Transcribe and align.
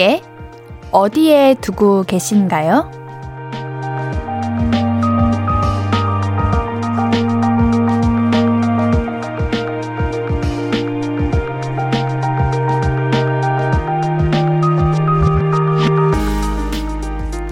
어깨 0.00 0.22
어디에 0.92 1.56
두고 1.60 2.04
계신가요? 2.04 2.90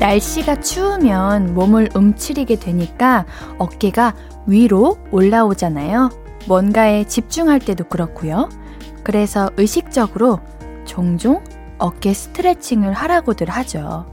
날씨가 0.01 0.63
추우면 0.63 1.53
몸을 1.53 1.91
움츠리게 1.95 2.57
되니까 2.57 3.27
어깨가 3.59 4.15
위로 4.47 4.97
올라오잖아요. 5.11 6.09
뭔가에 6.47 7.05
집중할 7.05 7.61
때도 7.61 7.85
그렇고요. 7.85 8.49
그래서 9.05 9.51
의식적으로 9.59 10.41
종종 10.87 11.43
어깨 11.79 12.13
스트레칭을 12.13 12.93
하라고들 12.93 13.49
하죠. 13.49 14.07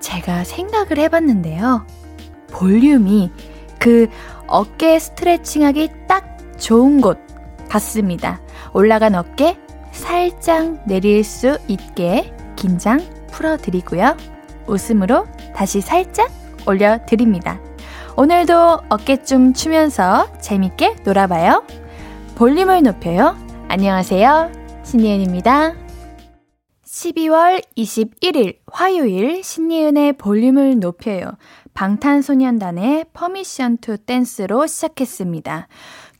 제가 0.00 0.44
생각을 0.44 0.98
해봤는데요. 0.98 1.86
볼륨이 2.48 3.32
그 3.78 4.08
어깨 4.46 4.98
스트레칭하기 4.98 5.90
딱 6.08 6.38
좋은 6.58 7.00
곳 7.00 7.18
같습니다. 7.68 8.40
올라간 8.72 9.14
어깨 9.14 9.58
살짝 9.92 10.86
내릴 10.86 11.24
수 11.24 11.58
있게 11.68 12.32
긴장 12.54 13.00
풀어드리고요. 13.30 14.16
웃음으로 14.66 15.26
다시 15.54 15.80
살짝 15.80 16.30
올려드립니다. 16.66 17.60
오늘도 18.16 18.80
어깨 18.88 19.22
좀 19.22 19.52
추면서 19.52 20.28
재밌게 20.40 20.96
놀아봐요. 21.04 21.64
볼륨을 22.34 22.82
높여요. 22.82 23.36
안녕하세요. 23.68 24.50
신예은입니다. 24.84 25.85
12월 26.96 27.62
21일 27.76 28.56
화요일 28.72 29.44
신예은의 29.44 30.14
볼륨을 30.14 30.80
높여요. 30.80 31.36
방탄소년단의 31.74 33.06
Permission 33.12 33.78
to 33.78 33.98
Dance로 33.98 34.66
시작했습니다. 34.66 35.68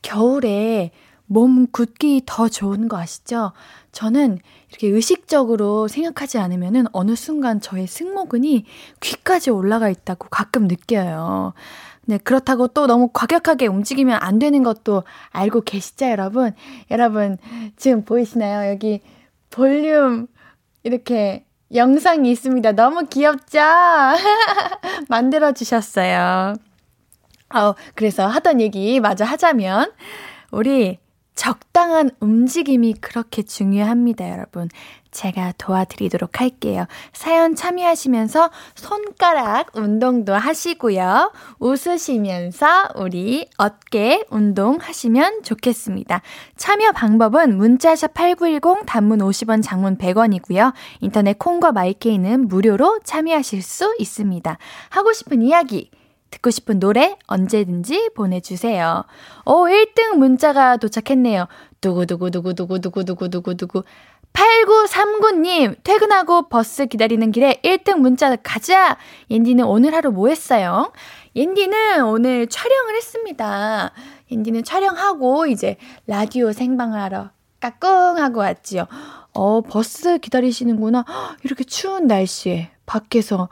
겨울에 0.02 0.90
몸 1.24 1.66
굳기 1.68 2.22
더 2.26 2.48
좋은 2.48 2.88
거 2.88 2.98
아시죠? 2.98 3.52
저는 3.92 4.38
이렇게 4.68 4.88
의식적으로 4.88 5.88
생각하지 5.88 6.36
않으면은 6.36 6.84
어느 6.92 7.16
순간 7.16 7.62
저의 7.62 7.86
승모근이 7.86 8.66
귀까지 9.00 9.48
올라가 9.50 9.88
있다고 9.88 10.28
가끔 10.28 10.68
느껴요. 10.68 11.54
네, 12.04 12.18
그렇다고 12.18 12.68
또 12.68 12.86
너무 12.86 13.08
과격하게 13.14 13.66
움직이면 13.66 14.18
안 14.20 14.38
되는 14.38 14.62
것도 14.62 15.04
알고 15.30 15.62
계시죠, 15.62 16.04
여러분? 16.04 16.52
여러분, 16.90 17.38
지금 17.76 18.04
보이시나요? 18.04 18.70
여기 18.70 19.00
볼륨 19.50 20.28
이렇게 20.86 21.44
영상이 21.74 22.30
있습니다. 22.30 22.70
너무 22.72 23.06
귀엽죠? 23.06 23.58
만들어 25.10 25.50
주셨어요. 25.50 26.54
어, 27.52 27.74
그래서 27.96 28.28
하던 28.28 28.60
얘기 28.60 29.00
마저 29.00 29.24
하자면, 29.24 29.90
우리 30.52 31.00
적당한 31.36 32.10
움직임이 32.18 32.94
그렇게 32.94 33.42
중요합니다, 33.42 34.30
여러분. 34.30 34.68
제가 35.12 35.52
도와드리도록 35.56 36.40
할게요. 36.40 36.86
사연 37.12 37.54
참여하시면서 37.54 38.50
손가락 38.74 39.74
운동도 39.76 40.34
하시고요. 40.34 41.32
웃으시면서 41.58 42.88
우리 42.96 43.48
어깨 43.56 44.24
운동 44.30 44.78
하시면 44.80 45.42
좋겠습니다. 45.42 46.20
참여 46.56 46.92
방법은 46.92 47.56
문자샵 47.56 48.12
8910 48.14 48.84
단문 48.86 49.20
50원 49.20 49.62
장문 49.62 49.96
100원이고요. 49.98 50.72
인터넷 51.00 51.38
콩과 51.38 51.72
마이케이는 51.72 52.48
무료로 52.48 53.00
참여하실 53.04 53.62
수 53.62 53.94
있습니다. 53.98 54.58
하고 54.90 55.12
싶은 55.12 55.42
이야기 55.42 55.90
듣고 56.36 56.50
싶은 56.50 56.78
노래 56.78 57.16
언제든지 57.26 58.10
보내주세요. 58.14 59.04
어, 59.44 59.52
오, 59.52 59.64
1등 59.66 60.14
문자가 60.16 60.76
도착했네요. 60.76 61.48
두구두구두구두구두구두구두구. 61.80 63.82
8939님, 64.32 65.76
퇴근하고 65.82 66.48
버스 66.48 66.86
기다리는 66.86 67.32
길에 67.32 67.60
1등 67.64 67.96
문자 67.96 68.36
가자! 68.36 68.96
옌디는 69.30 69.64
오늘 69.64 69.92
하루 69.94 70.12
뭐 70.12 70.28
했어요? 70.28 70.92
옌디는 71.34 72.04
오늘 72.04 72.46
촬영을 72.46 72.94
했습니다. 72.96 73.92
옌디는 74.30 74.62
촬영하고 74.64 75.46
이제 75.46 75.78
라디오 76.06 76.52
생방하러 76.52 77.30
까꿍 77.60 78.18
하고 78.18 78.40
왔지요. 78.40 78.86
어, 79.32 79.62
버스 79.62 80.18
기다리시는구나. 80.18 81.06
이렇게 81.42 81.64
추운 81.64 82.06
날씨에 82.06 82.70
밖에서 82.84 83.48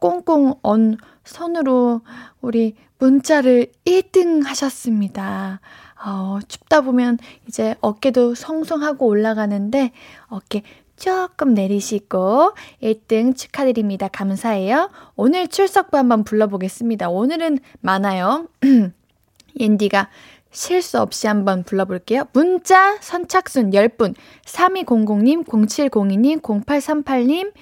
꽁꽁 0.00 0.56
언 0.62 0.98
손으로 1.24 2.02
우리 2.40 2.74
문자를 2.98 3.68
1등 3.84 4.44
하셨습니다. 4.44 5.60
어, 6.04 6.38
춥다 6.46 6.82
보면 6.82 7.18
이제 7.48 7.74
어깨도 7.80 8.34
송송하고 8.34 9.06
올라가는데 9.06 9.92
어깨 10.26 10.62
조금 10.96 11.54
내리시고 11.54 12.52
1등 12.82 13.36
축하드립니다. 13.36 14.08
감사해요. 14.08 14.90
오늘 15.16 15.48
출석부 15.48 15.96
한번 15.96 16.24
불러보겠습니다. 16.24 17.08
오늘은 17.08 17.58
많아요. 17.80 18.48
옌디가 19.58 20.08
실수 20.50 21.00
없이 21.00 21.26
한번 21.26 21.64
불러볼게요. 21.64 22.28
문자 22.32 22.96
선착순 23.00 23.70
10분 23.70 24.14
3200님, 24.46 25.44
0702님, 25.44 26.40
0838님, 26.40 27.52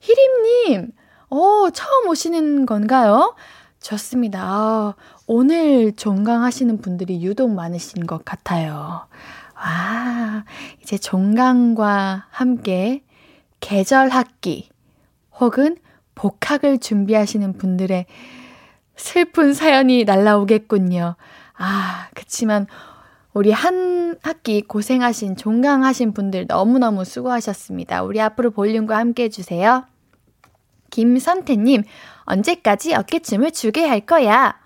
희림님, 0.00 0.92
오, 1.30 1.70
처음 1.70 2.08
오시는 2.08 2.66
건가요? 2.66 3.36
좋습니다. 3.80 4.40
아, 4.42 4.94
오늘 5.30 5.92
종강하시는 5.92 6.80
분들이 6.80 7.22
유독 7.22 7.50
많으신 7.50 8.06
것 8.06 8.24
같아요. 8.24 9.06
와, 9.56 10.44
이제 10.80 10.96
종강과 10.96 12.28
함께 12.30 13.04
계절 13.60 14.08
학기 14.08 14.70
혹은 15.38 15.76
복학을 16.14 16.78
준비하시는 16.78 17.58
분들의 17.58 18.06
슬픈 18.96 19.52
사연이 19.52 20.04
날라오겠군요. 20.04 21.16
아, 21.58 22.08
그치만 22.14 22.66
우리 23.34 23.52
한 23.52 24.16
학기 24.22 24.62
고생하신, 24.62 25.36
종강하신 25.36 26.14
분들 26.14 26.46
너무너무 26.48 27.04
수고하셨습니다. 27.04 28.02
우리 28.02 28.18
앞으로 28.22 28.50
볼륨과 28.50 28.96
함께 28.96 29.24
해주세요. 29.24 29.84
김선태님, 30.88 31.82
언제까지 32.24 32.94
어깨춤을 32.94 33.50
추게 33.50 33.86
할 33.86 34.00
거야? 34.00 34.58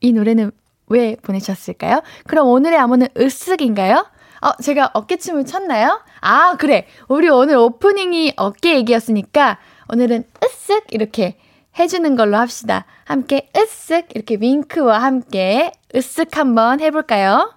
이 0.00 0.12
노래는 0.12 0.50
왜 0.88 1.16
보내셨을까요? 1.16 2.02
그럼 2.26 2.48
오늘의 2.48 2.78
암호는 2.78 3.08
으쓱인가요? 3.08 4.06
어, 4.40 4.62
제가 4.62 4.90
어깨춤을 4.94 5.44
췄나요? 5.46 6.00
아, 6.20 6.56
그래. 6.56 6.86
우리 7.08 7.28
오늘 7.28 7.56
오프닝이 7.56 8.34
어깨 8.36 8.76
얘기였으니까 8.76 9.58
오늘은 9.90 10.24
으쓱 10.40 10.84
이렇게 10.90 11.36
해주는 11.78 12.16
걸로 12.16 12.36
합시다. 12.36 12.86
함께 13.04 13.48
으쓱 13.54 14.14
이렇게 14.14 14.36
윙크와 14.40 14.98
함께 15.02 15.72
으쓱 15.94 16.34
한번 16.34 16.80
해볼까요? 16.80 17.54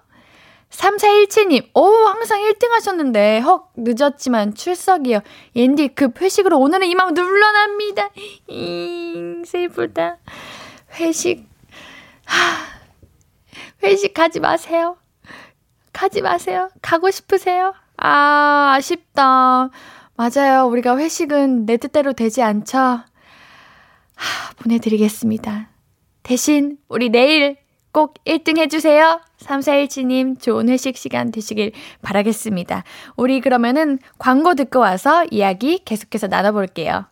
3417님, 0.70 1.68
오, 1.74 1.84
항상 2.06 2.40
1등 2.40 2.70
하셨는데, 2.70 3.42
헉, 3.44 3.70
늦었지만 3.76 4.54
출석이요. 4.54 5.20
옌디 5.54 5.88
급 5.88 6.22
회식으로 6.22 6.58
오늘은 6.58 6.86
이만 6.86 7.12
물러납니다. 7.12 8.08
잉, 8.46 9.44
슬프다. 9.44 10.16
회식 10.94 11.51
하, 12.24 12.66
회식 13.82 14.14
가지 14.14 14.40
마세요. 14.40 14.96
가지 15.92 16.22
마세요. 16.22 16.70
가고 16.80 17.10
싶으세요? 17.10 17.74
아, 17.96 18.74
아쉽다. 18.76 19.70
맞아요. 20.16 20.66
우리가 20.66 20.96
회식은 20.96 21.66
내 21.66 21.76
뜻대로 21.76 22.12
되지 22.12 22.42
않죠? 22.42 22.78
하, 22.78 23.04
보내드리겠습니다. 24.56 25.68
대신 26.22 26.78
우리 26.88 27.10
내일 27.10 27.56
꼭 27.92 28.14
1등 28.24 28.58
해주세요. 28.58 29.20
3417님 29.40 30.40
좋은 30.40 30.68
회식 30.68 30.96
시간 30.96 31.30
되시길 31.30 31.72
바라겠습니다. 32.00 32.84
우리 33.16 33.40
그러면은 33.40 33.98
광고 34.18 34.54
듣고 34.54 34.78
와서 34.78 35.24
이야기 35.30 35.78
계속해서 35.84 36.28
나눠볼게요. 36.28 37.11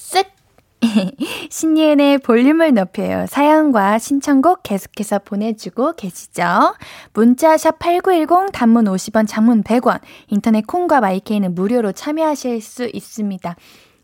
신예은의 1.49 2.19
볼륨을 2.19 2.73
높여요. 2.73 3.25
사연과 3.27 3.99
신청곡 3.99 4.63
계속해서 4.63 5.19
보내주고 5.19 5.93
계시죠? 5.93 6.75
문자샵 7.13 7.79
8910 7.79 8.51
단문 8.51 8.85
50원, 8.85 9.27
장문 9.27 9.63
100원, 9.63 9.99
인터넷 10.27 10.65
콩과 10.65 10.99
마이케이는 11.01 11.53
무료로 11.55 11.91
참여하실 11.91 12.61
수 12.61 12.89
있습니다. 12.91 13.55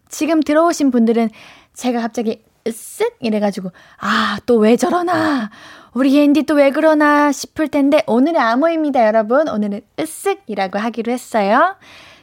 지금 0.09 0.41
들어오신 0.41 0.91
분들은 0.91 1.29
제가 1.74 2.01
갑자기 2.01 2.44
으쓱 2.65 3.13
이래가지고 3.21 3.71
아 4.00 4.38
또 4.45 4.57
왜 4.57 4.75
저러나 4.75 5.50
우리 5.94 6.19
앤디 6.19 6.44
또 6.44 6.56
왜 6.56 6.71
그러나 6.71 7.31
싶을 7.31 7.69
텐데 7.69 8.03
오늘의 8.07 8.39
암호입니다 8.41 9.07
여러분 9.07 9.47
오늘은 9.47 9.81
으쓱이라고 9.95 10.75
하기로 10.77 11.12
했어요 11.12 11.75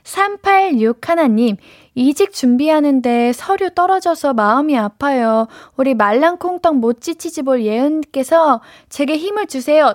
386 0.04 1.08
하나님, 1.08 1.56
이직 1.94 2.32
준비하는데 2.32 3.32
서류 3.32 3.70
떨어져서 3.70 4.34
마음이 4.34 4.76
아파요. 4.76 5.48
우리 5.76 5.94
말랑콩떡 5.94 6.76
모찌 6.76 7.14
치즈볼 7.16 7.64
예은께서 7.64 8.60
제게 8.88 9.16
힘을 9.16 9.46
주세요. 9.46 9.94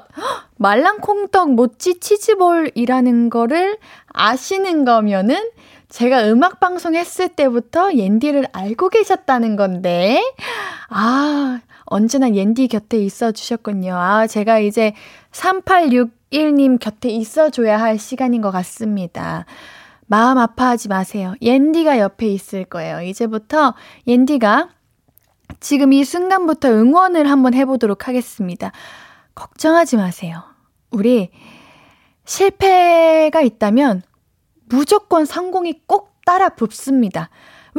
말랑콩떡 0.57 1.53
모찌 1.53 1.99
치즈볼이라는 1.99 3.29
거를 3.29 3.77
아시는 4.07 4.83
거면은 4.83 5.37
제가 5.89 6.27
음악 6.29 6.59
방송 6.59 6.95
했을 6.95 7.29
때부터 7.29 7.93
옌디를 7.95 8.47
알고 8.51 8.89
계셨다는 8.89 9.55
건데, 9.55 10.21
아, 10.89 11.59
언제나 11.85 12.29
옌디 12.29 12.67
곁에 12.67 12.97
있어 12.99 13.31
주셨군요. 13.31 13.95
아, 13.95 14.27
제가 14.27 14.59
이제 14.59 14.93
3861님 15.31 16.79
곁에 16.79 17.09
있어 17.09 17.49
줘야 17.49 17.79
할 17.79 17.97
시간인 17.97 18.41
것 18.41 18.51
같습니다. 18.51 19.45
마음 20.09 20.39
아파하지 20.39 20.87
마세요. 20.87 21.35
옌디가 21.39 21.99
옆에 21.99 22.27
있을 22.27 22.65
거예요. 22.65 23.01
이제부터 23.01 23.75
옌디가 24.07 24.69
지금 25.59 25.93
이 25.93 26.03
순간부터 26.03 26.69
응원을 26.69 27.29
한번 27.29 27.53
해보도록 27.53 28.07
하겠습니다. 28.07 28.71
걱정하지 29.35 29.97
마세요. 29.97 30.41
우리 30.89 31.29
실패가 32.25 33.41
있다면 33.41 34.01
무조건 34.65 35.25
성공이 35.25 35.83
꼭 35.85 36.15
따라 36.25 36.49
붙습니다. 36.49 37.29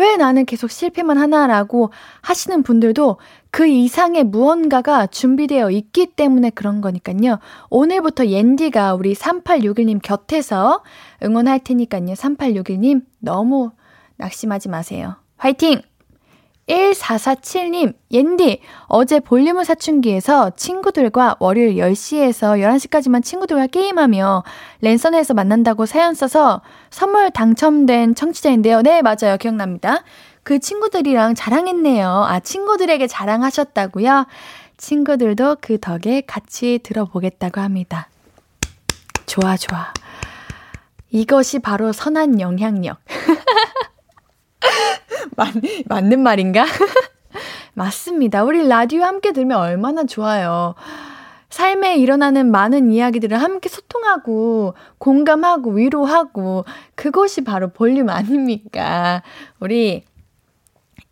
왜 0.00 0.16
나는 0.16 0.46
계속 0.46 0.70
실패만 0.70 1.18
하나라고 1.18 1.90
하시는 2.22 2.62
분들도 2.62 3.18
그 3.50 3.66
이상의 3.66 4.24
무언가가 4.24 5.06
준비되어 5.06 5.70
있기 5.70 6.06
때문에 6.16 6.48
그런 6.50 6.80
거니까요. 6.80 7.38
오늘부터 7.68 8.28
옌디가 8.28 8.94
우리 8.94 9.14
3861님 9.14 10.00
곁에서 10.02 10.82
응원할 11.22 11.58
테니까요. 11.60 12.14
3861님 12.14 13.02
너무 13.18 13.72
낙심하지 14.16 14.70
마세요. 14.70 15.16
화이팅! 15.36 15.82
1447님, 16.70 17.94
옌디, 18.12 18.60
어제 18.86 19.18
볼륨을 19.18 19.64
사춘기에서 19.64 20.50
친구들과 20.50 21.36
월요일 21.40 21.74
10시에서 21.76 22.60
11시까지만 22.60 23.24
친구들과 23.24 23.66
게임하며 23.66 24.44
랜선에서 24.80 25.34
만난다고 25.34 25.86
사연 25.86 26.14
써서 26.14 26.62
선물 26.90 27.30
당첨된 27.30 28.14
청취자인데요. 28.14 28.82
네, 28.82 29.02
맞아요. 29.02 29.36
기억납니다. 29.38 30.04
그 30.42 30.58
친구들이랑 30.58 31.34
자랑했네요. 31.34 32.08
아, 32.08 32.40
친구들에게 32.40 33.06
자랑하셨다고요? 33.06 34.26
친구들도 34.76 35.56
그 35.60 35.78
덕에 35.78 36.22
같이 36.22 36.78
들어보겠다고 36.82 37.60
합니다. 37.60 38.08
좋아, 39.26 39.56
좋아. 39.56 39.92
이것이 41.10 41.58
바로 41.58 41.92
선한 41.92 42.40
영향력. 42.40 42.98
맞, 45.40 45.54
맞는 45.86 46.20
말인가? 46.20 46.66
맞습니다. 47.72 48.44
우리 48.44 48.68
라디오 48.68 49.04
함께 49.04 49.32
들으면 49.32 49.56
얼마나 49.58 50.04
좋아요. 50.04 50.74
삶에 51.48 51.96
일어나는 51.96 52.50
많은 52.50 52.92
이야기들을 52.92 53.40
함께 53.40 53.70
소통하고, 53.70 54.74
공감하고, 54.98 55.70
위로하고, 55.70 56.64
그것이 56.94 57.42
바로 57.42 57.68
볼륨 57.68 58.10
아닙니까? 58.10 59.22
우리 59.60 60.04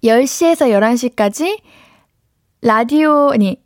10시에서 0.05 0.69
11시까지 0.71 1.61
라디오, 2.61 3.31
아니, 3.33 3.61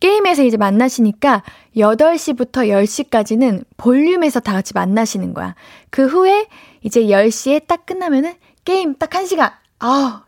게임에서 0.00 0.42
이제 0.42 0.56
만나시니까 0.56 1.44
8시부터 1.76 2.68
10시까지는 2.68 3.64
볼륨에서 3.76 4.40
다 4.40 4.52
같이 4.52 4.74
만나시는 4.74 5.32
거야. 5.32 5.54
그 5.90 6.06
후에 6.08 6.48
이제 6.82 7.02
10시에 7.04 7.68
딱 7.68 7.86
끝나면은 7.86 8.34
게임 8.64 8.96
딱 8.96 9.10
1시간. 9.10 9.61
아, 9.82 10.24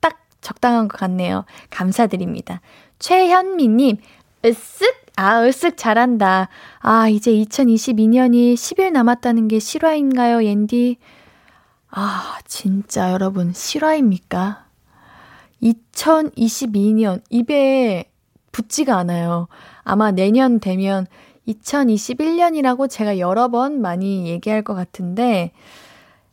딱 0.00 0.18
적당한 0.42 0.86
것 0.86 1.00
같네요. 1.00 1.46
감사드립니다. 1.70 2.60
최현미님, 2.98 3.96
으쓱? 4.42 4.94
아, 5.16 5.40
으쓱 5.40 5.78
잘한다. 5.78 6.48
아, 6.80 7.08
이제 7.08 7.32
2022년이 7.32 8.54
10일 8.54 8.92
남았다는 8.92 9.48
게 9.48 9.58
실화인가요, 9.58 10.44
옌디? 10.44 10.98
아, 11.90 12.38
진짜 12.46 13.12
여러분, 13.12 13.54
실화입니까? 13.54 14.66
2022년, 15.62 17.22
입에 17.30 18.10
붙지가 18.52 18.94
않아요. 18.98 19.48
아마 19.84 20.10
내년 20.10 20.60
되면 20.60 21.06
2021년이라고 21.48 22.90
제가 22.90 23.18
여러 23.18 23.48
번 23.48 23.80
많이 23.80 24.28
얘기할 24.28 24.62
것 24.62 24.74
같은데, 24.74 25.52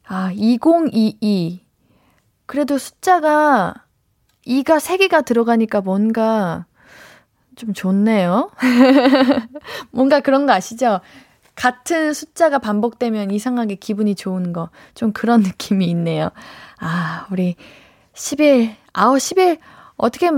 아, 0.06 0.32
2022. 0.34 1.65
그래도 2.46 2.78
숫자가 2.78 3.74
2가 4.46 4.78
3개가 4.78 5.26
들어가니까 5.26 5.82
뭔가 5.82 6.66
좀 7.56 7.74
좋네요. 7.74 8.52
뭔가 9.92 10.20
그런 10.20 10.46
거 10.46 10.54
아시죠? 10.54 11.00
같은 11.56 12.14
숫자가 12.14 12.60
반복되면 12.60 13.32
이상하게 13.32 13.76
기분이 13.76 14.16
좋은 14.16 14.54
거. 14.54 14.70
좀 14.94 15.14
그런 15.14 15.42
느낌이 15.44 15.86
있네요. 15.88 16.30
아, 16.80 17.28
우리 17.32 17.56
10일, 18.14 18.76
아우, 18.94 19.16
10일, 19.16 19.60
어떻게 19.96 20.30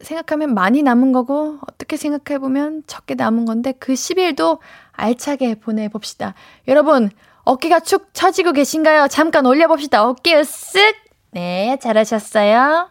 생각하면 0.00 0.54
많이 0.54 0.82
남은 0.82 1.12
거고, 1.12 1.58
어떻게 1.66 1.96
생각해보면 1.96 2.82
적게 2.86 3.14
남은 3.14 3.46
건데, 3.46 3.72
그 3.78 3.94
10일도 3.94 4.58
알차게 4.92 5.56
보내봅시다. 5.56 6.34
여러분, 6.68 7.10
어깨가 7.44 7.80
축 7.80 8.10
처지고 8.12 8.52
계신가요? 8.52 9.08
잠깐 9.08 9.46
올려봅시다. 9.46 10.04
어깨 10.04 10.40
으쓱! 10.40 11.03
네, 11.34 11.76
잘하셨어요. 11.80 12.90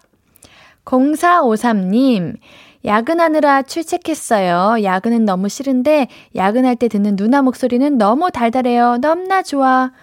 0453님, 0.84 2.36
야근하느라 2.84 3.62
출첵했어요. 3.62 4.84
야근은 4.84 5.24
너무 5.24 5.48
싫은데, 5.48 6.10
야근할 6.36 6.76
때 6.76 6.90
듣는 6.90 7.16
누나 7.16 7.42
목소리는 7.42 7.98
너무 7.98 8.32
달달해요. 8.32 8.98
너무나 8.98 9.44
좋아. 9.44 9.94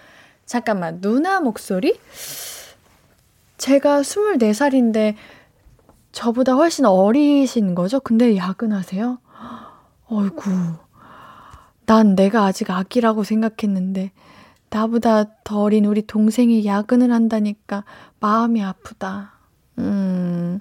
잠깐만, 0.47 1.01
누나 1.01 1.39
목소리? 1.39 1.99
제가 3.59 4.01
24살인데, 4.01 5.13
저보다 6.11 6.53
훨씬 6.53 6.85
어리신 6.85 7.75
거죠? 7.75 7.99
근데 7.99 8.35
야근하세요? 8.35 9.19
어이구. 10.07 10.49
난 11.85 12.15
내가 12.15 12.45
아직 12.45 12.71
아기라고 12.71 13.23
생각했는데, 13.23 14.11
나보다 14.71 15.25
더 15.43 15.61
어린 15.61 15.85
우리 15.85 16.01
동생이 16.01 16.65
야근을 16.65 17.11
한다니까 17.11 17.83
마음이 18.21 18.63
아프다. 18.63 19.33
음, 19.79 20.59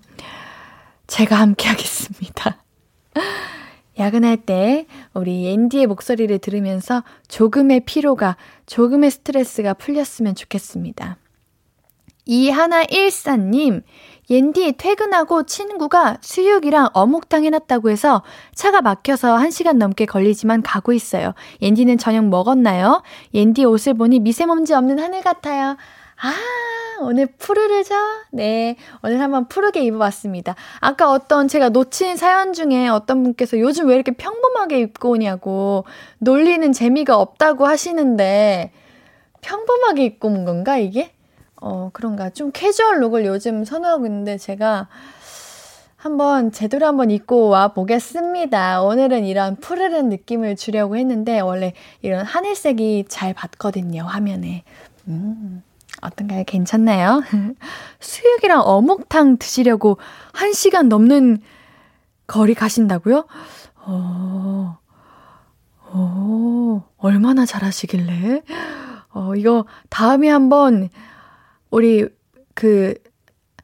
제가 1.07 1.37
함께 1.37 1.69
하겠습니다. 1.69 2.65
야근할 3.99 4.39
때 4.39 4.87
우리 5.13 5.47
앤디의 5.51 5.87
목소리를 5.87 6.39
들으면서 6.39 7.05
조금의 7.29 7.81
피로가, 7.81 8.39
조금의 8.65 9.11
스트레스가 9.11 9.75
풀렸으면 9.75 10.35
좋겠습니다. 10.35 11.19
이하나일사님, 12.25 13.83
옌디 14.31 14.75
퇴근하고 14.79 15.43
친구가 15.43 16.19
수육이랑 16.23 16.91
어묵탕 16.95 17.45
해놨다고 17.45 17.91
해서 17.91 18.23
차가 18.55 18.81
막혀서 18.81 19.37
1시간 19.37 19.77
넘게 19.77 20.07
걸리지만 20.07 20.63
가고 20.63 20.95
있어요. 20.95 21.35
옌디는 21.61 21.99
저녁 21.99 22.27
먹었나요? 22.27 23.03
옌디 23.35 23.65
옷을 23.67 23.95
보니 23.95 24.21
미세먼지 24.21 24.73
없는 24.73 24.99
하늘 24.99 25.21
같아요. 25.21 25.77
아, 26.23 26.35
오늘 27.01 27.27
푸르르죠? 27.27 27.95
네. 28.31 28.77
오늘 29.03 29.21
한번 29.21 29.49
푸르게 29.49 29.83
입어봤습니다. 29.85 30.55
아까 30.81 31.11
어떤 31.11 31.49
제가 31.49 31.71
놓친 31.71 32.17
사연 32.17 32.53
중에 32.53 32.89
어떤 32.89 33.23
분께서 33.23 33.59
요즘 33.59 33.89
왜 33.89 33.95
이렇게 33.95 34.13
평범하게 34.13 34.81
입고 34.81 35.11
오냐고 35.11 35.85
놀리는 36.19 36.73
재미가 36.73 37.17
없다고 37.17 37.67
하시는데 37.67 38.71
평범하게 39.41 40.05
입고 40.05 40.29
온 40.29 40.45
건가, 40.45 40.77
이게? 40.77 41.13
어, 41.57 41.89
그런가. 41.95 42.29
좀 42.29 42.51
캐주얼 42.53 43.01
룩을 43.01 43.25
요즘 43.25 43.65
선호하고 43.65 44.05
있는데 44.05 44.37
제가 44.37 44.89
한번 45.97 46.53
제대로 46.53 46.87
한번 46.87 47.11
입고 47.11 47.49
와 47.49 47.69
보겠습니다. 47.69 48.83
오늘은 48.83 49.25
이런 49.25 49.57
푸르른 49.57 50.11
느낌을 50.11 50.57
주려고 50.57 50.97
했는데 50.97 51.41
원래 51.41 51.73
이런 52.03 52.25
하늘색이 52.27 53.07
잘 53.09 53.33
받거든요, 53.33 54.03
화면에. 54.03 54.65
음. 55.09 55.63
어떤가요? 56.01 56.45
괜찮나요? 56.47 57.23
수육이랑 58.01 58.61
어묵탕 58.61 59.39
드시려고 59.39 59.99
1시간 60.33 60.89
넘는 60.89 61.39
거리 62.27 62.55
가신다고요? 62.55 63.27
어, 63.77 64.79
어, 65.83 66.89
얼마나 66.97 67.45
잘하시길래? 67.45 68.43
어, 69.13 69.35
이거 69.35 69.65
다음에 69.89 70.29
한번 70.29 70.89
우리 71.71 72.07
그 72.55 72.95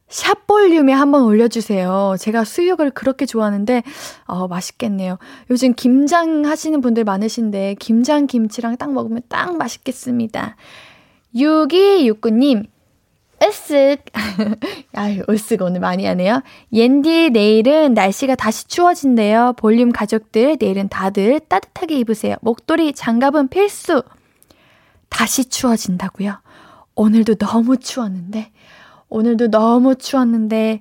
샵볼륨에 0.08 0.92
한번 0.92 1.24
올려주세요. 1.24 2.16
제가 2.18 2.44
수육을 2.44 2.90
그렇게 2.90 3.26
좋아하는데, 3.26 3.82
어, 4.26 4.46
맛있겠네요. 4.46 5.18
요즘 5.50 5.74
김장 5.74 6.46
하시는 6.46 6.80
분들 6.80 7.04
많으신데, 7.04 7.74
김장 7.80 8.26
김치랑 8.26 8.76
딱 8.76 8.92
먹으면 8.92 9.22
딱 9.28 9.56
맛있겠습니다. 9.56 10.56
6269님, 11.36 12.66
으쓱. 13.40 14.00
아유, 14.94 15.22
으쓱 15.26 15.60
오늘 15.60 15.80
많이 15.80 16.06
하네요. 16.06 16.42
옌디, 16.72 17.30
내일은 17.30 17.92
날씨가 17.94 18.34
다시 18.34 18.66
추워진대요. 18.66 19.54
볼륨 19.58 19.92
가족들, 19.92 20.56
내일은 20.58 20.88
다들 20.88 21.40
따뜻하게 21.40 21.98
입으세요. 21.98 22.36
목도리, 22.40 22.94
장갑은 22.94 23.48
필수. 23.48 24.02
다시 25.10 25.44
추워진다고요? 25.44 26.40
오늘도 26.94 27.34
너무 27.34 27.76
추웠는데, 27.76 28.50
오늘도 29.08 29.48
너무 29.50 29.96
추웠는데, 29.96 30.80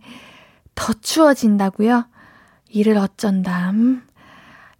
더 0.75 0.93
추워진다고요? 0.93 2.05
이를 2.69 2.97
어쩐담. 2.97 4.03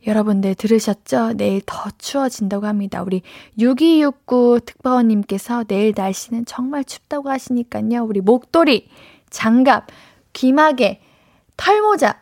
여러분들 0.05 0.55
들으셨죠? 0.55 1.33
내일 1.33 1.62
더 1.65 1.89
추워진다고 1.97 2.67
합니다. 2.67 3.01
우리 3.01 3.21
6269 3.59 4.59
특파원님께서 4.65 5.63
내일 5.63 5.93
날씨는 5.95 6.45
정말 6.45 6.83
춥다고 6.83 7.29
하시니까요. 7.29 8.03
우리 8.03 8.21
목도리, 8.21 8.88
장갑, 9.29 9.88
귀마개, 10.33 11.01
털모자, 11.57 12.19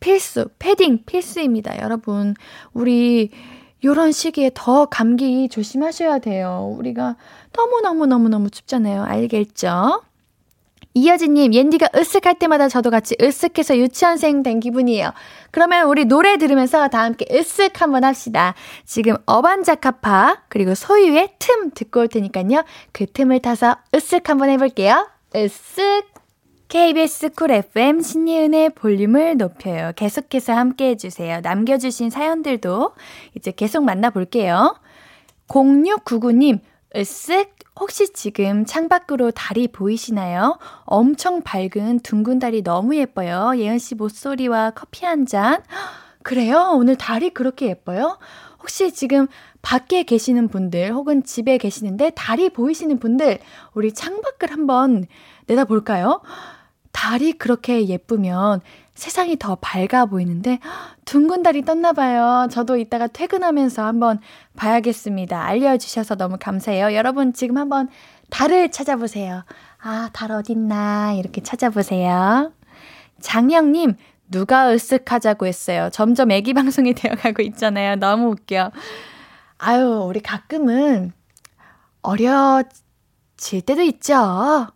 필수, 0.00 0.48
패딩 0.58 1.04
필수입니다. 1.06 1.80
여러분, 1.80 2.34
우리 2.72 3.30
요런 3.82 4.12
시기에 4.12 4.50
더 4.54 4.86
감기 4.86 5.48
조심하셔야 5.48 6.18
돼요. 6.18 6.74
우리가 6.78 7.16
너무너무너무너무 7.54 8.50
춥잖아요. 8.50 9.02
알겠죠? 9.02 10.02
이여진님, 10.94 11.52
옌디가 11.52 11.88
으쓱할 11.88 12.38
때마다 12.38 12.68
저도 12.68 12.90
같이 12.90 13.16
으쓱해서 13.16 13.76
유치원생 13.76 14.44
된 14.44 14.60
기분이에요. 14.60 15.12
그러면 15.50 15.88
우리 15.88 16.04
노래 16.04 16.36
들으면서 16.36 16.86
다 16.88 17.02
함께 17.02 17.24
으쓱 17.26 17.76
한번 17.78 18.04
합시다. 18.04 18.54
지금 18.84 19.16
어반자카파, 19.26 20.44
그리고 20.48 20.76
소유의 20.76 21.34
틈 21.40 21.70
듣고 21.72 22.00
올 22.00 22.08
테니까요. 22.08 22.64
그 22.92 23.06
틈을 23.06 23.40
타서 23.40 23.76
으쓱 23.92 24.26
한번 24.26 24.50
해볼게요. 24.50 25.08
으쓱. 25.34 26.04
KBS 26.68 27.30
Cool 27.34 27.50
FM 27.52 28.00
신예은의 28.00 28.70
볼륨을 28.70 29.36
높여요. 29.36 29.92
계속해서 29.94 30.54
함께 30.54 30.88
해주세요. 30.90 31.40
남겨주신 31.40 32.10
사연들도 32.10 32.94
이제 33.36 33.52
계속 33.52 33.84
만나볼게요. 33.84 34.76
0699님, 35.46 36.58
으쓱 36.96 37.48
혹시 37.78 38.12
지금 38.12 38.64
창밖으로 38.64 39.32
달이 39.32 39.68
보이시나요? 39.68 40.58
엄청 40.84 41.42
밝은 41.42 42.00
둥근 42.04 42.38
달이 42.38 42.62
너무 42.62 42.96
예뻐요. 42.96 43.52
예은 43.56 43.78
씨 43.78 43.94
목소리와 43.96 44.70
커피 44.70 45.04
한 45.04 45.26
잔. 45.26 45.62
그래요? 46.22 46.70
오늘 46.74 46.96
달이 46.96 47.30
그렇게 47.30 47.66
예뻐요? 47.66 48.18
혹시 48.60 48.92
지금 48.92 49.26
밖에 49.60 50.04
계시는 50.04 50.48
분들 50.48 50.92
혹은 50.92 51.22
집에 51.24 51.58
계시는데 51.58 52.10
달이 52.14 52.50
보이시는 52.50 52.98
분들 52.98 53.38
우리 53.74 53.92
창밖을 53.92 54.52
한번 54.52 55.04
내다볼까요? 55.46 56.22
달이 56.92 57.34
그렇게 57.34 57.86
예쁘면 57.86 58.60
세상이 58.94 59.36
더 59.38 59.56
밝아 59.56 60.06
보이는데 60.06 60.60
둥근 61.04 61.42
달이 61.42 61.62
떴나 61.62 61.92
봐요. 61.92 62.46
저도 62.50 62.76
이따가 62.76 63.06
퇴근하면서 63.06 63.84
한번 63.84 64.20
봐야겠습니다. 64.56 65.42
알려주셔서 65.44 66.14
너무 66.14 66.36
감사해요. 66.40 66.94
여러분 66.94 67.32
지금 67.32 67.58
한번 67.58 67.88
달을 68.30 68.70
찾아보세요. 68.70 69.44
아, 69.82 70.10
달 70.12 70.30
어딨나 70.32 71.12
이렇게 71.14 71.42
찾아보세요. 71.42 72.52
장영님 73.20 73.94
누가 74.30 74.72
으쓱하자고 74.72 75.46
했어요. 75.46 75.90
점점 75.92 76.30
애기 76.30 76.54
방송이 76.54 76.94
되어가고 76.94 77.42
있잖아요. 77.42 77.96
너무 77.96 78.30
웃겨. 78.30 78.70
아유, 79.58 80.04
우리 80.06 80.20
가끔은 80.20 81.12
어려질 82.02 83.62
때도 83.66 83.82
있죠. 83.82 84.68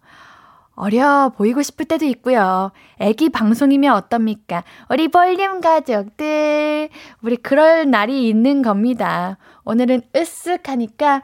어려 0.79 1.33
보이고 1.37 1.61
싶을 1.61 1.87
때도 1.87 2.05
있고요. 2.07 2.71
애기 3.01 3.31
방송이면 3.31 3.93
어떻습니까? 3.95 4.63
우리 4.89 5.09
볼륨 5.09 5.61
가족들, 5.61 6.89
우리 7.21 7.37
그럴 7.37 7.91
날이 7.91 8.29
있는 8.29 8.63
겁니다. 8.63 9.39
오늘은 9.65 10.03
으쓱하니까, 10.13 11.23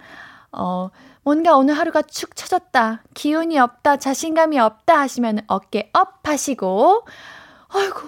어, 0.50 0.90
뭔가 1.22 1.56
오늘 1.56 1.78
하루가 1.78 2.02
축 2.02 2.34
처졌다, 2.34 3.04
기운이 3.14 3.56
없다, 3.60 3.98
자신감이 3.98 4.58
없다 4.58 4.98
하시면 4.98 5.42
어깨 5.46 5.88
up 5.92 6.26
하시고, 6.26 7.06
아이고, 7.68 8.00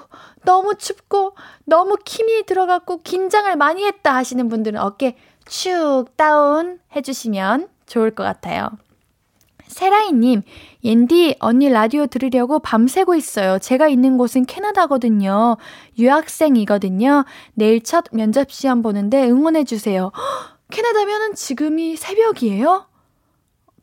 너무 0.45 0.75
춥고, 0.75 1.37
너무 1.65 1.97
힘이 2.05 2.45
들어갔고, 2.45 3.03
긴장을 3.05 3.55
많이 3.55 3.87
했다 3.87 4.17
하시는 4.17 4.49
분들은 4.49 4.81
어깨 4.81 5.17
축 5.45 6.07
다운 6.17 6.81
해주시면 6.97 7.69
좋을 7.87 8.11
것 8.11 8.25
같아요. 8.25 8.71
세라이님, 9.77 10.41
옌디, 10.85 11.37
언니 11.39 11.69
라디오 11.69 12.07
들으려고 12.07 12.61
밤새고 12.61 13.15
있어요. 13.15 13.59
제가 13.59 13.89
있는 13.89 14.17
곳은 14.17 14.47
캐나다거든요. 14.47 15.59
유학생이거든요. 15.99 17.27
내일 17.53 17.83
첫 17.83 18.05
면접 18.11 18.51
시험 18.51 18.81
보는데 18.81 19.29
응원해주세요. 19.29 20.13
캐나다면은 20.73 21.35
지금이 21.35 21.97
새벽이에요? 21.97 22.87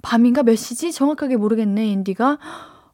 밤인가 0.02 0.42
몇 0.42 0.56
시지? 0.56 0.92
정확하게 0.92 1.36
모르겠네, 1.36 1.88
옌디가. 1.90 2.40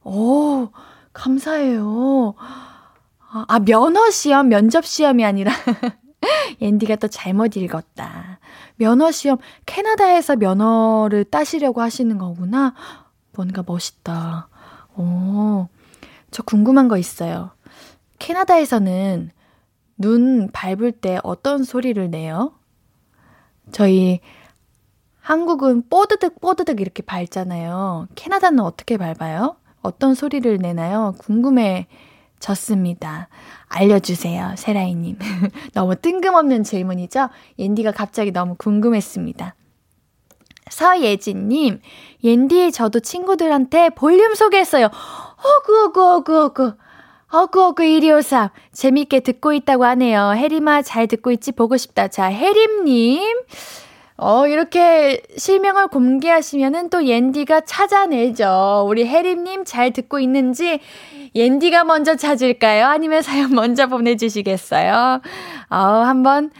오, 0.03 0.67
감사해요. 1.13 2.35
아, 2.37 3.45
아 3.47 3.59
면허 3.59 4.11
시험, 4.11 4.49
면접 4.49 4.85
시험이 4.85 5.23
아니라. 5.23 5.53
옌디가 6.59 6.97
또 6.97 7.07
잘못 7.07 7.55
읽었다. 7.55 8.38
면허 8.79 9.11
시험, 9.11 9.37
캐나다에서 9.65 10.37
면허를 10.37 11.25
따시려고 11.25 11.81
하시는 11.81 12.17
거구나. 12.17 12.73
뭔가 13.33 13.61
멋있다. 13.65 14.47
오, 14.95 15.67
저 16.31 16.43
궁금한 16.43 16.87
거 16.87 16.97
있어요. 16.97 17.51
캐나다에서는 18.19 19.31
눈 19.97 20.49
밟을 20.53 20.93
때 20.93 21.19
어떤 21.23 21.65
소리를 21.65 22.09
내요? 22.09 22.53
저희 23.71 24.21
한국은 25.19 25.83
뽀드득 25.89 26.39
뽀드득 26.39 26.79
이렇게 26.79 27.03
밟잖아요. 27.03 28.07
캐나다는 28.15 28.61
어떻게 28.63 28.95
밟아요? 28.95 29.57
어떤 29.81 30.15
소리를 30.15 30.57
내나요? 30.57 31.15
궁금해 31.19 31.87
졌습니다. 32.39 33.29
알려주세요, 33.67 34.55
세라이님. 34.57 35.17
너무 35.73 35.95
뜬금없는 35.95 36.63
질문이죠? 36.63 37.29
옌디가 37.57 37.91
갑자기 37.91 38.31
너무 38.31 38.55
궁금했습니다. 38.57 39.55
서예진님, 40.69 41.81
옌디 42.23 42.71
저도 42.71 42.99
친구들한테 42.99 43.89
볼륨 43.89 44.35
소개했어요. 44.35 44.85
어구, 44.87 45.83
어구, 45.87 46.73
1253. 47.31 48.49
재밌게 48.71 49.19
듣고 49.21 49.53
있다고 49.53 49.85
하네요. 49.85 50.33
혜림아, 50.35 50.81
잘 50.81 51.07
듣고 51.07 51.31
있지? 51.31 51.51
보고 51.51 51.77
싶다. 51.77 52.07
자, 52.07 52.31
혜림님. 52.31 53.41
어, 54.21 54.47
이렇게 54.47 55.21
실명을 55.37 55.87
공개하시면은 55.87 56.89
또 56.89 57.05
옌디가 57.05 57.61
찾아내죠. 57.61 58.85
우리 58.85 59.07
혜림님 59.07 59.63
잘 59.63 59.93
듣고 59.93 60.19
있는지 60.19 60.81
옌디가 61.35 61.85
먼저 61.85 62.15
찾을까요? 62.15 62.87
아니면 62.87 63.21
사연 63.21 63.51
먼저 63.55 63.87
보내주시겠어요? 63.87 65.21
어, 65.69 65.75
한번 65.75 66.51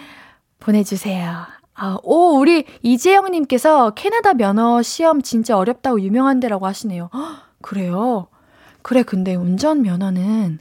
보내주세요. 0.60 1.48
아, 1.76 1.98
오, 2.04 2.38
우리 2.40 2.66
이재영님께서 2.82 3.92
캐나다 3.92 4.34
면허 4.34 4.82
시험 4.82 5.22
진짜 5.22 5.58
어렵다고 5.58 6.02
유명한 6.02 6.40
데라고 6.40 6.66
하시네요. 6.66 7.10
헉, 7.14 7.22
그래요? 7.62 8.28
그래, 8.82 9.04
근데 9.04 9.36
운전 9.36 9.82
면허는 9.82 10.60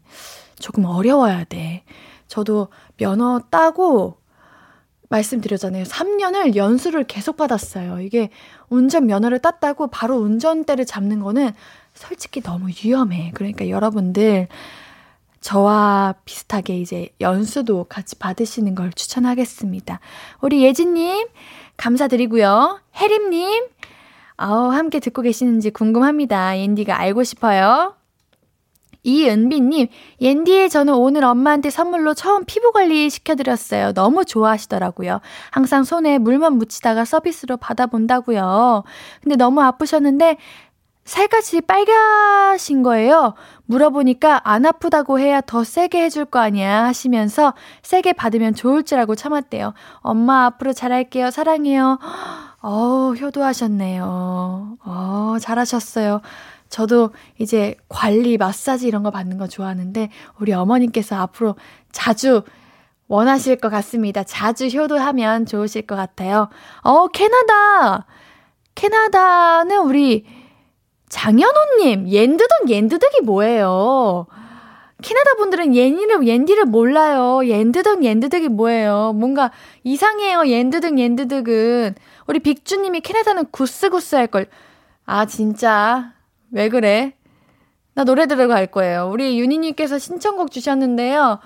조금 0.59 0.85
어려워야 0.85 1.45
돼. 1.45 1.85
저도 2.27 2.69
면허 2.97 3.41
따고 3.51 4.19
말씀드렸잖아요. 5.09 5.85
3년을 5.85 6.57
연수를 6.57 7.05
계속 7.05 7.37
받았어요. 7.37 8.01
이게 8.01 8.31
운전 8.69 9.07
면허를 9.07 9.39
땄다고 9.39 9.89
바로 9.89 10.17
운전대를 10.17 10.85
잡는 10.85 11.21
거는 11.21 11.53
솔직히 11.95 12.43
너무 12.43 12.69
위험해. 12.69 13.33
그러니까 13.35 13.69
여러분들 13.69 14.49
저와 15.41 16.15
비슷하게 16.25 16.79
이제 16.81 17.09
연수도 17.21 17.85
같이 17.85 18.17
받으시는 18.17 18.75
걸 18.75 18.93
추천하겠습니다. 18.93 20.01
우리 20.41 20.63
예진님, 20.63 21.29
감사드리고요. 21.77 22.81
혜림님, 22.97 23.67
아우, 24.37 24.71
함께 24.71 25.01
듣고 25.01 25.23
계시는지 25.23 25.71
궁금합니다. 25.71 26.59
옌디가 26.59 26.99
알고 26.99 27.25
싶어요. 27.25 27.98
이은비님, 29.09 29.89
옌디에 30.21 30.69
저는 30.69 30.93
오늘 30.93 31.25
엄마한테 31.25 31.71
선물로 31.71 32.13
처음 32.13 32.45
피부 32.45 32.73
관리 32.73 33.09
시켜드렸어요. 33.09 33.95
너무 33.95 34.27
좋아하시더라고요. 34.27 35.21
항상 35.51 35.85
손에 35.85 36.19
물만 36.19 36.59
묻히다가 36.59 37.07
서비스로 37.07 37.57
받아본다고요. 37.57 38.85
근데 39.23 39.37
너무 39.37 39.63
아프셨는데 39.63 40.37
살갗이 41.07 41.63
빨가신 41.63 42.83
거예요. 42.83 43.33
물어보니까 43.65 44.43
안 44.45 44.67
아프다고 44.67 45.19
해야 45.19 45.41
더 45.41 45.65
세게 45.65 46.03
해줄 46.03 46.27
거 46.27 46.39
아니야 46.39 46.85
하시면서 46.85 47.55
세게 47.83 48.13
받으면 48.13 48.55
좋을 48.55 48.83
줄 48.83 48.99
알고 48.99 49.15
참았대요. 49.15 49.73
엄마 50.01 50.45
앞으로 50.45 50.75
잘할게요. 50.75 51.31
사랑해요. 51.31 51.99
어 52.61 53.15
효도하셨네요. 53.19 54.77
어, 54.85 55.37
잘하셨어요. 55.41 56.21
저도 56.69 57.11
이제 57.39 57.77
관리, 57.89 58.37
마사지 58.37 58.87
이런 58.87 59.03
거 59.03 59.11
받는 59.11 59.39
거 59.39 59.47
좋아하는데 59.47 60.11
우리 60.39 60.53
어머님께서 60.53 61.17
앞으로 61.17 61.57
자주 61.93 62.43
원하실 63.09 63.57
것 63.57 63.71
같습니다. 63.71 64.23
자주 64.23 64.67
효도하면 64.67 65.47
좋으실 65.47 65.87
것 65.87 65.97
같아요. 65.97 66.49
어, 66.83 67.09
캐나다! 67.09 68.07
캐나다는 68.75 69.79
우리 69.79 70.27
장현호님, 71.09 72.09
옌드덕 72.09 72.69
옌드덕이 72.69 73.23
뭐예요? 73.25 74.27
캐나다 75.01 75.35
분들은 75.35 75.75
옌디를, 75.75 76.27
옌디를 76.27 76.65
몰라요. 76.67 77.41
옌드덕 77.47 78.05
옌드덕이 78.05 78.49
뭐예요? 78.49 79.13
뭔가 79.15 79.53
이상해요. 79.85 80.47
옌드덕 80.47 80.99
옌드덕은. 80.99 81.95
우리 82.27 82.41
빅주님이 82.41 83.01
캐나다는 83.01 83.47
구스구스 83.51 84.17
할걸. 84.17 84.47
아, 85.07 85.25
진짜. 85.25 86.13
왜 86.51 86.69
그래? 86.69 87.15
나 87.95 88.05
노래 88.05 88.27
들으러 88.27 88.49
갈 88.49 88.67
거예요. 88.67 89.11
우리 89.13 89.39
윤희님께서 89.41 89.99
신청곡 89.99 90.51
주셨는데요. 90.51 91.41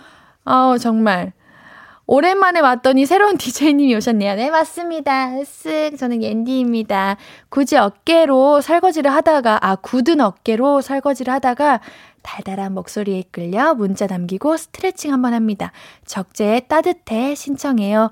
아우, 0.44 0.78
정말. 0.78 1.32
오랜만에 2.06 2.60
왔더니 2.60 3.06
새로운 3.06 3.36
디제이님이 3.38 3.94
오셨네요. 3.96 4.34
네, 4.34 4.50
맞습니다. 4.50 5.30
쓱. 5.30 5.98
저는 5.98 6.22
옌디입니다. 6.22 7.16
굳이 7.48 7.76
어깨로 7.76 8.60
설거지를 8.60 9.10
하다가, 9.10 9.58
아, 9.62 9.76
굳은 9.76 10.20
어깨로 10.20 10.82
설거지를 10.82 11.32
하다가 11.32 11.80
달달한 12.22 12.74
목소리에 12.74 13.24
끌려 13.30 13.74
문자 13.74 14.06
남기고 14.06 14.56
스트레칭 14.56 15.12
한번 15.12 15.34
합니다. 15.34 15.72
적재 16.04 16.66
따뜻해 16.68 17.34
신청해요. 17.34 18.10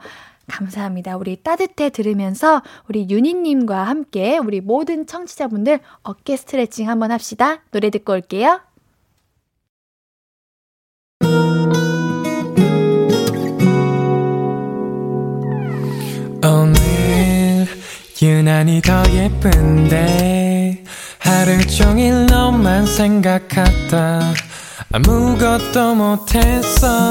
감사합니다. 0.51 1.17
우리 1.17 1.37
따뜻해 1.37 1.91
들으면서 1.91 2.63
우리 2.89 3.09
윤희님과 3.09 3.85
함께 3.85 4.39
우리 4.39 4.61
모든 4.61 5.07
청취자분들 5.07 5.81
어깨 6.03 6.37
스트레칭 6.37 6.89
한번 6.89 7.13
합시다. 7.13 7.63
노래 7.71 7.91
듣고 7.91 8.13
올게요. 8.13 8.61
오늘 16.43 17.67
유난히 18.21 18.81
더 18.83 19.03
예쁜데 19.13 20.85
하루 21.19 21.67
종일 21.67 22.27
너만 22.27 22.87
생각하다 22.87 24.21
아무것도 24.93 25.95
못했어 25.95 27.11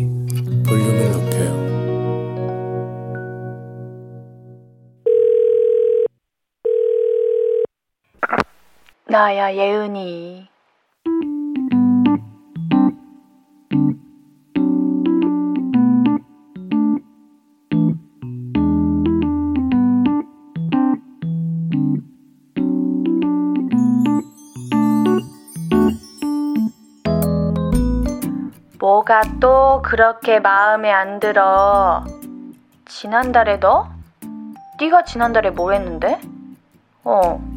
나야 9.11 9.53
예은이 9.53 10.47
뭐가 28.79 29.23
또 29.41 29.81
그렇게 29.81 30.39
마음에 30.39 30.89
안 30.89 31.19
들어? 31.19 32.05
지난달에 32.85 33.59
너? 33.59 33.89
네가 34.79 35.03
지난달에 35.03 35.49
뭐 35.49 35.73
했는데? 35.73 36.17
어, 37.03 37.19
어, 37.25 37.50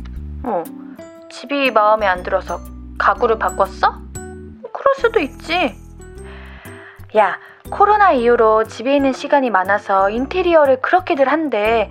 집이 1.34 1.72
마음에 1.72 2.06
안 2.06 2.22
들어서 2.22 2.60
가구를 2.96 3.38
바꿨어? 3.40 3.98
그럴 4.14 4.94
수도 4.98 5.18
있지. 5.18 5.74
야, 7.16 7.38
코로나 7.70 8.12
이후로 8.12 8.64
집에 8.64 8.94
있는 8.94 9.12
시간이 9.12 9.50
많아서 9.50 10.10
인테리어를 10.10 10.80
그렇게들 10.80 11.28
한대. 11.28 11.90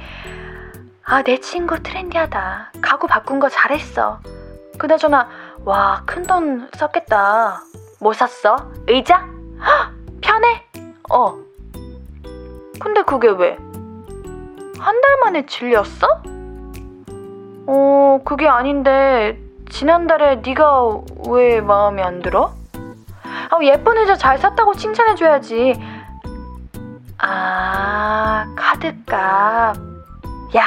아, 1.03 1.21
내 1.23 1.39
친구 1.41 1.83
트렌디하다. 1.83 2.71
가구 2.81 3.07
바꾼 3.07 3.39
거 3.41 3.49
잘했어. 3.49 4.21
그나저나, 4.77 5.27
와, 5.65 6.03
큰 6.05 6.23
돈 6.25 6.69
썼겠다. 6.77 7.61
뭐 7.99 8.13
샀어? 8.13 8.55
의자? 8.87 9.27
헉, 9.59 9.91
편해? 10.21 10.63
어. 11.11 11.37
근데 12.79 13.01
그게 13.03 13.27
왜? 13.27 13.57
한 14.79 15.01
달 15.01 15.19
만에 15.21 15.45
질렸어? 15.45 16.21
어, 17.67 18.19
그게 18.25 18.47
아닌데 18.47 19.37
지난달에 19.69 20.41
네가 20.45 21.01
왜 21.29 21.61
마음에 21.61 22.03
안 22.03 22.21
들어? 22.21 22.53
아, 23.49 23.57
예쁜 23.63 23.97
의자 23.97 24.15
잘 24.15 24.37
샀다고 24.37 24.73
칭찬해 24.73 25.15
줘야지. 25.15 25.79
아, 27.17 28.45
카드값. 28.55 29.75
야, 30.55 30.63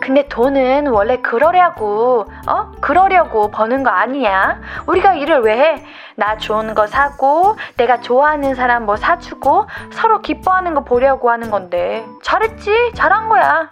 근데 0.00 0.26
돈은 0.28 0.88
원래 0.88 1.18
그러려고, 1.18 2.26
어? 2.48 2.72
그러려고 2.80 3.50
버는 3.50 3.82
거 3.82 3.90
아니야. 3.90 4.60
우리가 4.86 5.14
일을 5.14 5.40
왜 5.42 5.58
해? 5.58 5.84
나 6.16 6.36
좋은 6.38 6.74
거 6.74 6.86
사고, 6.86 7.56
내가 7.76 8.00
좋아하는 8.00 8.54
사람 8.54 8.86
뭐 8.86 8.96
사주고, 8.96 9.66
서로 9.92 10.20
기뻐하는 10.22 10.74
거 10.74 10.82
보려고 10.82 11.30
하는 11.30 11.50
건데. 11.50 12.04
잘했지? 12.22 12.92
잘한 12.94 13.28
거야. 13.28 13.70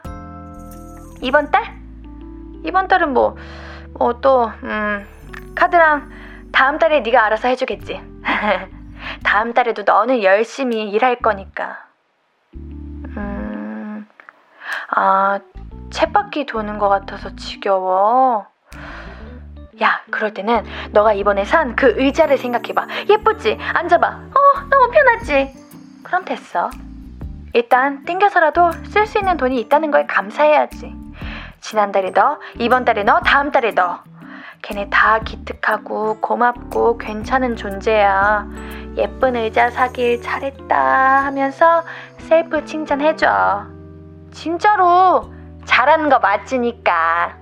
이번 1.23 1.51
달? 1.51 1.80
이번 2.64 2.88
달은 2.88 3.12
뭐, 3.12 3.37
뭐 3.99 4.20
또, 4.20 4.51
음, 4.62 5.07
카드랑 5.55 6.11
다음 6.53 6.79
달에 6.79 7.01
네가 7.01 7.25
알아서 7.25 7.49
해주겠지. 7.49 8.01
다음 9.25 9.55
달에도 9.55 9.83
너는 9.87 10.23
열심히 10.23 10.90
일할 10.90 11.16
거니까. 11.16 11.85
아, 14.92 15.38
쳇바퀴 15.90 16.46
도는 16.46 16.79
것 16.79 16.88
같아서 16.88 17.35
지겨워. 17.37 18.46
야, 19.83 20.03
그럴 20.11 20.35
때는 20.35 20.64
너가 20.92 21.12
이번에 21.12 21.44
산 21.44 21.75
그 21.77 21.94
의자를 21.96 22.37
생각해봐. 22.38 22.87
예쁘지? 23.09 23.59
앉아봐. 23.73 24.07
어, 24.09 24.61
너무 24.68 24.90
편하지? 24.90 25.55
그럼 26.03 26.25
됐어. 26.25 26.70
일단 27.53 28.05
땡겨서라도 28.05 28.73
쓸 28.90 29.07
수 29.07 29.18
있는 29.18 29.37
돈이 29.37 29.59
있다는 29.61 29.90
걸 29.90 30.07
감사해야지. 30.07 30.94
지난달에 31.61 32.12
너, 32.12 32.38
이번 32.59 32.85
달에 32.85 33.05
너, 33.05 33.20
다음 33.20 33.51
달에 33.51 33.75
너. 33.75 34.01
걔네 34.62 34.88
다 34.90 35.20
기특하고 35.20 36.20
고맙고 36.20 36.99
괜찮은 36.99 37.57
존재야. 37.57 38.46
예쁜 38.96 39.37
의자 39.37 39.70
사길 39.70 40.20
잘했다 40.20 41.25
하면서 41.25 41.83
셀프 42.18 42.64
칭찬해줘. 42.64 43.66
진짜로 44.33 45.33
잘하는 45.64 46.09
거 46.09 46.18
맞으니까. 46.18 47.38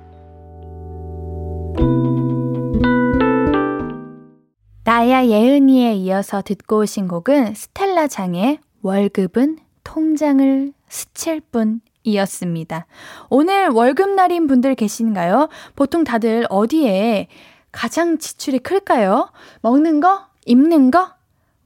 나야 4.85 5.27
예은이에 5.27 5.95
이어서 5.95 6.41
듣고 6.43 6.79
오신 6.79 7.09
곡은 7.09 7.55
스텔라 7.55 8.07
장의 8.07 8.59
월급은 8.83 9.59
통장을 9.85 10.73
스칠 10.89 11.41
뿐 11.41 11.81
이었습니다. 12.09 12.87
오늘 13.31 13.69
월급날인 13.69 14.47
분들 14.47 14.75
계신가요? 14.75 15.49
보통 15.77 16.05
다들 16.05 16.47
어디에 16.49 17.29
가장 17.71 18.19
지출이 18.19 18.61
클까요? 18.61 19.31
먹는 19.61 20.01
거? 20.01 20.27
입는 20.47 20.91
거? 20.91 21.15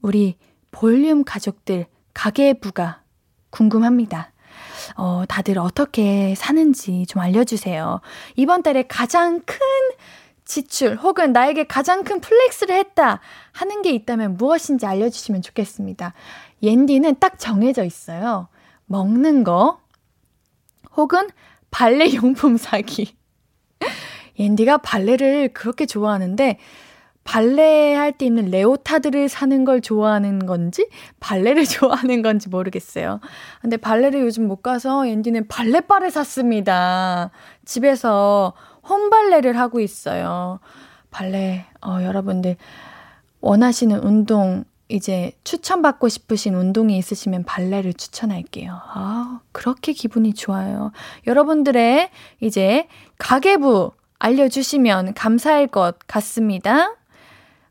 우리 0.01 0.37
볼륨 0.71 1.23
가족들, 1.23 1.85
가계부가 2.13 3.01
궁금합니다. 3.49 4.31
어, 4.95 5.23
다들 5.27 5.57
어떻게 5.57 6.35
사는지 6.35 7.05
좀 7.05 7.21
알려주세요. 7.21 8.01
이번 8.35 8.63
달에 8.63 8.83
가장 8.83 9.41
큰 9.45 9.57
지출 10.45 10.95
혹은 10.97 11.31
나에게 11.31 11.63
가장 11.63 12.03
큰 12.03 12.19
flex를 12.19 12.75
했다 12.75 13.21
하는 13.53 13.81
게 13.81 13.91
있다면 13.91 14.35
무엇인지 14.37 14.85
알려주시면 14.85 15.41
좋겠습니다. 15.41 16.13
옌디는 16.61 17.15
딱 17.19 17.39
정해져 17.39 17.83
있어요. 17.85 18.49
먹는 18.85 19.43
거, 19.43 19.79
혹은 20.95 21.29
발레 21.71 22.13
용품 22.15 22.57
사기. 22.57 23.15
옌디가 24.39 24.77
발레를 24.79 25.53
그렇게 25.53 25.85
좋아하는데 25.85 26.57
발레 27.23 27.95
할 27.95 28.11
때 28.11 28.25
입는 28.25 28.45
레오타드를 28.51 29.29
사는 29.29 29.63
걸 29.63 29.79
좋아하는 29.79 30.45
건지 30.45 30.89
발레를 31.19 31.65
좋아하는 31.65 32.21
건지 32.21 32.49
모르겠어요. 32.49 33.19
근데 33.61 33.77
발레를 33.77 34.21
요즘 34.21 34.47
못 34.47 34.57
가서 34.61 35.07
옌디는 35.07 35.47
발레바를 35.47 36.11
샀습니다. 36.11 37.31
집에서 37.65 38.53
홈발레를 38.87 39.57
하고 39.57 39.79
있어요. 39.79 40.59
발레 41.11 41.65
어 41.85 41.99
여러분들 42.03 42.57
원하시는 43.39 43.99
운동 43.99 44.65
이제 44.93 45.31
추천받고 45.43 46.07
싶으신 46.07 46.53
운동이 46.53 46.99
있으시면 46.99 47.45
발레를 47.45 47.95
추천할게요. 47.95 48.79
아, 48.93 49.39
그렇게 49.51 49.91
기분이 49.91 50.35
좋아요. 50.35 50.91
여러분들의 51.25 52.11
이제 52.41 52.87
가계부 53.17 53.91
알려주시면 54.19 55.15
감사할 55.15 55.65
것 55.65 55.97
같습니다. 56.05 56.95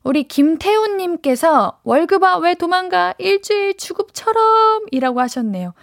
우리 0.03 0.25
김태훈님께서 0.25 1.79
월급아 1.85 2.39
왜 2.39 2.57
도망가 2.57 3.15
일주일 3.19 3.77
주급처럼 3.77 4.87
이라고 4.91 5.21
하셨네요. 5.21 5.75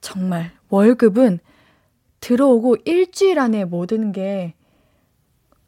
정말 0.00 0.52
월급은 0.70 1.38
들어오고 2.20 2.78
일주일 2.86 3.38
안에 3.38 3.66
모든 3.66 4.10
게 4.10 4.54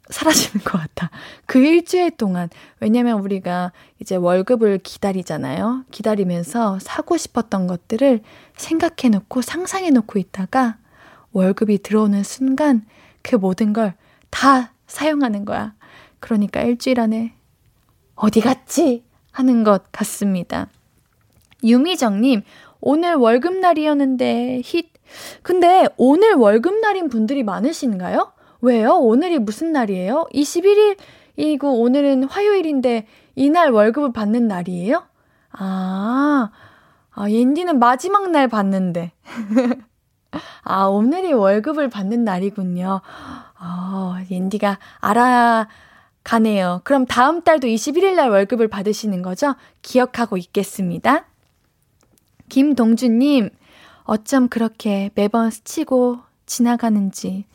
사라지는 0.09 0.63
것 0.63 0.77
같아. 0.79 1.09
그 1.45 1.59
일주일 1.59 2.11
동안. 2.11 2.49
왜냐면 2.79 3.19
우리가 3.19 3.71
이제 3.99 4.15
월급을 4.15 4.79
기다리잖아요. 4.79 5.85
기다리면서 5.91 6.79
사고 6.79 7.17
싶었던 7.17 7.67
것들을 7.67 8.21
생각해 8.57 9.09
놓고 9.11 9.41
상상해 9.41 9.89
놓고 9.91 10.19
있다가 10.19 10.77
월급이 11.31 11.83
들어오는 11.83 12.23
순간 12.23 12.85
그 13.21 13.35
모든 13.35 13.73
걸 13.73 13.93
다 14.29 14.73
사용하는 14.87 15.45
거야. 15.45 15.73
그러니까 16.19 16.61
일주일 16.61 16.99
안에 16.99 17.33
어디 18.15 18.41
갔지? 18.41 19.03
하는 19.31 19.63
것 19.63 19.91
같습니다. 19.91 20.67
유미정님, 21.63 22.41
오늘 22.81 23.15
월급날이었는데 23.15 24.61
힛. 24.63 24.85
근데 25.41 25.87
오늘 25.97 26.33
월급날인 26.33 27.09
분들이 27.09 27.43
많으신가요? 27.43 28.33
왜요? 28.61 28.97
오늘이 28.97 29.39
무슨 29.39 29.71
날이에요? 29.71 30.27
21일이고 30.33 31.63
오늘은 31.63 32.25
화요일인데 32.25 33.07
이날 33.35 33.71
월급을 33.71 34.11
받는 34.11 34.47
날이에요? 34.47 35.03
아, 35.51 36.51
아, 37.11 37.29
옌디는 37.29 37.79
마지막 37.79 38.29
날 38.31 38.47
받는데. 38.47 39.11
아, 40.63 40.83
오늘이 40.85 41.33
월급을 41.33 41.89
받는 41.89 42.23
날이군요. 42.23 43.01
아, 43.57 44.23
옌디가 44.29 44.77
알아가네요. 44.99 46.81
그럼 46.83 47.05
다음 47.05 47.41
달도 47.41 47.67
21일 47.67 48.15
날 48.15 48.29
월급을 48.29 48.67
받으시는 48.67 49.21
거죠? 49.21 49.55
기억하고 49.81 50.37
있겠습니다. 50.37 51.25
김동주님, 52.49 53.49
어쩜 54.03 54.49
그렇게 54.49 55.11
매번 55.15 55.49
스치고 55.49 56.19
지나가는지 56.45 57.45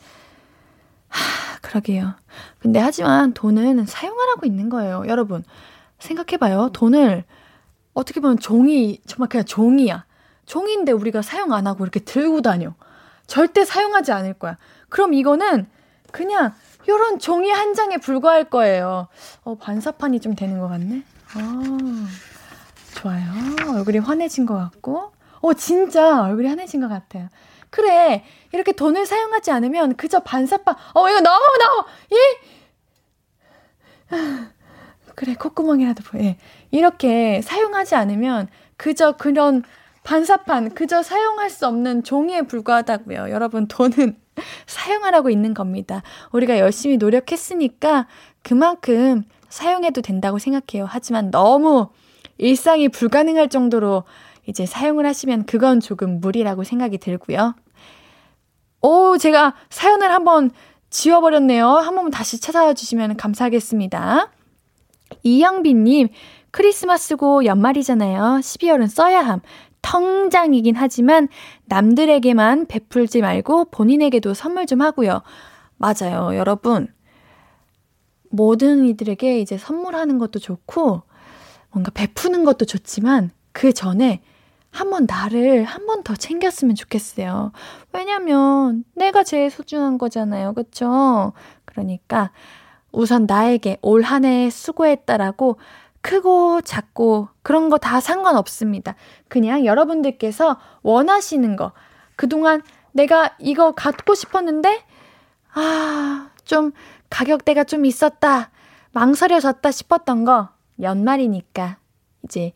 하, 1.15 1.59
그러게요. 1.61 2.13
근데 2.59 2.79
하지만 2.79 3.33
돈은 3.33 3.85
사용하라고 3.85 4.45
있는 4.45 4.69
거예요. 4.69 5.03
여러분, 5.07 5.43
생각해봐요. 5.99 6.69
돈을 6.73 7.23
어떻게 7.93 8.19
보면 8.19 8.39
종이, 8.39 8.99
정말 9.05 9.29
그냥 9.29 9.45
종이야. 9.45 10.05
종인데 10.45 10.91
우리가 10.91 11.21
사용 11.21 11.53
안 11.53 11.65
하고 11.67 11.83
이렇게 11.83 11.99
들고 11.99 12.41
다녀. 12.41 12.73
절대 13.27 13.65
사용하지 13.65 14.11
않을 14.11 14.33
거야. 14.33 14.57
그럼 14.89 15.13
이거는 15.13 15.67
그냥 16.11 16.53
요런 16.87 17.19
종이 17.19 17.49
한 17.49 17.73
장에 17.73 17.97
불과할 17.97 18.45
거예요. 18.45 19.07
어, 19.43 19.55
반사판이 19.55 20.19
좀 20.19 20.35
되는 20.35 20.59
것 20.59 20.67
같네. 20.67 21.03
어, 21.35 22.07
좋아요. 22.95 23.23
얼굴이 23.75 23.97
환해진 23.99 24.45
것 24.45 24.55
같고. 24.55 25.11
어, 25.41 25.53
진짜 25.53 26.21
얼굴이 26.23 26.47
환해진 26.47 26.81
것 26.81 26.89
같아요. 26.89 27.29
그래. 27.75 28.23
이렇게 28.53 28.71
돈을 28.71 29.05
사용하지 29.05 29.51
않으면 29.51 29.97
그저 29.97 30.21
반사판, 30.21 30.75
어, 30.93 31.09
이거 31.09 31.19
너무, 31.19 31.43
너무, 31.59 31.83
예? 32.13 32.17
그래, 35.13 35.35
콧구멍이라도 35.35 36.03
보여. 36.03 36.23
예. 36.23 36.37
이렇게 36.71 37.41
사용하지 37.41 37.95
않으면 37.95 38.47
그저 38.77 39.17
그런 39.17 39.63
반사판, 40.03 40.73
그저 40.73 41.03
사용할 41.03 41.49
수 41.49 41.67
없는 41.67 42.03
종이에 42.03 42.43
불과하다고요. 42.43 43.29
여러분, 43.29 43.67
돈은 43.67 44.17
사용하라고 44.67 45.29
있는 45.29 45.53
겁니다. 45.53 46.01
우리가 46.31 46.57
열심히 46.57 46.95
노력했으니까 46.95 48.07
그만큼 48.41 49.23
사용해도 49.49 50.01
된다고 50.01 50.39
생각해요. 50.39 50.85
하지만 50.87 51.29
너무 51.29 51.89
일상이 52.37 52.87
불가능할 52.87 53.49
정도로 53.49 54.05
이제 54.45 54.65
사용을 54.65 55.05
하시면 55.05 55.45
그건 55.45 55.81
조금 55.81 56.21
무리라고 56.21 56.63
생각이 56.63 56.99
들고요. 56.99 57.53
오, 58.85 59.17
제가 59.17 59.55
사연을 59.71 60.11
한번 60.11 60.51
지워버렸네요. 60.91 61.67
한 61.67 61.95
번만 61.95 62.11
다시 62.11 62.39
찾아와 62.39 62.75
주시면 62.75 63.17
감사하겠습니다. 63.17 64.29
이영빈님, 65.23 66.09
크리스마스고 66.51 67.45
연말이잖아요. 67.45 68.41
12월은 68.41 68.87
써야 68.87 69.21
함. 69.21 69.41
텅장이긴 69.81 70.75
하지만 70.75 71.29
남들에게만 71.65 72.67
베풀지 72.67 73.21
말고 73.21 73.71
본인에게도 73.71 74.35
선물 74.35 74.67
좀 74.67 74.83
하고요. 74.83 75.23
맞아요. 75.77 76.35
여러분. 76.35 76.87
모든 78.29 78.85
이들에게 78.85 79.39
이제 79.39 79.57
선물하는 79.57 80.19
것도 80.19 80.37
좋고, 80.37 81.01
뭔가 81.71 81.89
베푸는 81.91 82.45
것도 82.45 82.65
좋지만, 82.65 83.31
그 83.51 83.73
전에 83.73 84.21
한번 84.75 85.05
나를 85.07 85.63
한 85.63 85.85
번 85.85 86.03
더 86.03 86.15
챙겼으면 86.15 86.75
좋겠어요. 86.75 87.51
왜냐면 87.93 88.83
내가 88.95 89.23
제일 89.23 89.49
소중한 89.49 89.97
거잖아요. 89.97 90.53
그쵸? 90.53 91.33
그러니까 91.65 92.31
우선 92.91 93.25
나에게 93.25 93.77
올 93.81 94.03
한 94.03 94.25
해 94.25 94.49
수고했다라고 94.49 95.57
크고 96.01 96.61
작고 96.61 97.29
그런 97.41 97.69
거 97.69 97.77
다 97.77 97.99
상관없습니다. 98.01 98.95
그냥 99.27 99.65
여러분들께서 99.65 100.57
원하시는 100.83 101.55
거. 101.55 101.71
그동안 102.15 102.61
내가 102.91 103.35
이거 103.39 103.71
갖고 103.73 104.13
싶었는데, 104.15 104.83
아, 105.53 106.29
좀 106.45 106.71
가격대가 107.09 107.63
좀 107.63 107.85
있었다. 107.85 108.51
망설여졌다 108.91 109.69
싶었던 109.71 110.25
거. 110.25 110.49
연말이니까. 110.79 111.77
이제 112.23 112.53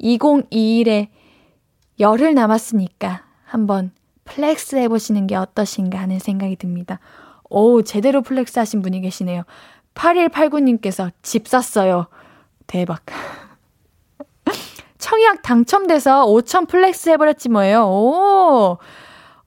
2021에 0.00 1.08
열흘 2.00 2.34
남았으니까 2.34 3.22
한번 3.44 3.92
flex 4.24 4.76
해보시는 4.76 5.26
게 5.26 5.36
어떠신가 5.36 5.98
하는 5.98 6.18
생각이 6.18 6.56
듭니다. 6.56 6.98
오, 7.48 7.82
제대로 7.82 8.22
flex 8.22 8.58
하신 8.58 8.80
분이 8.80 9.00
계시네요. 9.02 9.42
8189님께서 9.94 11.12
집 11.22 11.46
샀어요. 11.46 12.06
대박. 12.66 13.02
청약 14.98 15.42
당첨돼서 15.42 16.26
5천 16.26 16.68
flex 16.68 17.10
해버렸지 17.10 17.48
뭐예요. 17.48 17.84
오, 17.86 18.78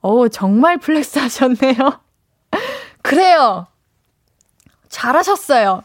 오, 0.01 0.29
정말 0.29 0.77
flex 0.77 1.19
하셨네요. 1.19 2.01
그래요. 3.01 3.67
잘하셨어요. 4.89 5.83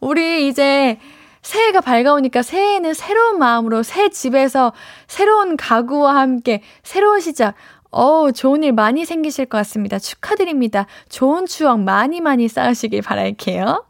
우리 0.00 0.48
이제 0.48 0.98
새해가 1.42 1.80
밝아오니까 1.80 2.42
새해에는 2.42 2.94
새로운 2.94 3.38
마음으로 3.38 3.82
새 3.82 4.08
집에서 4.08 4.72
새로운 5.06 5.56
가구와 5.56 6.16
함께 6.16 6.62
새로운 6.82 7.20
시작. 7.20 7.54
어우, 7.90 8.32
좋은 8.32 8.62
일 8.62 8.72
많이 8.72 9.04
생기실 9.04 9.46
것 9.46 9.58
같습니다. 9.58 9.98
축하드립니다. 9.98 10.86
좋은 11.08 11.46
추억 11.46 11.80
많이 11.80 12.20
많이 12.20 12.46
쌓으시길 12.46 13.02
바랄게요. 13.02 13.84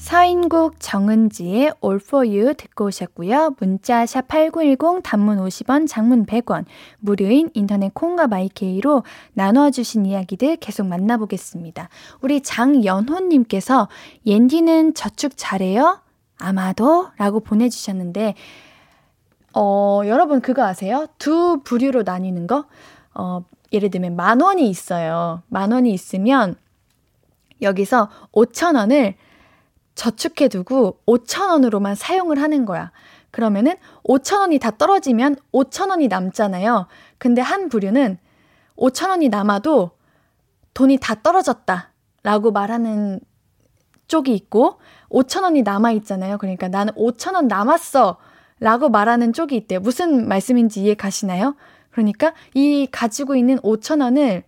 서인국 0.00 0.76
정은지의 0.80 1.74
All 1.84 2.00
For 2.02 2.26
You 2.26 2.54
듣고 2.54 2.86
오셨고요. 2.86 3.54
문자 3.60 4.06
샵 4.06 4.26
8910 4.28 5.02
단문 5.04 5.36
50원, 5.38 5.86
장문 5.86 6.24
100원, 6.24 6.64
무료인 6.98 7.50
인터넷 7.52 7.92
콩과 7.92 8.26
마이케이로 8.26 9.04
나눠주신 9.34 10.06
이야기들 10.06 10.56
계속 10.56 10.86
만나보겠습니다. 10.86 11.90
우리 12.22 12.40
장연호님께서 12.40 13.88
옌디는 14.26 14.94
저축 14.94 15.34
잘해요? 15.36 16.00
아마도? 16.38 17.08
라고 17.18 17.40
보내주셨는데 17.40 18.34
어, 19.54 20.00
여러분 20.06 20.40
그거 20.40 20.64
아세요? 20.64 21.06
두 21.18 21.60
부류로 21.62 22.04
나뉘는 22.04 22.46
거? 22.46 22.64
어, 23.14 23.44
예를 23.70 23.90
들면 23.90 24.16
만 24.16 24.40
원이 24.40 24.68
있어요. 24.70 25.42
만 25.48 25.72
원이 25.72 25.92
있으면 25.92 26.56
여기서 27.60 28.08
5천 28.32 28.76
원을 28.76 29.14
저축해두고 30.00 31.00
5천 31.06 31.50
원으로만 31.50 31.94
사용을 31.94 32.40
하는 32.40 32.64
거야. 32.64 32.90
그러면은 33.30 33.74
5천 34.04 34.38
원이 34.40 34.58
다 34.58 34.70
떨어지면 34.70 35.36
5천 35.52 35.90
원이 35.90 36.08
남잖아요. 36.08 36.86
근데 37.18 37.42
한 37.42 37.68
부류는 37.68 38.16
5천 38.78 39.10
원이 39.10 39.28
남아도 39.28 39.90
돈이 40.72 40.96
다 40.96 41.16
떨어졌다. 41.22 41.90
라고 42.22 42.50
말하는 42.50 43.20
쪽이 44.08 44.34
있고 44.34 44.78
5천 45.10 45.42
원이 45.42 45.62
남아 45.62 45.92
있잖아요. 45.92 46.38
그러니까 46.38 46.68
나는 46.68 46.94
5천 46.94 47.34
원 47.34 47.46
남았어. 47.46 48.16
라고 48.58 48.88
말하는 48.88 49.34
쪽이 49.34 49.54
있대요. 49.54 49.80
무슨 49.80 50.26
말씀인지 50.28 50.82
이해 50.82 50.94
가시나요? 50.94 51.56
그러니까 51.90 52.32
이 52.54 52.88
가지고 52.90 53.36
있는 53.36 53.58
5천 53.58 54.00
원을 54.02 54.44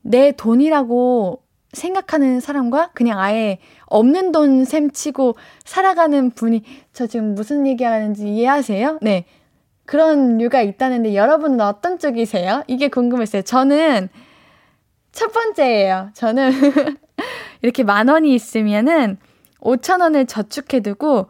내 0.00 0.32
돈이라고 0.32 1.43
생각하는 1.74 2.40
사람과 2.40 2.90
그냥 2.94 3.18
아예 3.20 3.58
없는 3.86 4.32
돈 4.32 4.64
셈 4.64 4.90
치고 4.90 5.36
살아가는 5.64 6.30
분이 6.30 6.62
저 6.92 7.06
지금 7.06 7.34
무슨 7.34 7.66
얘기하는지 7.66 8.28
이해하세요? 8.28 8.98
네. 9.02 9.24
그런 9.86 10.38
류가 10.38 10.62
있다는데 10.62 11.14
여러분은 11.14 11.60
어떤 11.60 11.98
쪽이세요? 11.98 12.62
이게 12.66 12.88
궁금했어요. 12.88 13.42
저는 13.42 14.08
첫 15.12 15.32
번째예요. 15.32 16.10
저는 16.14 16.50
이렇게 17.62 17.82
만 17.84 18.08
원이 18.08 18.34
있으면은 18.34 19.18
5천 19.60 20.00
원을 20.00 20.26
저축해두고 20.26 21.26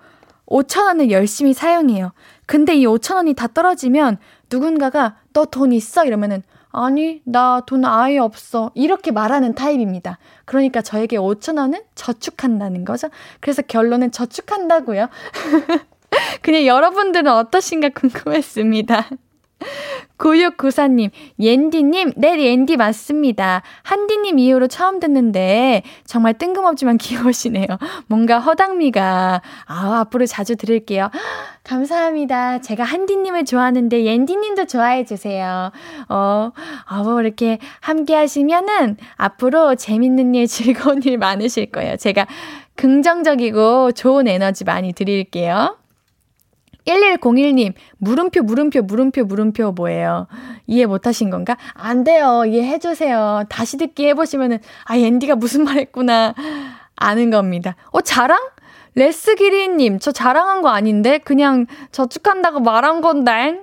5천 0.46 0.84
원을 0.84 1.10
열심히 1.10 1.52
사용해요. 1.52 2.12
근데 2.46 2.74
이 2.76 2.86
5천 2.86 3.16
원이 3.16 3.34
다 3.34 3.46
떨어지면 3.46 4.18
누군가가 4.50 5.16
너 5.32 5.44
돈 5.46 5.72
있어? 5.72 6.04
이러면은 6.04 6.42
아니, 6.74 7.22
나 7.24 7.60
돈 7.66 7.84
아예 7.84 8.18
없어. 8.18 8.70
이렇게 8.74 9.10
말하는 9.12 9.54
타입입니다. 9.54 10.18
그러니까 10.44 10.82
저에게 10.82 11.16
5천원은 11.16 11.84
저축한다는 11.94 12.84
거죠. 12.84 13.08
그래서 13.40 13.62
결론은 13.62 14.10
저축한다고요. 14.10 15.08
그냥 16.42 16.66
여러분들은 16.66 17.30
어떠신가 17.30 17.90
궁금했습니다. 17.90 19.08
9694님, 20.18 21.10
옌디님, 21.38 22.12
네, 22.16 22.40
옌디 22.40 22.76
맞습니다. 22.76 23.62
한디님 23.82 24.38
이후로 24.38 24.68
처음 24.68 25.00
듣는데, 25.00 25.82
정말 26.06 26.34
뜬금없지만 26.34 26.98
귀여우시네요. 26.98 27.66
뭔가 28.06 28.38
허당미가, 28.38 29.42
아, 29.66 29.98
앞으로 30.00 30.26
자주 30.26 30.56
들을게요. 30.56 31.10
감사합니다. 31.64 32.60
제가 32.60 32.84
한디님을 32.84 33.44
좋아하는데, 33.44 34.04
옌디님도 34.04 34.66
좋아해주세요. 34.66 35.72
어, 36.08 36.50
어, 36.90 37.02
뭐 37.02 37.20
이렇게 37.20 37.58
함께 37.80 38.14
하시면은, 38.14 38.96
앞으로 39.16 39.74
재밌는 39.74 40.34
일, 40.34 40.46
즐거운 40.54 41.02
일 41.02 41.18
많으실 41.18 41.72
거예요. 41.72 41.96
제가 41.96 42.26
긍정적이고 42.76 43.92
좋은 43.92 44.28
에너지 44.28 44.64
많이 44.64 44.92
드릴게요. 44.92 45.76
1101님, 46.86 47.72
물음표, 47.98 48.42
물음표, 48.42 48.82
물음표, 48.82 49.24
물음표 49.24 49.72
뭐예요? 49.72 50.26
이해 50.66 50.86
못 50.86 51.06
하신 51.06 51.30
건가? 51.30 51.56
안 51.72 52.04
돼요. 52.04 52.44
이해해주세요. 52.46 53.44
다시 53.48 53.78
듣기 53.78 54.06
해보시면은, 54.08 54.58
아, 54.84 54.96
앤디가 54.96 55.36
무슨 55.36 55.64
말 55.64 55.78
했구나. 55.78 56.34
아는 56.96 57.30
겁니다. 57.30 57.76
어, 57.90 58.00
자랑? 58.00 58.38
레스기리님, 58.96 59.98
저 59.98 60.12
자랑한 60.12 60.62
거 60.62 60.68
아닌데? 60.68 61.18
그냥 61.18 61.66
저축한다고 61.90 62.60
말한 62.60 63.00
건데? 63.00 63.60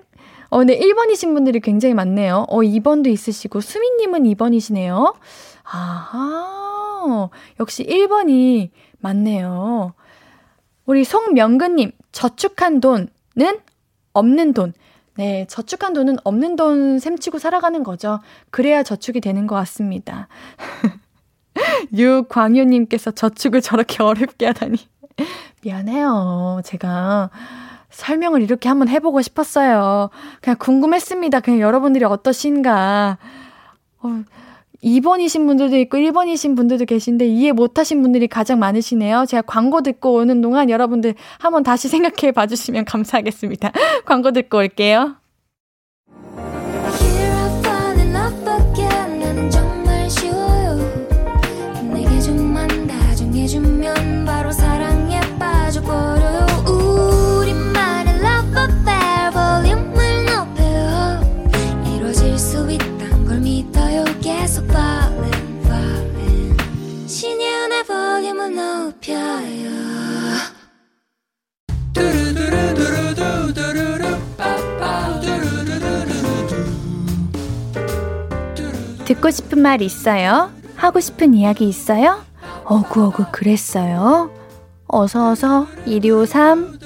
어, 0.50 0.58
근데 0.58 0.78
1번이신 0.78 1.34
분들이 1.34 1.62
굉장히 1.62 1.94
많네요. 1.94 2.46
어, 2.50 2.58
2번도 2.58 3.08
있으시고, 3.08 3.62
수민님은 3.62 4.24
2번이시네요. 4.24 5.16
아하, 5.64 7.30
역시 7.60 7.86
1번이 7.86 8.72
맞네요. 9.00 9.94
우리 10.86 11.06
송명근님, 11.06 11.92
저축한 12.12 12.82
돈은 12.82 13.08
없는 14.14 14.54
돈. 14.54 14.74
네, 15.16 15.46
저축한 15.50 15.94
돈은 15.94 16.18
없는 16.24 16.56
돈 16.56 17.00
셈치고 17.00 17.38
살아가는 17.40 17.84
거죠. 17.84 18.20
그래야 18.50 18.84
저축이 18.84 19.22
되는 19.22 19.48
것 19.48 19.56
같습니다. 19.56 20.28
유광유님께서 21.94 23.12
저축을 23.12 23.62
저렇게 23.62 24.02
어렵게 24.04 24.46
하다니. 24.48 24.78
미안해요. 25.64 26.62
제가 26.64 27.30
설명을 27.90 28.42
이렇게 28.42 28.70
한번 28.70 28.88
해보고 28.88 29.22
싶었어요. 29.22 30.10
그냥 30.42 30.58
궁금했습니다. 30.58 31.42
그냥 31.42 31.60
여러분들이 31.60 32.06
어떠신가. 32.06 33.18
어, 34.00 34.24
2번이신 34.84 35.46
분들도 35.48 35.78
있고 35.78 35.98
1번이신 35.98 36.56
분들도 36.56 36.86
계신데 36.86 37.28
이해 37.28 37.52
못하신 37.52 38.02
분들이 38.02 38.28
가장 38.28 38.60
많으시네요. 38.60 39.26
제가 39.28 39.44
광고 39.44 39.82
듣고 39.82 40.14
오는 40.16 40.42
동안 40.42 40.70
여러분들 40.70 41.16
한번 41.40 41.64
다시 41.64 41.88
생각해 41.90 42.32
봐주시면 42.32 42.86
감사하겠습니다. 42.86 43.72
광고 44.06 44.32
듣고 44.32 44.58
올게요. 44.58 45.21
듣고 79.22 79.30
싶은 79.30 79.62
말 79.62 79.84
있어요? 79.84 80.52
하고 80.76 81.00
싶은 81.00 81.36
이야기 81.36 81.70
있어요? 81.70 82.22
어구어구 82.66 83.26
그랬어요? 83.32 84.32
어서어서 84.88 85.68
1253 85.86 86.80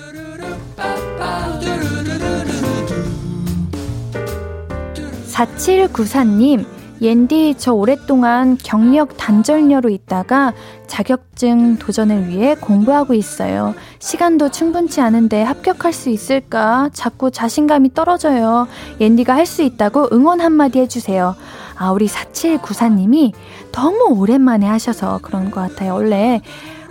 4794님 5.32 6.66
옌디, 7.02 7.56
저 7.58 7.74
오랫동안 7.74 8.58
경력 8.62 9.18
단절녀로 9.18 9.90
있다가 9.90 10.54
자격증 10.88 11.78
도전을 11.78 12.30
위해 12.30 12.56
공부하고 12.56 13.14
있어요. 13.14 13.76
시간도 14.00 14.50
충분치 14.50 15.02
않은데 15.02 15.44
합격할 15.44 15.92
수 15.92 16.10
있을까? 16.10 16.90
자꾸 16.94 17.32
자신감이 17.32 17.94
떨어져요. 17.94 18.68
옌디가 19.02 19.36
할 19.36 19.46
수 19.46 19.62
있다고 19.62 20.10
응원 20.14 20.42
한마디 20.42 20.80
해주세요. 20.80 21.36
아, 21.78 21.92
우리 21.92 22.08
4794님이 22.08 23.34
너무 23.72 24.18
오랜만에 24.20 24.66
하셔서 24.66 25.20
그런 25.22 25.52
것 25.52 25.62
같아요. 25.62 25.94
원래 25.94 26.42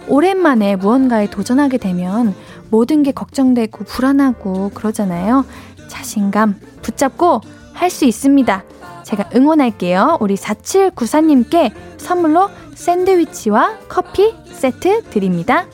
오랜만에 0.08 0.76
무언가에 0.76 1.30
도전하게 1.30 1.78
되면 1.78 2.34
모든 2.70 3.02
게 3.02 3.12
걱정되고 3.12 3.84
불안하고 3.84 4.70
그러잖아요. 4.74 5.44
자신감 5.88 6.60
붙잡고 6.82 7.40
할 7.72 7.90
수 7.90 8.04
있습니다. 8.04 8.64
제가 9.02 9.30
응원할게요. 9.34 10.18
우리 10.20 10.36
4794님께 10.36 11.72
선물로 11.98 12.48
샌드위치와 12.74 13.78
커피 13.88 14.34
세트 14.46 15.04
드립니다. 15.10 15.66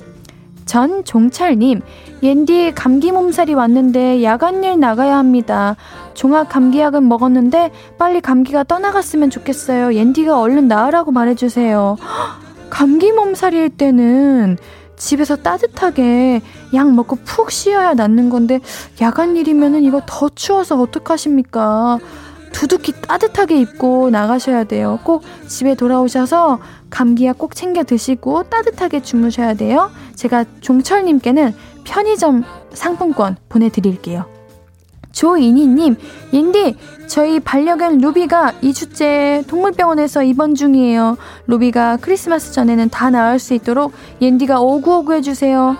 전종철님, 0.67 1.83
옌디 2.23 2.73
감기 2.75 3.13
몸살이 3.13 3.55
왔는데 3.55 4.23
야간일 4.23 4.79
나가야 4.79 5.17
합니다. 5.17 5.77
종합 6.15 6.49
감기약은 6.49 7.09
먹었는데 7.09 7.71
빨리 7.99 8.21
감기가 8.21 8.63
떠나갔으면 8.65 9.31
좋겠어요. 9.31 9.95
옌디가 9.95 10.39
얼른 10.39 10.69
나으라고 10.69 11.13
말해주세요. 11.13 11.97
감기 12.69 13.13
몸살일 13.13 13.71
때는 13.71 14.59
집에서 14.97 15.35
따뜻하게 15.37 16.43
약 16.75 16.93
먹고 16.93 17.17
푹 17.25 17.51
쉬어야 17.51 17.95
낫는 17.95 18.29
건데 18.29 18.61
야간 19.01 19.37
일이면은 19.37 19.83
이거 19.83 20.03
더 20.07 20.29
추워서 20.29 20.79
어떡하십니까? 20.81 21.99
두둑히 22.53 22.93
따뜻하게 22.93 23.61
입고 23.61 24.11
나가셔야 24.11 24.65
돼요. 24.65 24.99
꼭 25.05 25.23
집에 25.47 25.75
돌아오셔서 25.75 26.59
감기약 26.91 27.39
꼭 27.39 27.55
챙겨 27.55 27.85
드시고 27.85 28.45
따뜻하게 28.45 29.03
주무셔야 29.03 29.55
돼요. 29.55 29.91
제가 30.17 30.45
종철님께는 30.61 31.55
편의점 31.85 32.45
상품권 32.73 33.37
보내드릴게요. 33.49 34.27
조이니님, 35.13 35.97
옌디, 36.33 36.77
저희 37.09 37.41
반려견 37.41 37.99
루비가 37.99 38.53
2주째 38.63 39.47
동물병원에서 39.49 40.23
입원 40.23 40.55
중이에요. 40.55 41.17
루비가 41.47 41.99
크리스마스 42.01 42.53
전에는 42.53 42.91
다 42.91 43.11
나을 43.11 43.39
수 43.39 43.55
있도록 43.55 43.93
옌디가 44.21 44.61
오구오구 44.61 45.15
해주세요. 45.15 45.77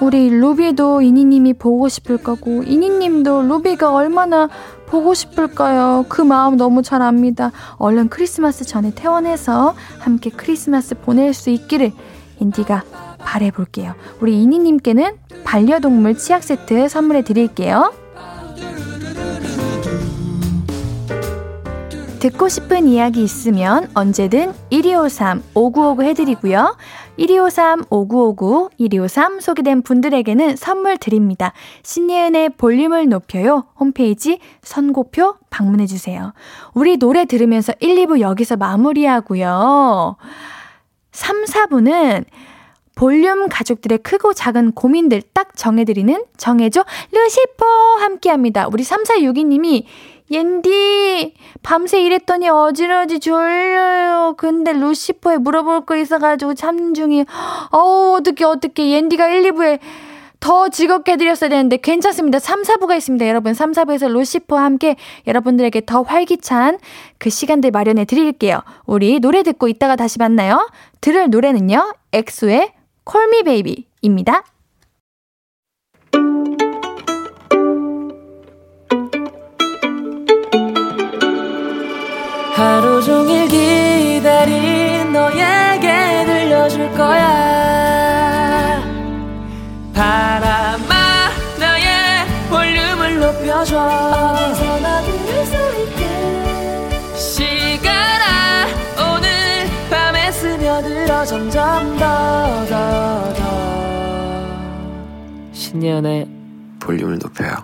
우리 0.00 0.30
루비도 0.30 1.02
이니님이 1.02 1.54
보고 1.54 1.88
싶을 1.88 2.16
거고, 2.16 2.62
이니님도 2.62 3.42
루비가 3.42 3.92
얼마나 3.92 4.48
보고 4.86 5.14
싶을까요? 5.14 6.06
그 6.08 6.22
마음 6.22 6.56
너무 6.56 6.82
잘 6.82 7.02
압니다. 7.02 7.52
얼른 7.76 8.08
크리스마스 8.08 8.64
전에 8.64 8.92
퇴원해서 8.94 9.74
함께 9.98 10.30
크리스마스 10.30 10.94
보낼 10.94 11.32
수 11.34 11.50
있기를 11.50 11.92
인디가 12.40 12.82
바래볼게요. 13.18 13.94
우리 14.20 14.42
이니님께는 14.42 15.12
반려동물 15.44 16.16
치약 16.16 16.42
세트 16.42 16.88
선물해 16.88 17.22
드릴게요. 17.22 17.92
듣고 22.20 22.48
싶은 22.48 22.86
이야기 22.86 23.22
있으면 23.22 23.88
언제든 23.94 24.52
1253 24.70 25.42
5959 25.54 26.02
해드리고요. 26.02 26.76
1253 27.20 27.84
5959 27.90 28.70
1253 28.78 29.40
소개된 29.40 29.82
분들에게는 29.82 30.56
선물 30.56 30.96
드립니다. 30.96 31.52
신예은의 31.82 32.50
볼륨을 32.56 33.08
높여요. 33.08 33.66
홈페이지 33.78 34.38
선고표 34.62 35.34
방문해주세요. 35.50 36.32
우리 36.72 36.96
노래 36.96 37.26
들으면서 37.26 37.74
1, 37.80 38.06
2부 38.06 38.20
여기서 38.20 38.56
마무리하고요. 38.56 40.16
3, 41.12 41.44
4부는 41.44 42.24
볼륨 42.94 43.48
가족들의 43.48 43.98
크고 43.98 44.32
작은 44.32 44.72
고민들 44.72 45.22
딱 45.34 45.56
정해드리는 45.56 46.24
정해줘 46.36 46.84
루시퍼 47.12 47.66
함께 48.00 48.30
합니다. 48.30 48.66
우리 48.70 48.82
3462님이 48.82 49.84
옌디, 50.30 51.34
밤새 51.62 52.00
일했더니 52.02 52.48
어지러지 52.48 53.18
졸려요. 53.18 54.34
근데 54.36 54.72
루시퍼에 54.72 55.38
물어볼 55.38 55.86
거 55.86 55.96
있어가지고 55.96 56.54
참는 56.54 56.94
중이, 56.94 57.24
어우, 57.72 58.16
어떡해, 58.16 58.44
어떡해. 58.44 58.90
옌디가 58.90 59.28
1, 59.28 59.52
2부에 59.52 59.80
더 60.38 60.68
즐겁게 60.68 61.12
해드렸어야 61.12 61.50
되는데 61.50 61.76
괜찮습니다. 61.76 62.38
3, 62.38 62.62
4부가 62.62 62.96
있습니다. 62.96 63.28
여러분 63.28 63.52
3, 63.54 63.72
4부에서 63.72 64.08
루시퍼와 64.08 64.62
함께 64.62 64.96
여러분들에게 65.26 65.82
더 65.84 66.02
활기찬 66.02 66.78
그 67.18 67.28
시간들 67.28 67.70
마련해 67.70 68.06
드릴게요. 68.06 68.62
우리 68.86 69.20
노래 69.20 69.42
듣고 69.42 69.68
있다가 69.68 69.96
다시 69.96 70.18
만나요. 70.18 70.70
들을 71.02 71.28
노래는요. 71.28 71.92
엑소의 72.12 72.72
콜미 73.04 73.42
베이비입니다. 73.42 74.44
하루 82.60 83.00
종일 83.02 83.48
기다린 83.48 85.12
너에게 85.14 86.24
들려줄 86.26 86.90
거야 86.92 88.82
바람아 89.94 90.94
나의 91.58 92.26
볼륨을 92.50 93.18
높여줘 93.18 93.78
어디서나 93.80 95.00
들을 95.00 95.46
수 95.46 95.56
있게 95.80 97.16
시간아 97.16 98.66
오늘 99.08 99.26
밤에 99.88 100.30
스며들어 100.30 101.24
점점 101.24 101.96
더 101.96 102.66
더 102.68 103.32
더 103.38 103.40
신예은의 105.52 106.28
볼륨을 106.80 107.18
높여요. 107.22 107.54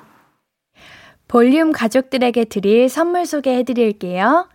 볼륨 1.28 1.72
가족들에게 1.72 2.44
드릴 2.46 2.88
선물 2.88 3.26
소개해 3.26 3.64
드릴게요. 3.64 4.48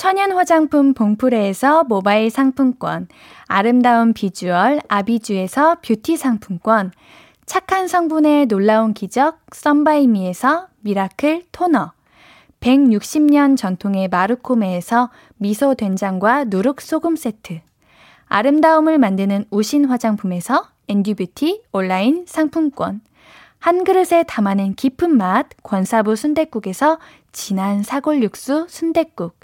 천연 0.00 0.32
화장품 0.32 0.94
봉프레에서 0.94 1.84
모바일 1.84 2.30
상품권, 2.30 3.06
아름다운 3.46 4.14
비주얼 4.14 4.80
아비주에서 4.88 5.80
뷰티 5.82 6.16
상품권, 6.16 6.90
착한 7.44 7.86
성분의 7.86 8.46
놀라운 8.46 8.94
기적 8.94 9.40
썬바이미에서 9.52 10.68
미라클 10.80 11.42
토너, 11.52 11.92
160년 12.60 13.58
전통의 13.58 14.08
마르코메에서 14.08 15.10
미소 15.36 15.74
된장과 15.74 16.44
누룩 16.44 16.80
소금 16.80 17.14
세트, 17.14 17.60
아름다움을 18.24 18.96
만드는 18.96 19.44
우신 19.50 19.84
화장품에서 19.84 20.64
엔듀뷰티 20.88 21.64
온라인 21.72 22.24
상품권, 22.26 23.02
한 23.58 23.84
그릇에 23.84 24.22
담아낸 24.26 24.74
깊은 24.74 25.14
맛 25.14 25.48
권사부 25.62 26.16
순댓국에서 26.16 26.98
진한 27.32 27.82
사골 27.82 28.22
육수 28.22 28.64
순댓국, 28.70 29.38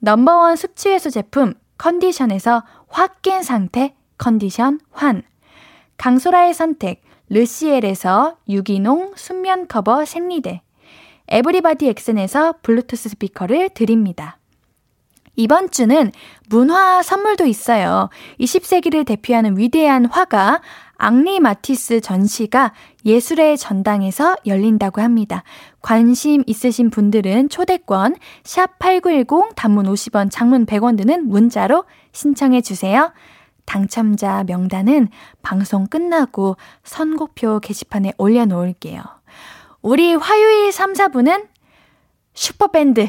넘버원 0.00 0.56
숙취해소 0.56 1.10
제품 1.10 1.54
컨디션에서 1.78 2.64
확 2.88 3.22
깬 3.22 3.42
상태 3.42 3.94
컨디션 4.18 4.80
환 4.90 5.22
강소라의 5.96 6.54
선택 6.54 7.02
르시엘에서 7.30 8.38
유기농 8.48 9.12
순면 9.16 9.68
커버 9.68 10.04
생리대, 10.04 10.62
에브리바디 11.28 11.88
엑센에서 11.88 12.54
블루투스 12.62 13.10
스피커를 13.10 13.70
드립니다. 13.70 14.38
이번 15.36 15.70
주는 15.70 16.10
문화 16.48 17.02
선물도 17.02 17.46
있어요. 17.46 18.10
20세기를 18.40 19.06
대표하는 19.06 19.56
위대한 19.56 20.06
화가 20.06 20.60
앙리 21.02 21.40
마티스 21.40 22.02
전시가 22.02 22.74
예술의 23.06 23.56
전당에서 23.56 24.36
열린다고 24.44 25.00
합니다. 25.00 25.42
관심 25.80 26.44
있으신 26.46 26.90
분들은 26.90 27.48
초대권 27.48 28.16
샵8910 28.44 29.54
단문 29.56 29.86
50원 29.86 30.30
장문 30.30 30.66
100원 30.66 30.98
드는 30.98 31.26
문자로 31.26 31.84
신청해 32.12 32.60
주세요. 32.60 33.12
당첨자 33.64 34.44
명단은 34.44 35.08
방송 35.40 35.86
끝나고 35.86 36.58
선곡표 36.84 37.60
게시판에 37.60 38.12
올려놓을게요. 38.18 39.02
우리 39.80 40.14
화요일 40.14 40.70
3, 40.70 40.92
4부는 40.92 41.46
슈퍼밴드, 42.34 43.08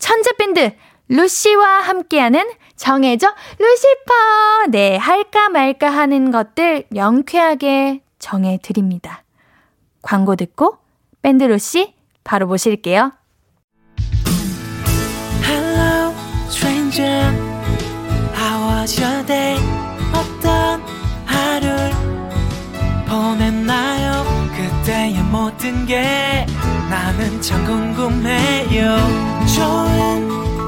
천재밴드, 0.00 0.74
루시와 1.08 1.80
함께하는 1.80 2.44
정해져 2.76 3.28
루시퍼! 3.58 4.66
네, 4.70 4.96
할까 4.96 5.48
말까 5.48 5.90
하는 5.90 6.30
것들 6.30 6.84
명쾌하게 6.90 8.02
정해드립니다. 8.18 9.24
광고 10.02 10.36
듣고 10.36 10.78
밴드 11.22 11.44
루시 11.44 11.94
바로 12.24 12.46
모실게요. 12.46 13.12
Hello, 15.44 16.12
stranger. 16.48 17.32
How 18.36 18.80
was 18.80 19.00
your 19.00 19.26
day? 19.26 19.58
어떤 20.12 20.82
하루를 21.24 21.90
보냈나요? 23.08 24.24
그때의 24.54 25.14
모든 25.24 25.86
게 25.86 26.46
나는 26.90 27.40
참 27.40 27.64
궁금해요. 27.64 28.96
좋은 29.56 30.57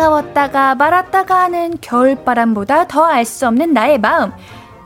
차가웠다가 0.00 0.74
말았다가 0.74 1.40
하는 1.40 1.74
겨울바람보다 1.80 2.86
더 2.86 3.06
알 3.06 3.24
수 3.24 3.46
없는 3.46 3.72
나의 3.72 3.98
마음. 3.98 4.30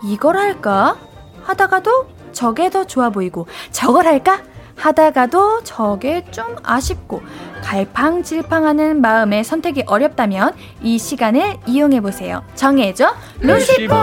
이걸 0.04 0.36
할까? 0.36 0.96
하다가도 1.42 2.06
저게 2.32 2.70
더 2.70 2.84
좋아 2.86 3.10
보이고, 3.10 3.46
저걸 3.72 4.06
할까? 4.06 4.40
하다가도 4.76 5.64
저게 5.64 6.24
좀 6.30 6.56
아쉽고, 6.62 7.22
갈팡질팡하는 7.62 9.00
마음의 9.00 9.42
선택이 9.44 9.84
어렵다면 9.86 10.54
이 10.80 10.96
시간을 10.98 11.58
이용해보세요. 11.66 12.42
정해줘, 12.54 13.12
루시퍼! 13.40 13.94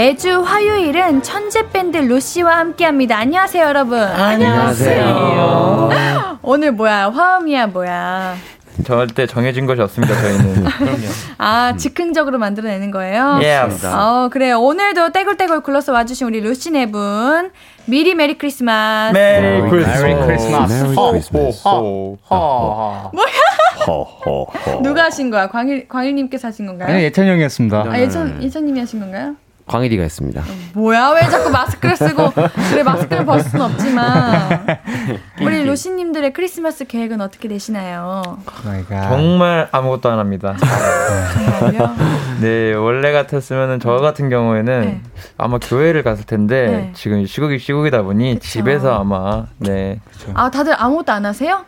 매주 0.00 0.42
화요일은 0.42 1.22
천재 1.22 1.68
밴드 1.70 1.96
루시와 1.96 2.58
함께합니다. 2.58 3.18
안녕하세요, 3.18 3.66
여러분. 3.66 3.98
안녕하세요. 4.00 5.90
오늘 6.42 6.70
뭐야? 6.70 7.10
화음이야, 7.10 7.66
뭐야? 7.66 8.36
절대 8.84 9.26
정해진 9.26 9.66
것이 9.66 9.82
없습니다, 9.82 10.14
저희는. 10.14 10.64
아, 11.38 11.74
즉흥적으로 11.76 12.38
만들어내는 12.38 12.92
거예요? 12.92 13.40
Yes. 13.42 13.84
어, 13.84 14.28
그래요. 14.32 14.60
오늘도 14.60 15.10
떼굴떼굴 15.10 15.62
굴러서 15.62 15.92
와주신 15.92 16.28
우리 16.28 16.40
루시 16.40 16.70
네 16.70 16.86
분. 16.86 17.50
미리 17.86 18.14
메리 18.14 18.38
크리스마스. 18.38 19.12
메리 19.12 19.68
크리스마스. 19.68 20.02
메리 20.04 20.14
크리스마스. 20.24 20.84
메리 20.84 20.94
크리스마스. 20.94 21.62
누가 24.84 25.04
하신 25.06 25.30
거야? 25.30 25.48
광일, 25.48 25.88
광일님께서 25.88 26.46
하신 26.48 26.66
건가요? 26.66 26.90
아니 26.94 27.02
예찬 27.02 27.26
형이었습니다. 27.26 27.86
아, 27.88 27.98
예찬, 28.00 28.40
예찬님이 28.40 28.78
하신 28.78 29.00
건가요? 29.00 29.34
광일이가 29.70 30.02
했습니다. 30.02 30.42
뭐야 30.74 31.10
왜 31.10 31.20
자꾸 31.28 31.48
마스크를 31.48 31.96
쓰고 31.96 32.32
그래 32.70 32.82
마스크를 32.82 33.24
벗을 33.24 33.48
순 33.50 33.60
없지만 33.60 34.66
우리 35.40 35.64
루시님들의 35.64 36.32
크리스마스 36.32 36.84
계획은 36.84 37.20
어떻게 37.20 37.46
되시나요? 37.46 38.38
그러니까 38.44 39.08
정말 39.08 39.68
아무것도 39.70 40.10
안 40.10 40.18
합니다. 40.18 40.56
정말요? 41.60 41.96
네, 42.40 42.72
원래 42.74 43.12
같았으면 43.12 43.78
저 43.78 43.98
같은 43.98 44.28
경우에는 44.28 44.80
네. 44.80 45.00
아마 45.38 45.58
교회를 45.58 46.02
갔을 46.02 46.24
텐데 46.26 46.66
네. 46.66 46.90
지금 46.94 47.24
시국이 47.24 47.60
시국이다 47.60 48.02
보니 48.02 48.34
그쵸. 48.34 48.48
집에서 48.48 48.98
아마 48.98 49.46
네. 49.58 50.00
아 50.34 50.50
다들 50.50 50.74
아무것도 50.76 51.12
안 51.12 51.24
하세요? 51.24 51.64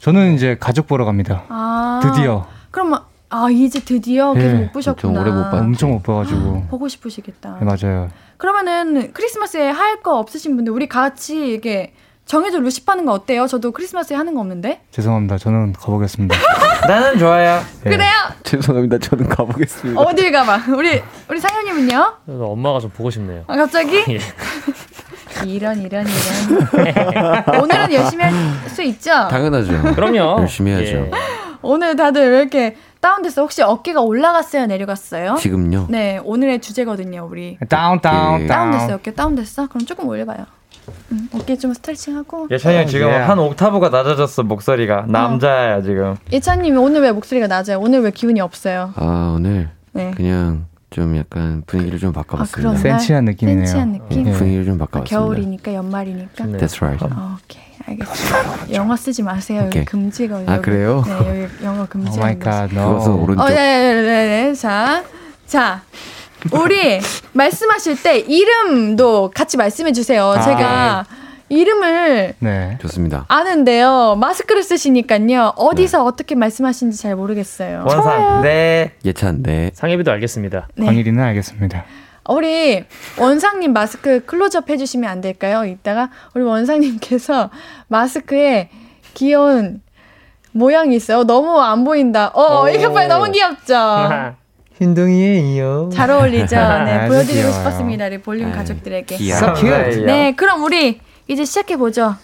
저는 0.00 0.34
이제 0.34 0.56
가족 0.58 0.88
보러 0.88 1.04
갑니다. 1.04 1.44
아 1.48 2.00
드디어 2.02 2.46
그럼 2.72 2.96
아 3.36 3.48
이제 3.50 3.80
드디어 3.80 4.32
계속 4.32 4.46
네, 4.46 4.62
못 4.62 4.72
보셨구나. 4.72 5.12
좀 5.14 5.20
오래 5.20 5.32
못 5.32 5.50
봤- 5.50 5.54
엄청 5.60 5.90
못 5.90 6.02
봐가지고 6.04 6.66
보고 6.70 6.86
싶으시겠다. 6.86 7.56
네, 7.60 7.64
맞아요. 7.64 8.08
그러면은 8.36 9.12
크리스마스에 9.12 9.70
할 9.70 10.02
거 10.02 10.18
없으신 10.18 10.54
분들 10.54 10.72
우리 10.72 10.86
같이 10.88 11.54
이게 11.54 11.92
정해져 12.26 12.60
루시 12.60 12.84
파는 12.84 13.04
거 13.06 13.12
어때요? 13.12 13.46
저도 13.48 13.72
크리스마스에 13.72 14.16
하는 14.16 14.34
거 14.34 14.40
없는데. 14.40 14.82
죄송합니다. 14.92 15.38
저는 15.38 15.72
가보겠습니다. 15.72 16.36
나는 16.86 17.18
좋아요. 17.18 17.60
네. 17.82 17.90
그래요? 17.90 18.10
죄송합니다. 18.44 18.98
저는 18.98 19.28
가보겠습니다. 19.28 20.00
어딜 20.00 20.30
가봐. 20.30 20.60
우리 20.76 21.02
우리 21.28 21.40
상현님은요? 21.40 22.14
엄마가 22.28 22.78
좀 22.80 22.90
보고 22.90 23.10
싶네요. 23.10 23.42
아, 23.48 23.56
갑자기? 23.56 23.96
예. 24.10 24.18
이런 25.46 25.80
이런 25.82 26.06
이런. 26.06 27.62
오늘은 27.62 27.92
열심히 27.92 28.24
할 28.24 28.32
수 28.68 28.82
있죠? 28.82 29.10
당연하죠. 29.28 29.94
그럼요. 29.94 30.40
열심히 30.42 30.70
해야죠. 30.72 30.92
예. 30.92 31.10
오늘 31.64 31.96
다들 31.96 32.30
왜 32.32 32.38
이렇게 32.40 32.76
다운됐어? 33.00 33.42
혹시 33.42 33.62
어깨가 33.62 34.00
올라갔어요? 34.00 34.66
내려갔어요? 34.66 35.36
지금요? 35.36 35.86
네, 35.90 36.20
오늘의 36.24 36.60
주제거든요, 36.60 37.26
우리. 37.30 37.58
다운 37.68 38.00
다운 38.00 38.36
오케이. 38.36 38.46
다운됐어요. 38.46 38.86
다운. 38.88 38.98
어깨 39.00 39.14
다운됐어? 39.14 39.66
그럼 39.68 39.86
조금 39.86 40.08
올려봐요. 40.08 40.46
음, 41.12 41.28
어깨 41.34 41.56
좀 41.56 41.72
스트레칭하고. 41.72 42.48
예찬이 42.50 42.76
형 42.76 42.86
지금 42.86 43.08
예. 43.08 43.12
한 43.14 43.38
옥타브가 43.38 43.88
낮아졌어 43.88 44.42
목소리가 44.42 45.06
남자야 45.08 45.80
지금. 45.82 46.16
예찬님이 46.32 46.76
오늘 46.76 47.02
왜 47.02 47.12
목소리가 47.12 47.46
낮아요? 47.46 47.78
오늘 47.80 48.00
왜 48.02 48.10
기운이 48.10 48.40
없어요? 48.40 48.92
아 48.96 49.34
오늘 49.36 49.70
네. 49.92 50.10
그냥 50.16 50.66
좀 50.94 51.16
약간 51.16 51.64
분위기를 51.66 51.98
좀 51.98 52.10
아, 52.10 52.12
바꿔봤습니다. 52.22 52.56
그런 52.56 52.76
센치한 52.80 53.24
느낌이네요. 53.24 53.66
센치한 53.66 53.92
느낌? 53.94 54.28
예. 54.28 54.32
분위기를 54.32 54.64
좀 54.64 54.74
아, 54.74 54.86
바꿔봤습니다. 54.86 55.18
겨울이니까 55.18 55.74
연말이니까. 55.74 56.30
좋네요. 56.36 56.58
That's 56.58 56.80
right. 56.80 57.04
어, 57.04 57.36
오케이, 57.42 57.62
알겠습니다. 57.88 58.72
영어 58.72 58.94
쓰지 58.94 59.24
마세요. 59.24 59.58
여기 59.62 59.68
오케이. 59.70 59.84
금지거든요. 59.86 60.48
아, 60.52 60.60
그래요? 60.60 61.02
네, 61.04 61.42
여기 61.50 61.64
영어 61.64 61.82
오 61.82 61.86
금지하는 61.86 62.20
My. 62.20 62.38
God. 62.38 62.68
그것은 62.68 63.12
오른쪽. 63.12 63.42
어, 63.42 63.48
네, 63.48 63.54
네, 63.56 64.02
네, 64.02 64.46
네. 64.46 64.54
자, 64.54 65.02
자, 65.48 65.82
우리 66.52 67.00
말씀하실 67.32 68.00
때 68.00 68.18
이름도 68.20 69.32
같이 69.34 69.56
말씀해 69.56 69.90
주세요. 69.92 70.26
아. 70.26 70.40
제가 70.42 71.06
이름을 71.54 72.34
네. 72.40 72.78
좋습니다. 72.82 73.24
아는데요. 73.28 74.16
마스크를 74.16 74.62
쓰시니까요. 74.62 75.52
어디서 75.56 76.04
어떻게 76.04 76.34
말씀하시는지 76.34 77.00
잘 77.00 77.14
모르겠어요. 77.14 77.84
원상 77.86 78.42
네. 78.42 78.92
예찬 79.04 79.42
네. 79.42 79.70
상혜비도 79.74 80.10
알겠습니다. 80.10 80.68
네. 80.74 80.86
광일이는 80.86 81.22
알겠습니다. 81.22 81.84
우리 82.28 82.84
원상님 83.18 83.72
마스크 83.72 84.24
클로즈업 84.24 84.68
해주시면 84.70 85.08
안 85.08 85.20
될까요? 85.20 85.64
이따가 85.64 86.10
우리 86.34 86.42
원상님께서 86.42 87.50
마스크에 87.88 88.70
귀여운 89.14 89.80
모양이 90.52 90.96
있어요. 90.96 91.24
너무 91.24 91.60
안 91.60 91.84
보인다. 91.84 92.30
어, 92.34 92.62
오. 92.62 92.68
이거 92.68 92.92
봐요. 92.92 93.08
너무 93.08 93.30
귀엽죠? 93.30 93.74
흰둥이에요. 94.80 95.90
잘 95.92 96.10
어울리죠? 96.10 96.56
네, 96.56 97.06
보여드리고 97.08 97.32
귀여워요. 97.32 97.52
싶었습니다. 97.52 98.06
우리 98.06 98.18
볼륨 98.18 98.50
네, 98.50 98.56
가족들에게. 98.56 99.16
귀여워. 99.16 99.54
네, 100.06 100.34
그럼 100.34 100.64
우리 100.64 101.00
이제 101.28 101.44
시작해 101.44 101.76
보죠. 101.76 102.16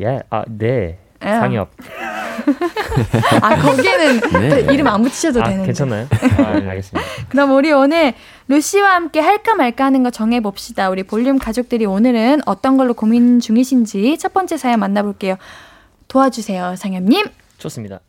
예, 0.00 0.20
아, 0.30 0.44
네. 0.46 0.98
예. 1.22 1.26
상엽. 1.26 1.70
아, 3.42 3.56
거기에는 3.56 4.20
네. 4.40 4.64
또 4.66 4.72
이름 4.72 4.86
안 4.86 5.02
붙이셔도 5.02 5.40
아, 5.40 5.44
되는데. 5.44 5.66
괜찮나요? 5.66 6.06
아, 6.38 6.70
알겠습니다. 6.70 7.00
그럼 7.28 7.52
우리 7.52 7.72
오늘 7.72 8.14
루시와 8.48 8.94
함께 8.94 9.20
할까 9.20 9.54
말까 9.54 9.84
하는 9.84 10.02
거 10.02 10.10
정해 10.10 10.40
봅시다. 10.40 10.90
우리 10.90 11.02
볼륨 11.02 11.38
가족들이 11.38 11.86
오늘은 11.86 12.42
어떤 12.46 12.76
걸로 12.76 12.94
고민 12.94 13.40
중이신지 13.40 14.18
첫 14.18 14.32
번째 14.32 14.56
사연 14.56 14.80
만나볼게요. 14.80 15.36
도와주세요, 16.08 16.76
상엽님. 16.76 17.26
좋습니다. 17.58 18.00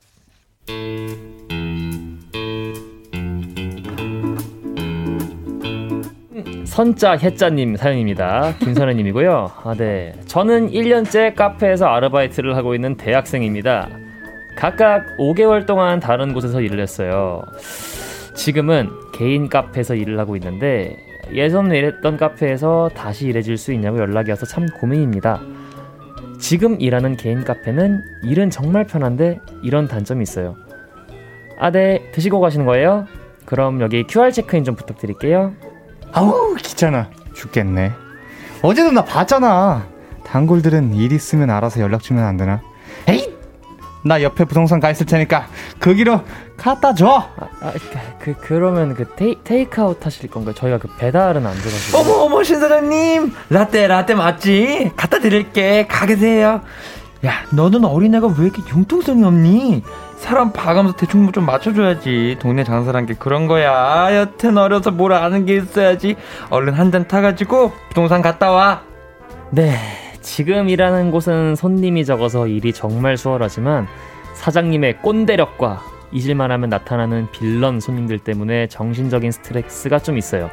선자 6.78 7.14
해자님 7.14 7.76
사연입니다. 7.76 8.54
김선혜님이고요. 8.60 9.52
아, 9.64 9.74
네. 9.74 10.14
저는 10.28 10.70
1년째 10.70 11.34
카페에서 11.34 11.88
아르바이트를 11.88 12.56
하고 12.56 12.76
있는 12.76 12.96
대학생입니다. 12.96 13.90
각각 14.56 15.18
5개월 15.18 15.66
동안 15.66 16.00
다른 16.00 16.36
곳에서 16.36 16.62
일을 16.62 16.80
했어요. 16.80 17.42
지금은 18.36 18.92
개인 19.12 19.50
카페에서 19.50 19.96
일을 19.96 20.20
하고 20.20 20.36
있는데 20.36 20.96
예전에 21.34 21.80
일했던 21.80 22.16
카페에서 22.16 22.92
다시 22.94 23.26
일해줄 23.26 23.58
수 23.58 23.74
있냐고 23.74 23.98
연락이 23.98 24.30
와서 24.30 24.46
참 24.46 24.68
고민입니다. 24.68 25.42
지금 26.40 26.80
일하는 26.80 27.18
개인 27.18 27.44
카페는 27.44 28.04
일은 28.22 28.52
정말 28.52 28.84
편한데 28.84 29.40
이런 29.64 29.88
단점이 29.88 30.22
있어요. 30.22 30.56
아, 31.58 31.72
네. 31.72 32.12
드시고 32.12 32.40
가시는 32.40 32.68
거예요? 32.68 33.08
그럼 33.48 33.82
여기 33.82 34.04
QR 34.04 34.32
체크인 34.32 34.64
좀 34.64 34.76
부탁드릴게요. 34.76 35.56
아우 36.18 36.56
귀찮아 36.56 37.10
죽겠네. 37.36 37.92
어제도 38.64 38.92
나 38.92 39.06
봤잖아. 39.06 39.86
단골들은 40.26 40.96
일 40.96 41.12
있으면 41.14 41.52
알아서 41.52 41.80
연락 41.80 42.02
주면 42.02 42.24
안 42.26 42.38
되나? 42.38 42.60
에이, 43.08 43.32
나 44.04 44.24
옆에 44.24 44.46
부동산 44.46 44.80
가 44.80 44.90
있을 44.90 45.06
테니까 45.06 45.48
거기로 45.80 46.22
갖다 46.58 46.96
줘. 46.96 47.30
아, 47.38 47.48
아, 47.62 47.72
그, 48.20 48.34
그 48.34 48.42
그러면 48.42 48.96
그 48.96 49.06
테이, 49.16 49.36
테이크아웃 49.44 50.04
하실 50.04 50.28
건가요? 50.32 50.56
저희가 50.56 50.80
그 50.80 50.88
배달은 50.98 51.46
안 51.46 51.54
돼가지고. 51.54 51.98
어머 52.00 52.14
어머 52.24 52.44
신 52.44 52.60
사장님 52.60 53.32
라떼 53.52 53.86
라떼 53.86 54.16
맞지? 54.16 54.94
갖다 54.98 55.20
드릴게 55.20 55.86
가 55.86 56.08
계세요. 56.08 56.62
야 57.28 57.34
너는 57.52 57.86
어린애가 57.86 58.28
왜 58.40 58.46
이렇게 58.46 58.64
융통성이 58.76 59.24
없니? 59.24 59.84
사람 60.18 60.52
봐가면서 60.52 60.98
대충 60.98 61.24
뭐좀 61.24 61.46
맞춰줘야지. 61.46 62.38
동네 62.40 62.64
장사란 62.64 63.06
게 63.06 63.14
그런 63.14 63.48
거야. 63.48 64.10
여튼 64.16 64.58
어려서 64.58 64.92
뭘 64.92 65.14
아는 65.14 65.46
게 65.46 65.56
있어야지. 65.58 66.16
얼른 66.50 66.74
한 66.74 66.92
잔 66.92 67.08
타가지고 67.08 67.72
부동산 67.90 68.22
갔다 68.22 68.52
와. 68.52 68.82
네, 69.52 69.76
지금 70.22 70.70
일하는 70.70 71.12
곳은 71.12 71.56
손님이 71.56 72.04
적어서 72.06 72.48
일이 72.48 72.74
정말 72.74 73.16
수월하지만 73.18 73.88
사장님의 74.34 74.98
꼰대력과 75.02 75.82
잊을만 76.12 76.52
하면 76.52 76.70
나타나는 76.70 77.28
빌런 77.32 77.80
손님들 77.80 78.20
때문에 78.20 78.68
정신적인 78.68 79.32
스트레스가 79.32 80.00
좀 80.00 80.18
있어요. 80.18 80.50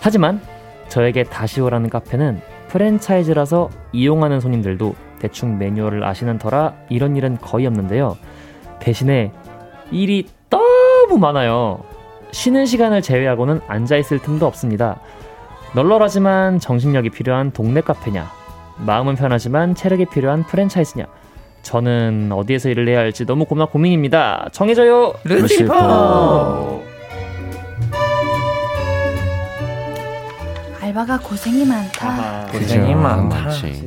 하지만 0.00 0.40
저에게 0.88 1.24
다시 1.24 1.60
오라는 1.60 1.90
카페는 1.90 2.40
프랜차이즈라서 2.68 3.70
이용하는 3.92 4.40
손님들도 4.40 4.94
대충 5.18 5.58
매뉴얼을 5.58 6.04
아시는 6.04 6.38
터라 6.38 6.74
이런 6.88 7.16
일은 7.16 7.38
거의 7.40 7.66
없는데요. 7.66 8.16
대신에 8.80 9.32
일이 9.90 10.26
너무 10.50 11.18
많아요. 11.18 11.82
쉬는 12.32 12.66
시간을 12.66 13.02
제외하고는 13.02 13.60
앉아있을 13.66 14.20
틈도 14.20 14.46
없습니다. 14.46 15.00
널널하지만 15.74 16.58
정신력이 16.58 17.10
필요한 17.10 17.50
동네 17.50 17.80
카페냐, 17.80 18.30
마음은 18.78 19.16
편하지만 19.16 19.74
체력이 19.74 20.06
필요한 20.06 20.44
프랜차이즈냐. 20.44 21.06
저는 21.62 22.30
어디에서 22.32 22.68
일을 22.68 22.88
해야 22.88 22.98
할지 22.98 23.26
너무 23.26 23.44
고나 23.44 23.66
고민입니다. 23.66 24.48
정해져요. 24.52 25.14
루시퍼. 25.24 26.82
알바가 30.80 31.18
고생이 31.18 31.64
많다. 31.66 32.08
아하, 32.08 32.46
고생이. 32.46 32.94
많다. 32.94 33.48
그치. 33.48 33.84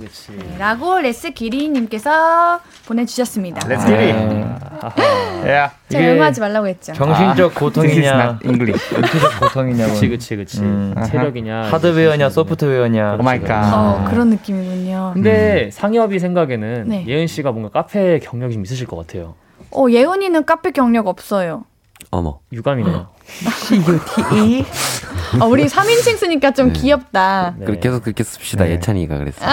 라고 0.59 0.99
레스 0.99 1.31
기리님께서 1.31 2.59
보내주셨습니다. 2.85 3.61
Get 3.61 3.93
it. 3.93 4.45
아 4.65 4.68
하. 4.81 5.49
야 5.49 5.71
제가 5.89 6.03
이게 6.03 6.11
영어하지 6.11 6.41
말라고 6.41 6.67
했죠. 6.67 6.93
정신적인 6.93 7.59
고통이냐. 7.59 8.39
육체적 8.43 9.39
고통이냐고. 9.39 9.93
그치 9.93 10.07
그치 10.09 10.35
그치. 10.35 10.61
음. 10.61 10.95
체력이냐. 11.05 11.63
하드웨어냐 11.63 12.29
소프트웨어냐. 12.29 13.15
Oh 13.19 13.23
my 13.23 13.39
God. 13.41 13.73
어, 13.73 14.05
그런 14.09 14.29
느낌이군요. 14.29 15.11
근데 15.13 15.69
상엽이 15.71 16.19
생각에는 16.19 16.85
네. 16.87 17.05
예은 17.07 17.27
씨가 17.27 17.51
뭔가 17.51 17.69
카페 17.69 18.19
경력이 18.19 18.53
좀 18.53 18.63
있으실 18.63 18.87
것 18.87 18.95
같아요. 18.97 19.35
어, 19.71 19.85
예은이는 19.89 20.45
카페 20.45 20.71
경력 20.71 21.07
없어요. 21.07 21.65
어머. 22.11 22.39
유감이네요. 22.51 23.07
CUTE 23.27 24.65
어, 25.39 25.45
우리 25.45 25.65
3인칭 25.67 26.17
쓰니까 26.17 26.51
좀 26.51 26.73
네. 26.73 26.79
귀엽다. 26.79 27.53
네. 27.59 27.65
그렇게 27.65 27.81
계속 27.89 28.03
그렇게 28.03 28.23
씁시다. 28.23 28.63
네. 28.65 28.71
예찬이가 28.71 29.17
그랬어. 29.17 29.45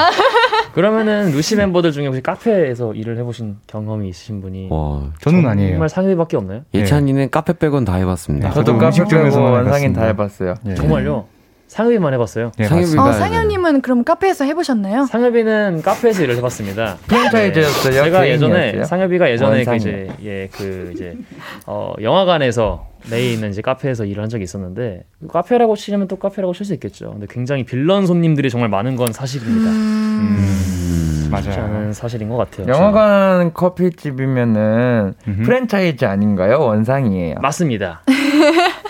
그러면은 0.76 1.30
루시 1.32 1.56
멤버들 1.56 1.90
중에 1.90 2.04
혹시 2.06 2.20
카페에서 2.20 2.92
일을 2.92 3.16
해보신 3.16 3.56
경험이 3.66 4.10
있으신 4.10 4.42
분이 4.42 4.68
와. 4.70 5.10
저는 5.22 5.46
아니에요. 5.46 5.70
정말 5.70 5.88
상엽이밖에 5.88 6.36
없나요? 6.36 6.60
예찬이는 6.74 7.30
카페 7.30 7.54
빼곤 7.54 7.86
다 7.86 7.94
해봤습니다. 7.94 8.48
네. 8.48 8.54
저도 8.54 8.72
저도 8.72 8.78
카페 8.78 9.04
빼고 9.24 9.40
원상인 9.40 9.94
다. 9.94 10.04
해봤어요. 10.04 10.54
예. 10.66 10.74
정말요? 10.74 11.24
상엽이만 11.68 12.14
해봤어요. 12.14 12.52
예, 12.60 12.64
상엽이-. 12.64 12.86
어, 12.98 13.02
그러니까 13.02 13.12
상현님은 13.14 13.80
그럼 13.82 14.04
카페에서 14.04 14.44
해보셨나요? 14.44 15.06
상엽이는 15.06 15.82
카페에서 15.82 16.22
일을 16.22 16.36
해봤습니다. 16.36 16.96
프랜차이즈였어요. 17.08 17.92
제가 18.04 18.28
예전에? 18.28 18.84
상엽이가 18.84 19.30
예전에 19.30 19.64
그 19.64 19.74
이제 19.76 19.90
원상이요. 19.90 20.14
예그 20.22 20.92
이제 20.94 21.16
어 21.66 21.92
영화관에서 22.00 22.86
내에 23.10 23.32
있는 23.32 23.50
이제 23.50 23.62
카페에서 23.62 24.04
일을 24.04 24.22
한 24.22 24.28
적이 24.28 24.44
있었는데 24.44 25.02
카페라고 25.28 25.76
치려면 25.76 26.08
또 26.08 26.16
카페라고 26.16 26.52
칠 26.54 26.64
수 26.66 26.72
있겠죠. 26.74 27.10
근데 27.10 27.26
굉장히 27.28 27.64
빌런 27.64 28.06
손님들이 28.06 28.48
정말 28.50 28.68
많은 28.70 28.96
건 28.96 29.12
사실입니다. 29.12 29.70
음, 29.70 30.36
쉽지 31.30 31.30
맞아요. 31.30 31.92
사실인 31.92 32.28
것 32.28 32.36
같아요. 32.36 32.66
영화관 32.72 33.52
커피집이면은 33.52 35.14
음흠. 35.28 35.42
프랜차이즈 35.42 36.04
아닌가요? 36.04 36.58
원상이에요. 36.60 37.34
저는. 37.34 37.42
맞습니다. 37.42 38.02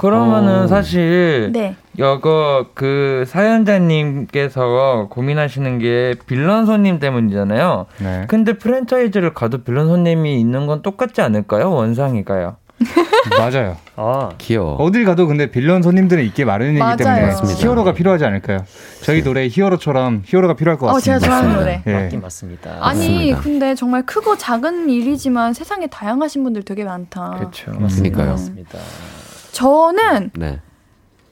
그러면은 0.00 0.62
어. 0.64 0.66
사실 0.66 1.50
네. 1.52 1.76
이거 1.96 2.66
그 2.74 3.24
사연자님께서 3.26 5.08
고민하시는 5.10 5.78
게 5.78 6.14
빌런 6.26 6.66
손님 6.66 6.98
때문이잖아요. 6.98 7.86
네. 7.98 8.24
근데 8.28 8.54
프랜차이즈를 8.54 9.34
가도 9.34 9.62
빌런 9.62 9.88
손님이 9.88 10.40
있는 10.40 10.66
건 10.66 10.82
똑같지 10.82 11.20
않을까요? 11.20 11.70
원상이가요. 11.70 12.56
맞아요. 13.38 13.76
아 13.94 14.30
귀여워. 14.38 14.74
어딜 14.76 15.04
가도 15.04 15.28
근데 15.28 15.50
빌런 15.50 15.82
손님들은 15.82 16.24
있기 16.24 16.44
마련이기. 16.44 16.80
때문에 16.98 17.26
맞습니다. 17.26 17.60
히어로가 17.60 17.92
필요하지 17.92 18.24
않을까요? 18.24 18.58
저희 19.02 19.22
노래 19.22 19.46
히어로처럼 19.48 20.22
히어로가 20.24 20.54
필요할 20.54 20.78
것 20.78 20.88
어, 20.88 20.98
제가 20.98 21.18
같습니다. 21.18 21.26
좋아하는 21.26 21.50
맞습니다. 21.56 21.82
노래. 21.86 21.98
예. 21.98 22.02
맞긴 22.02 22.20
맞습니다. 22.20 22.70
아니, 22.80 22.98
맞습니다. 23.30 23.40
근데 23.40 23.74
정말 23.76 24.04
크고 24.04 24.36
작은 24.36 24.88
일이지만 24.90 25.52
세상에 25.52 25.86
다양하신 25.86 26.42
분들 26.42 26.64
되게 26.64 26.82
많다. 26.84 27.34
그렇죠. 27.38 27.70
그러니까요. 27.72 28.30
맞습니다. 28.30 28.78
저는 29.52 30.30
네. 30.34 30.58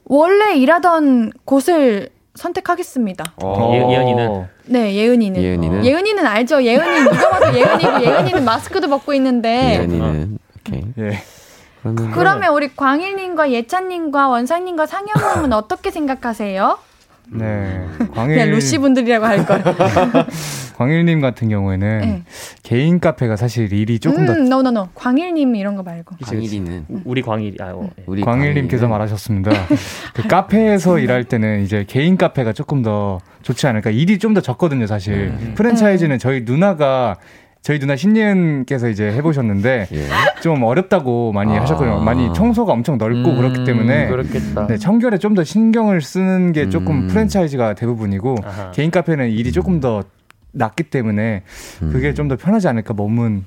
원래 0.04 0.54
일하던 0.56 1.32
곳을 1.44 2.10
선택하겠습니다. 2.34 3.32
어, 3.42 3.70
예- 3.74 3.92
예은이는? 3.92 4.46
네, 4.66 4.94
예은이는. 4.94 5.42
예은이는 5.42 5.84
예은이는 5.84 6.26
알죠. 6.26 6.62
예은이 6.62 7.00
누가 7.04 7.30
봐도 7.30 7.58
예은이고 7.58 8.02
예은이는 8.04 8.44
마스크도 8.44 8.88
벗고 8.88 9.12
있는데. 9.14 9.74
예은이는 9.78 10.38
오케이. 10.60 10.82
예. 10.98 11.22
그러면 11.82 12.10
그러면 12.12 12.52
우리 12.54 12.74
광일님과 12.76 13.50
예찬님과 13.52 14.28
원상님과 14.28 14.86
상현님은 14.86 15.52
어떻게 15.54 15.90
생각하세요? 15.90 16.78
네. 17.32 17.86
그냥 17.96 18.10
광일 18.12 18.50
루시 18.50 18.78
분들이라고 18.78 19.24
할 19.24 19.46
걸. 19.46 19.62
광일님 20.76 21.20
같은 21.20 21.48
경우에는 21.50 21.98
네. 22.00 22.22
개인 22.62 23.00
카페가 23.00 23.36
사실 23.36 23.70
일이 23.72 23.98
조금 23.98 24.24
더 24.26 24.32
음, 24.32 24.46
no, 24.46 24.60
no, 24.60 24.68
no. 24.70 24.88
광일님 24.94 25.54
이런 25.54 25.76
거 25.76 25.82
말고. 25.82 26.16
광일이는 26.22 26.86
우리 27.04 27.20
광일이 27.22 27.56
아 27.60 27.72
어, 27.74 27.90
예. 27.98 28.04
우리 28.06 28.22
광일님께서 28.22 28.88
말하셨습니다. 28.88 29.50
그 30.14 30.26
카페에서 30.26 30.98
일할 30.98 31.24
때는 31.24 31.62
이제 31.62 31.84
개인 31.86 32.16
카페가 32.16 32.52
조금 32.54 32.82
더 32.82 33.20
좋지 33.42 33.66
않을까. 33.66 33.90
일이 33.90 34.18
좀 34.18 34.30
더 34.30 34.40
적거든요, 34.40 34.86
사실. 34.86 35.34
음. 35.40 35.54
프랜차이즈는 35.56 36.18
저희 36.20 36.42
누나가 36.44 37.16
저희 37.62 37.78
누나 37.78 37.94
신예은께서 37.94 38.88
이제 38.88 39.12
해보셨는데 39.12 39.86
예. 39.92 40.06
좀 40.40 40.62
어렵다고 40.62 41.32
많이 41.32 41.56
아. 41.56 41.62
하셨거든요. 41.62 42.00
많이 42.00 42.32
청소가 42.32 42.72
엄청 42.72 42.96
넓고 42.98 43.30
음, 43.30 43.36
그렇기 43.36 43.64
때문에 43.64 44.08
그렇겠다. 44.08 44.66
네, 44.66 44.76
청결에 44.78 45.18
좀 45.18 45.34
더 45.34 45.44
신경을 45.44 46.00
쓰는 46.00 46.52
게 46.52 46.68
조금 46.70 47.02
음. 47.02 47.06
프랜차이즈가 47.08 47.74
대부분이고 47.74 48.36
아하. 48.44 48.70
개인 48.72 48.90
카페는 48.90 49.28
일이 49.30 49.52
조금 49.52 49.78
더 49.80 50.02
낮기 50.52 50.84
때문에 50.84 51.42
음. 51.82 51.90
그게 51.92 52.14
좀 52.14 52.28
더 52.28 52.36
편하지 52.36 52.66
않을까 52.68 52.94
몸은. 52.94 53.44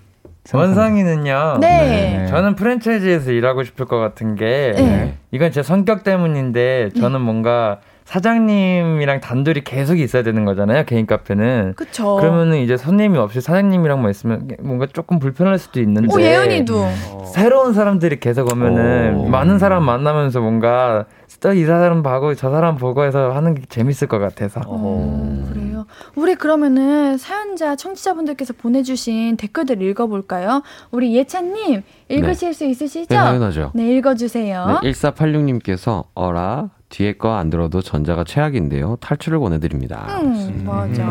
원상이는요. 0.53 1.57
네. 1.61 2.17
네. 2.19 2.27
저는 2.27 2.55
프랜차이즈에서 2.55 3.31
일하고 3.31 3.63
싶을 3.63 3.85
것 3.85 3.97
같은 3.99 4.35
게 4.35 4.73
네. 4.75 5.17
이건 5.31 5.51
제 5.51 5.63
성격 5.63 6.03
때문인데 6.03 6.89
저는 6.99 7.21
뭔가 7.21 7.79
사장님이랑 8.05 9.21
단둘이 9.21 9.63
계속 9.63 9.99
있어야 9.99 10.23
되는 10.23 10.45
거잖아요. 10.45 10.85
개인 10.85 11.05
카페는. 11.05 11.73
그쵸. 11.75 12.17
그러면은 12.17 12.57
이제 12.57 12.77
손님이 12.77 13.17
없이 13.17 13.41
사장님이랑만 13.41 14.11
있으면 14.11 14.47
뭔가 14.61 14.87
조금 14.91 15.19
불편할 15.19 15.57
수도 15.57 15.79
있는데. 15.81 16.13
오, 16.13 16.21
예은이도. 16.21 16.77
어. 16.77 17.25
새로운 17.33 17.73
사람들이 17.73 18.19
계속 18.19 18.51
오면은 18.51 19.15
오. 19.15 19.27
많은 19.27 19.59
사람 19.59 19.83
만나면서 19.83 20.41
뭔가 20.41 21.05
또이 21.43 21.65
사람 21.65 22.03
봐고 22.03 22.35
저 22.35 22.49
사람 22.51 22.77
보고 22.77 23.03
해서 23.03 23.31
하는 23.31 23.53
게 23.53 23.63
재밌을 23.67 24.07
것 24.07 24.17
같아서. 24.19 24.61
어, 24.65 25.45
그래요. 25.51 25.85
우리 26.15 26.35
그러면은 26.35 27.17
사연자 27.17 27.75
청취자분들께서 27.75 28.53
보내주신 28.53 29.35
댓글들 29.35 29.81
읽어볼까요? 29.81 30.63
우리 30.91 31.13
예찬님 31.15 31.83
읽으실 32.07 32.53
수 32.53 32.63
있으시죠? 32.63 33.07
네, 33.09 33.15
당연하죠. 33.17 33.71
네, 33.73 33.93
읽어주세요. 33.97 34.79
네, 34.81 34.91
1486님께서 34.91 36.05
어라 36.13 36.69
뒤에 36.93 37.13
거 37.13 37.33
안 37.33 37.49
들어도 37.49 37.81
전자가 37.81 38.23
최악인데요. 38.23 38.97
탈출을 38.97 39.39
권해드립니다. 39.39 40.19
음, 40.21 40.63
맞아. 40.63 41.03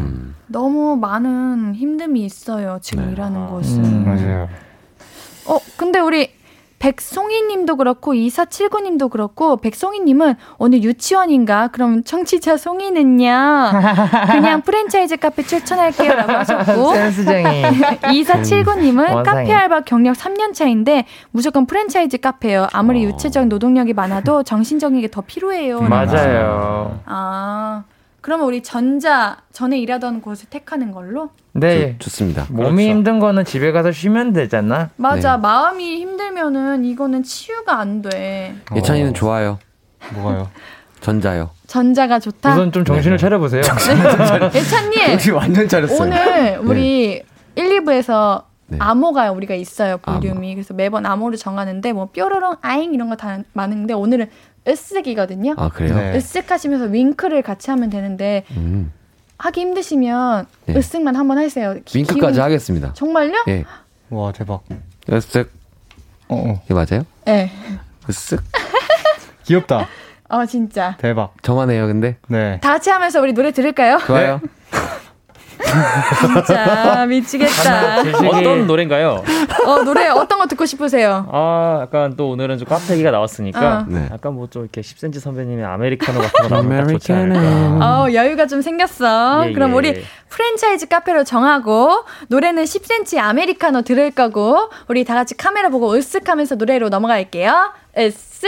음. 0.00 0.36
너무 0.46 0.96
많은 0.96 1.72
힘듦이 1.74 2.18
있어요. 2.18 2.78
지금 2.80 3.06
네. 3.06 3.12
일하는 3.12 3.48
곳은. 3.48 3.84
음. 3.84 4.04
맞아요. 4.06 4.48
어, 5.48 5.58
근데 5.76 5.98
우리 5.98 6.30
백송이 6.78 7.42
님도 7.42 7.74
그렇고 7.76 8.14
2479 8.14 8.82
님도 8.82 9.08
그렇고 9.08 9.56
백송이 9.56 9.98
님은 10.00 10.34
오늘 10.58 10.84
유치원인가? 10.84 11.68
그럼 11.68 12.04
청취자 12.04 12.56
송이는요. 12.56 13.26
그냥 14.30 14.62
프랜차이즈 14.62 15.16
카페 15.16 15.42
추천할게요라고 15.42 16.32
하셨고 16.32 16.94
센스쟁이. 16.94 17.64
2479 18.12 18.80
님은 18.80 19.12
원상이. 19.12 19.24
카페 19.48 19.52
알바 19.52 19.80
경력 19.80 20.16
3년 20.16 20.54
차인데 20.54 21.06
무조건 21.32 21.66
프랜차이즈 21.66 22.18
카페요. 22.18 22.68
아무리 22.72 23.04
어. 23.04 23.08
유체적 23.08 23.48
노동력이 23.48 23.94
많아도 23.94 24.44
정신적인 24.44 25.00
게 25.00 25.08
더 25.08 25.22
필요해요. 25.22 25.80
맞아요. 25.80 27.00
아. 27.06 27.82
그러면 28.20 28.46
우리 28.46 28.62
전자 28.62 29.38
전에 29.52 29.78
일하던 29.78 30.20
곳을 30.20 30.48
택하는 30.50 30.90
걸로? 30.92 31.30
네. 31.52 31.96
좋, 31.98 32.10
습니다 32.10 32.46
몸이 32.50 32.84
그렇죠. 32.84 32.90
힘든 32.90 33.18
거는 33.18 33.44
집에 33.44 33.72
가서 33.72 33.92
쉬면 33.92 34.32
되잖아. 34.32 34.90
맞아. 34.96 35.36
네. 35.36 35.42
마음이 35.42 36.00
힘들면은 36.00 36.84
이거는 36.84 37.22
치유가 37.22 37.78
안 37.78 38.02
돼. 38.02 38.56
예찬이는 38.74 39.14
좋아요. 39.14 39.58
뭐가요? 40.14 40.48
전자요. 41.00 41.50
전자가 41.68 42.18
좋다. 42.18 42.52
우선 42.54 42.72
좀 42.72 42.84
정신을 42.84 43.16
네. 43.18 43.20
차려보세요. 43.20 43.62
예찬님 44.54 45.34
완전 45.36 45.68
잘했어요. 45.68 46.00
오늘 46.00 46.58
우리 46.62 47.22
1, 47.54 47.80
2부에서 47.80 48.44
네. 48.70 48.76
암호가 48.80 49.30
우리가 49.32 49.54
있어요 49.54 49.96
볼륨이 49.96 50.54
그래서 50.54 50.74
매번 50.74 51.06
암호를 51.06 51.38
정하는데 51.38 51.92
뭐 51.94 52.06
뾰로롱 52.10 52.56
아잉 52.60 52.92
이런 52.92 53.08
거 53.08 53.16
다 53.16 53.38
많은데 53.54 53.94
오늘은 53.94 54.28
으쓱이거든요. 54.66 55.54
아 55.58 55.68
그래요? 55.70 55.94
네. 55.96 56.18
으쓱 56.18 56.48
하시면서 56.48 56.86
윙크를 56.86 57.42
같이 57.42 57.70
하면 57.70 57.90
되는데 57.90 58.44
음. 58.52 58.92
하기 59.38 59.60
힘드시면 59.60 60.46
네. 60.66 60.74
으쓱만 60.74 61.14
한번 61.14 61.38
하세요. 61.38 61.76
기- 61.84 61.98
윙크까지 61.98 62.32
기운- 62.34 62.44
하겠습니다. 62.44 62.92
정말요? 62.94 63.44
예. 63.48 63.64
와 64.10 64.32
대박. 64.32 64.62
으쓱. 65.06 65.48
어, 66.28 66.36
어. 66.36 66.60
이게 66.64 66.74
맞아요? 66.74 67.04
네. 67.24 67.50
으쓱. 68.06 68.40
귀엽다. 69.44 69.88
어 70.28 70.44
진짜. 70.44 70.96
대박. 70.98 71.34
저만 71.42 71.70
해요, 71.70 71.86
근데. 71.86 72.16
네. 72.28 72.60
다 72.60 72.72
같이 72.74 72.90
하면서 72.90 73.20
우리 73.20 73.32
노래 73.32 73.50
들을까요? 73.52 73.98
좋아요. 74.06 74.40
진짜 76.46 77.06
미치겠다. 77.06 78.00
어떤 78.28 78.66
노래인가요? 78.66 79.22
어 79.66 79.82
노래 79.82 80.08
어떤 80.08 80.38
거 80.38 80.46
듣고 80.46 80.66
싶으세요? 80.66 81.26
아, 81.32 81.80
약간 81.82 82.14
또 82.16 82.30
오늘은 82.30 82.58
좀 82.58 82.66
카페 82.68 82.94
얘기가 82.94 83.10
나왔으니까 83.10 83.78
어. 83.78 83.84
네. 83.88 84.08
약간 84.12 84.34
뭐 84.34 84.48
좀 84.48 84.62
이렇게 84.62 84.80
10cm 84.80 85.20
선배님의 85.20 85.64
아메리카노 85.64 86.20
같은 86.20 86.48
거 86.48 86.54
나오면 86.54 86.86
딱 86.86 86.88
좋지 86.92 87.12
않을까. 87.12 88.02
어, 88.02 88.12
여유가 88.12 88.46
좀 88.46 88.62
생겼어. 88.62 89.48
예, 89.48 89.52
그럼 89.52 89.72
예. 89.72 89.74
우리 89.74 90.04
프랜차이즈 90.30 90.86
카페로 90.88 91.24
정하고 91.24 92.04
노래는 92.28 92.64
10cm 92.64 93.18
아메리카노 93.18 93.82
들을 93.82 94.10
거고 94.10 94.70
우리 94.88 95.04
다 95.04 95.14
같이 95.14 95.36
카메라 95.36 95.68
보고 95.68 95.94
으쓱하면서 95.94 96.56
노래로 96.56 96.88
넘어갈게요. 96.88 97.72
으쓱. 97.96 98.46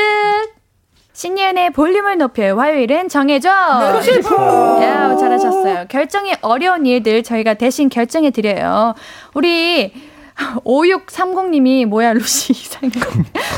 신예은의 1.21 1.73
볼륨을 1.73 2.17
높여요. 2.17 2.59
화요일은 2.59 3.11
정해줘. 3.11 3.51
야, 3.51 5.17
잘하셨어요. 5.17 5.85
결정이 5.91 6.33
어려운 6.41 6.87
일들 6.87 7.23
저희가 7.23 7.53
대신 7.55 7.91
결정해 7.91 8.31
드려요. 8.31 8.95
우리 9.35 9.93
5630님이 10.65 11.85
뭐야 11.85 12.15
루시 12.15 12.55
이상해 12.57 12.93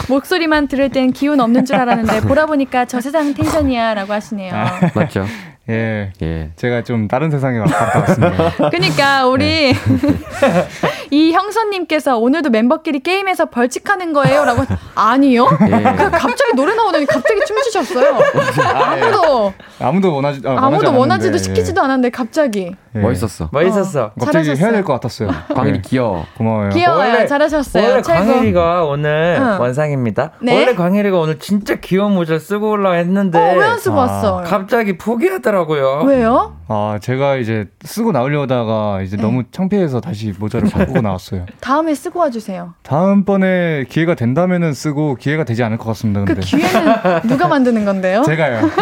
목소리만 0.08 0.66
들을 0.66 0.88
땐 0.88 1.12
기운 1.12 1.38
없는 1.38 1.64
줄 1.64 1.76
알았는데 1.76 2.22
보라 2.22 2.46
보니까 2.46 2.86
저 2.86 3.00
세상 3.00 3.32
텐션이야라고 3.32 4.12
하시네요. 4.12 4.52
맞죠? 4.96 5.24
예. 5.72 6.12
예. 6.22 6.50
제가 6.56 6.82
좀 6.84 7.08
다른 7.08 7.30
세상에 7.30 7.58
갔다 7.58 7.98
왔습니다. 8.00 8.50
그러니까 8.70 9.26
우리 9.26 9.72
이 11.10 11.32
형선님께서 11.32 12.18
오늘도 12.18 12.50
멤버끼리 12.50 13.00
게임에서 13.00 13.46
벌칙하는 13.46 14.12
거예요라고 14.12 14.64
아니요? 14.94 15.46
예. 15.62 15.82
그 15.82 16.10
갑자기 16.10 16.52
노래 16.54 16.74
나오더니 16.74 17.06
갑자기 17.06 17.40
춤추셨어요. 17.46 18.18
아무도 18.74 19.52
아무도 19.80 20.14
원하지 20.14 20.40
아, 20.44 20.50
원하지 20.50 20.66
아 20.66 20.70
무도 20.70 20.98
원하지도 20.98 21.28
않았는데, 21.34 21.38
시키지도 21.38 21.80
않았는데 21.80 22.10
갑자기 22.10 22.74
예. 22.94 22.98
멋있었어. 22.98 23.48
멋있었어. 23.52 24.12
갑자기 24.18 24.32
잘하셨어요. 24.46 24.56
해야 24.64 24.72
될 24.72 24.82
것 24.84 24.92
같았어요. 24.94 25.28
광일이 25.54 25.76
예. 25.78 25.80
귀여워. 25.82 26.26
고마워요. 26.36 26.70
귀여워요. 26.70 26.98
원래- 27.12 27.26
잘하셨어요. 27.26 27.82
원래 27.88 28.02
최고. 28.02 28.18
광일이가 28.18 28.84
오늘 28.84 29.38
응. 29.40 29.60
원상입니다. 29.60 30.32
네? 30.42 30.54
원래 30.58 30.74
광일이가 30.74 31.18
오늘 31.18 31.38
진짜 31.38 31.76
귀여운 31.76 32.14
모자를 32.14 32.40
쓰고 32.40 32.70
올라 32.70 32.92
했는데 32.92 33.38
어, 33.38 33.56
왜안 33.58 33.78
쓰고 33.78 33.96
아, 33.98 34.02
왔어요? 34.04 34.44
갑자기 34.46 34.98
포기하더라고 34.98 35.61
요. 35.70 36.02
왜요? 36.06 36.52
아 36.74 36.98
제가 37.02 37.36
이제 37.36 37.66
쓰고 37.84 38.12
나오려다가 38.12 39.02
이제 39.02 39.16
네. 39.16 39.22
너무 39.22 39.42
창피해서 39.50 40.00
다시 40.00 40.32
모자를 40.38 40.70
바꾸고 40.70 41.02
나왔어요. 41.12 41.44
다음에 41.60 41.94
쓰고 41.94 42.18
와주세요. 42.20 42.72
다음번에 42.82 43.84
기회가 43.90 44.14
된다면은 44.14 44.72
쓰고 44.72 45.16
기회가 45.16 45.44
되지 45.44 45.62
않을 45.64 45.76
것 45.76 45.84
같습니다. 45.88 46.20
그 46.20 46.26
근데 46.34 46.40
기회는 46.40 47.20
누가 47.28 47.46
만드는 47.48 47.84
건데요? 47.84 48.22
제가요. 48.22 48.70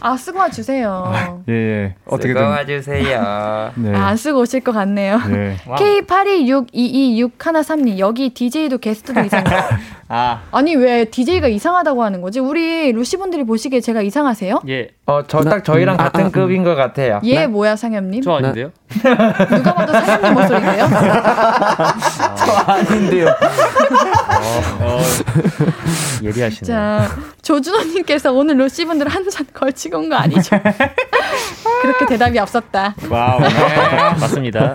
아 0.00 0.16
쓰고 0.18 0.38
와주세요. 0.38 1.42
예 1.48 1.52
예. 1.54 1.94
어떻게든 2.04 2.42
와주세요. 2.42 3.70
네. 3.76 3.94
아, 3.96 4.08
안 4.08 4.16
쓰고 4.18 4.40
오실 4.40 4.60
것 4.60 4.72
같네요. 4.72 5.18
네. 5.28 5.56
K82622613님 5.66 7.98
여기 7.98 8.30
DJ도 8.30 8.78
게스트도 8.78 9.20
이상해요. 9.20 9.60
아 10.08 10.40
아니 10.50 10.74
왜 10.74 11.04
DJ가 11.04 11.46
이상하다고 11.48 12.02
하는 12.02 12.20
거지? 12.20 12.40
우리 12.40 12.90
루시분들이 12.92 13.44
보시기에 13.44 13.80
제가 13.80 14.02
이상하세요? 14.02 14.62
예, 14.68 14.88
어, 15.06 15.22
저 15.26 15.40
딱 15.50 15.64
저희랑 15.64 15.96
음, 15.96 16.00
아, 16.00 16.04
같은 16.04 16.26
아, 16.26 16.30
급인 16.50 16.64
것 16.64 16.74
같아요. 16.74 17.20
얘 17.24 17.46
뭐야 17.46 17.76
상엽님? 17.76 18.22
저 18.22 18.32
아닌데요? 18.32 18.72
누가 19.50 19.72
봐도 19.74 19.92
상엽님 19.92 20.34
목소리인데요? 20.34 20.84
아닌데요. 22.66 23.28
어, 24.80 25.00
예리하시네. 26.22 26.66
자 26.66 27.08
조준호님께서 27.42 28.32
오늘 28.32 28.56
루시분들 28.58 29.06
한 29.08 29.20
잔 29.30 29.46
걸치고 29.54 29.98
온 29.98 30.08
거 30.10 30.16
아니죠? 30.16 30.58
그렇게 31.82 32.06
대답이 32.06 32.38
없었다. 32.40 32.94
와우. 33.08 33.38
맞습니다. 34.20 34.74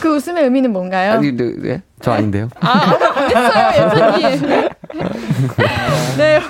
그 0.00 0.14
웃음의 0.16 0.44
의미는 0.44 0.72
뭔가요? 0.72 1.12
아니, 1.12 1.36
네, 1.36 1.52
네. 1.58 1.82
저 2.00 2.12
아닌데요? 2.12 2.48
아, 2.60 2.96
안 3.14 3.30
했어요, 3.30 4.30
예선님. 4.32 4.68
네. 6.18 6.40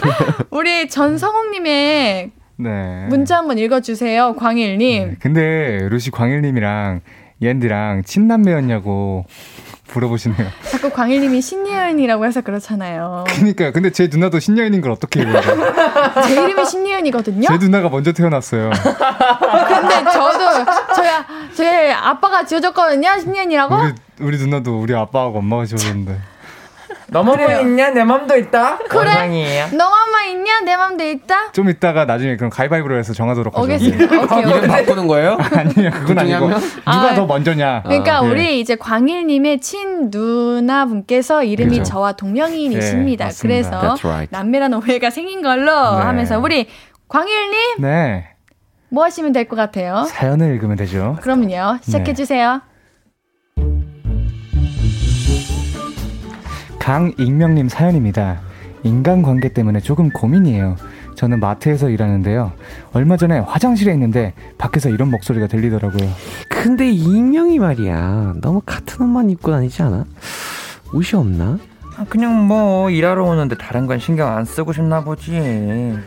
우리 0.50 0.88
전성욱님의 0.88 2.30
네. 2.56 3.06
문자 3.08 3.38
한번 3.38 3.58
읽어주세요, 3.58 4.34
광일님. 4.36 5.08
네. 5.08 5.16
근데 5.20 5.88
루시 5.90 6.10
광일님이랑 6.10 7.00
옌디랑 7.40 8.02
친남매였냐고 8.04 9.24
물어보시네요. 9.92 10.48
자꾸 10.70 10.90
광일님이 10.90 11.40
신예 11.40 11.72
은이라고 11.88 12.24
해서 12.26 12.40
그렇잖아요. 12.40 13.24
그러니까 13.28 13.70
근데 13.72 13.90
제 13.90 14.08
누나도 14.10 14.38
신여인인 14.38 14.80
걸 14.80 14.90
어떻게 14.92 15.20
해요? 15.20 15.32
제 16.26 16.34
이름이 16.34 16.64
신예은이거든요. 16.64 17.48
제 17.48 17.58
누나가 17.58 17.88
먼저 17.88 18.12
태어났어요. 18.12 18.70
근데 18.70 20.04
저도 20.12 20.64
저희 20.94 21.08
저희 21.56 21.92
아빠가 21.92 22.44
지어줬거든요, 22.44 23.18
신예은이라고. 23.20 23.74
우리 23.74 23.92
우리 24.20 24.38
누나도 24.38 24.80
우리 24.80 24.94
아빠하고 24.94 25.38
엄마가 25.38 25.64
지어줬는데. 25.66 26.18
너 27.10 27.22
맘도 27.22 27.50
있냐? 27.62 27.90
내 27.90 28.04
맘도 28.04 28.36
있다. 28.36 28.78
그래? 28.88 28.98
원상이에요. 28.98 29.66
너 29.72 29.88
맘마 29.90 30.24
있냐? 30.24 30.60
내 30.60 30.76
맘도 30.76 31.04
있다. 31.04 31.52
좀 31.52 31.68
이따가 31.70 32.04
나중에 32.04 32.36
그럼 32.36 32.50
가위바위보로 32.50 32.98
해서 32.98 33.12
정하도록 33.14 33.54
하죠. 33.56 33.64
오겠습니다. 33.64 34.04
오케이, 34.04 34.44
오케이. 34.44 34.58
이름 34.58 34.68
바꾸는 34.68 35.06
거예요? 35.06 35.38
아니요 35.52 35.90
그건 35.92 36.18
아니고 36.18 36.36
한 36.36 36.48
명? 36.50 36.60
누가 36.60 37.10
아, 37.10 37.14
더 37.14 37.26
먼저냐. 37.26 37.82
그러니까 37.84 38.18
아, 38.18 38.20
네. 38.22 38.28
우리 38.28 38.60
이제 38.60 38.76
광일님의 38.76 39.60
친 39.60 40.10
누나분께서 40.10 41.44
이름이 41.44 41.78
그죠. 41.78 41.82
저와 41.84 42.12
동명이인이십니다. 42.12 43.28
네. 43.30 43.34
그래서 43.40 43.96
right. 44.02 44.28
남매란 44.30 44.74
오해가 44.74 45.10
생긴 45.10 45.42
걸로 45.42 45.64
네. 45.98 46.02
하면서 46.04 46.38
우리 46.38 46.68
광일님 47.08 47.80
네 47.80 48.34
뭐 48.90 49.04
하시면 49.04 49.32
될 49.34 49.44
것 49.46 49.54
같아요? 49.54 50.04
사연을 50.08 50.54
읽으면 50.54 50.76
되죠. 50.78 51.18
그럼요. 51.20 51.76
시작해 51.82 52.04
네. 52.04 52.14
주세요. 52.14 52.62
강익명님 56.88 57.68
사연입니다. 57.68 58.40
인간관계 58.82 59.52
때문에 59.52 59.78
조금 59.78 60.08
고민이에요. 60.08 60.76
저는 61.16 61.38
마트에서 61.38 61.90
일하는데요. 61.90 62.52
얼마 62.94 63.18
전에 63.18 63.40
화장실에 63.40 63.92
있는데 63.92 64.32
밖에서 64.56 64.88
이런 64.88 65.10
목소리가 65.10 65.48
들리더라고요. 65.48 66.08
근데 66.48 66.90
익명이 66.90 67.58
말이야. 67.58 68.36
너무 68.40 68.62
같은 68.64 69.02
옷만 69.04 69.28
입고 69.28 69.50
다니지 69.50 69.82
않아? 69.82 70.06
옷이 70.94 71.20
없나? 71.20 71.58
아, 71.98 72.06
그냥 72.08 72.46
뭐 72.46 72.88
일하러 72.88 73.22
오는데 73.22 73.58
다른 73.58 73.86
건 73.86 73.98
신경 73.98 74.34
안 74.34 74.46
쓰고 74.46 74.72
싶나 74.72 75.04
보지. 75.04 75.32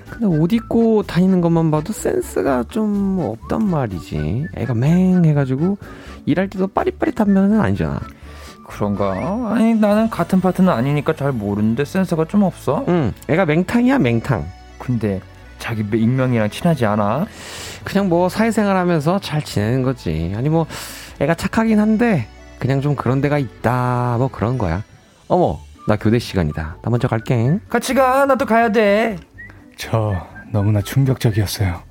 근데 0.10 0.26
옷 0.26 0.52
입고 0.52 1.04
다니는 1.04 1.42
것만 1.42 1.70
봐도 1.70 1.94
센스가 1.94 2.64
좀 2.70 3.20
없단 3.20 3.70
말이지. 3.70 4.48
애가 4.56 4.74
맹 4.74 5.26
해가지고 5.26 5.78
일할 6.26 6.48
때도 6.48 6.66
빠릿빠릿한 6.66 7.32
면은 7.32 7.62
아니잖아. 7.62 8.00
그런가? 8.72 9.12
아니 9.54 9.76
나는 9.76 10.10
같은 10.10 10.40
파트는 10.42 10.70
아니니까 10.72 11.14
잘 11.16 11.32
모르는데 11.32 11.86
센스가 11.86 12.26
좀 12.26 12.44
없어. 12.44 12.86
응, 12.88 13.14
애가 13.28 13.46
맹탕이야 13.46 14.00
맹탕. 14.00 14.46
근데 14.80 15.22
자기 15.60 15.82
익명이랑 15.94 16.50
친하지 16.50 16.86
않아? 16.86 17.28
그냥 17.84 18.10
뭐 18.10 18.30
사회생활하면서 18.30 19.20
잘 19.20 19.44
지내는 19.44 19.84
거지. 19.84 20.34
아니 20.36 20.50
뭐 20.50 20.66
애가 21.20 21.36
착하긴 21.36 21.80
한데 21.80 22.28
그냥 22.60 22.82
좀 22.82 22.96
그런 22.96 23.22
데가 23.22 23.38
있다 23.38 24.16
뭐 24.18 24.30
그런 24.30 24.58
거야. 24.58 24.84
어머, 25.28 25.60
나 25.88 25.96
교대 25.96 26.20
시간이다. 26.20 26.78
나 26.82 26.90
먼저 26.90 27.08
갈게. 27.08 27.60
같이 27.70 27.94
가. 27.94 28.26
나도 28.26 28.46
가야 28.46 28.72
돼. 28.72 29.18
저 29.78 30.16
너무나 30.52 30.82
충격적이었어요. 30.82 31.82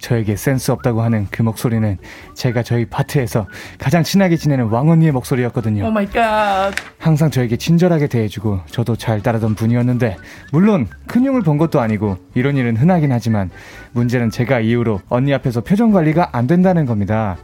저에게 0.00 0.36
센스 0.36 0.70
없다고 0.70 1.02
하는 1.02 1.26
그 1.30 1.42
목소리는 1.42 1.98
제가 2.34 2.62
저희 2.62 2.84
파트에서 2.86 3.46
가장 3.78 4.02
친하게 4.02 4.36
지내는 4.36 4.66
왕언니의 4.66 5.12
목소리였거든요. 5.12 5.86
Oh 5.86 5.90
my 5.90 6.06
God. 6.06 6.72
항상 6.98 7.30
저에게 7.30 7.56
친절하게 7.56 8.08
대해주고 8.08 8.60
저도 8.66 8.96
잘 8.96 9.22
따르던 9.22 9.54
분이었는데 9.54 10.16
물론 10.52 10.86
큰 11.06 11.24
용을 11.24 11.42
본 11.42 11.58
것도 11.58 11.80
아니고 11.80 12.16
이런 12.34 12.56
일은 12.56 12.76
흔하긴 12.76 13.12
하지만 13.12 13.50
문제는 13.92 14.30
제가 14.30 14.60
이후로 14.60 15.00
언니 15.08 15.32
앞에서 15.34 15.60
표정 15.60 15.92
관리가 15.92 16.30
안 16.32 16.46
된다는 16.46 16.86
겁니다. 16.86 17.36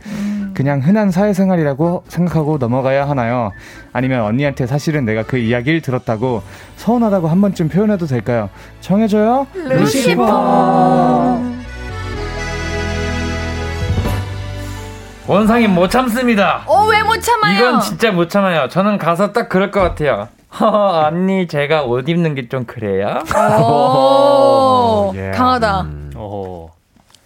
그냥 0.55 0.81
흔한 0.81 1.11
사회생활이라고 1.11 2.05
생각하고 2.09 2.57
넘어가야 2.57 3.07
하나요? 3.07 3.51
아니면 3.93 4.23
언니한테 4.23 4.67
사실은 4.67 5.05
내가 5.05 5.23
그 5.23 5.37
이야기를 5.37 5.83
들었다고 5.83 6.43
서운하다고 6.77 7.29
한 7.29 7.43
번쯤 7.43 7.69
표현해도 7.69 8.07
될까요? 8.07 8.49
정해줘요. 8.81 9.47
루시퍼. 9.55 11.56
원상이 15.29 15.67
못 15.69 15.89
참습니다. 15.91 16.63
어, 16.67 16.85
왜 16.87 17.03
못 17.03 17.21
참아요? 17.21 17.59
이건 17.59 17.81
진짜 17.81 18.13
못 18.13 18.29
참아요. 18.31 18.69
저는 18.69 18.99
가서 18.99 19.33
딱 19.33 19.49
그럴 19.49 19.71
것 19.71 19.81
같아요. 19.81 20.29
허, 20.61 21.07
언니 21.07 21.49
제가 21.49 21.83
옷 21.83 22.09
입는 22.09 22.35
게 22.35 22.49
좀 22.49 22.65
그래요? 22.65 23.19
오, 23.61 25.13
예. 25.17 25.31
강하다. 25.33 25.81
음. 25.83 26.13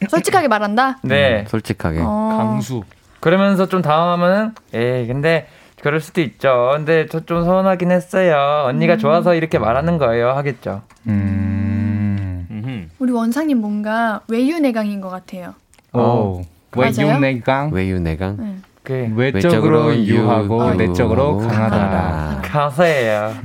솔직하게 0.08 0.48
말한다. 0.48 0.98
네. 1.02 1.40
음, 1.40 1.46
솔직하게. 1.46 1.98
어. 2.02 2.36
강수. 2.38 2.82
그러면서 3.20 3.66
좀 3.66 3.82
당황하면은 3.82 4.54
에이 4.72 5.06
근데 5.06 5.46
그럴 5.82 6.00
수도 6.00 6.22
있죠. 6.22 6.70
근데 6.74 7.06
저 7.06 7.20
좀 7.20 7.44
서운하긴 7.44 7.90
했어요. 7.90 8.64
언니가 8.66 8.96
좋아서 8.96 9.34
이렇게 9.34 9.58
말하는 9.58 9.98
거예요. 9.98 10.30
하겠죠. 10.30 10.80
음. 11.06 12.46
음흠. 12.50 12.88
우리 12.98 13.12
원상님 13.12 13.58
뭔가 13.58 14.20
외유내강인 14.28 15.02
것 15.02 15.10
같아요. 15.10 15.54
오. 15.92 16.42
외육내강 16.76 17.70
외유내강. 17.72 18.36
네. 18.38 18.54
그 18.82 19.12
외적으로 19.14 19.94
유- 19.94 20.16
유하고 20.16 20.70
유- 20.70 20.74
내적으로 20.74 21.38
강하다. 21.38 22.42
가사예요. 22.44 23.34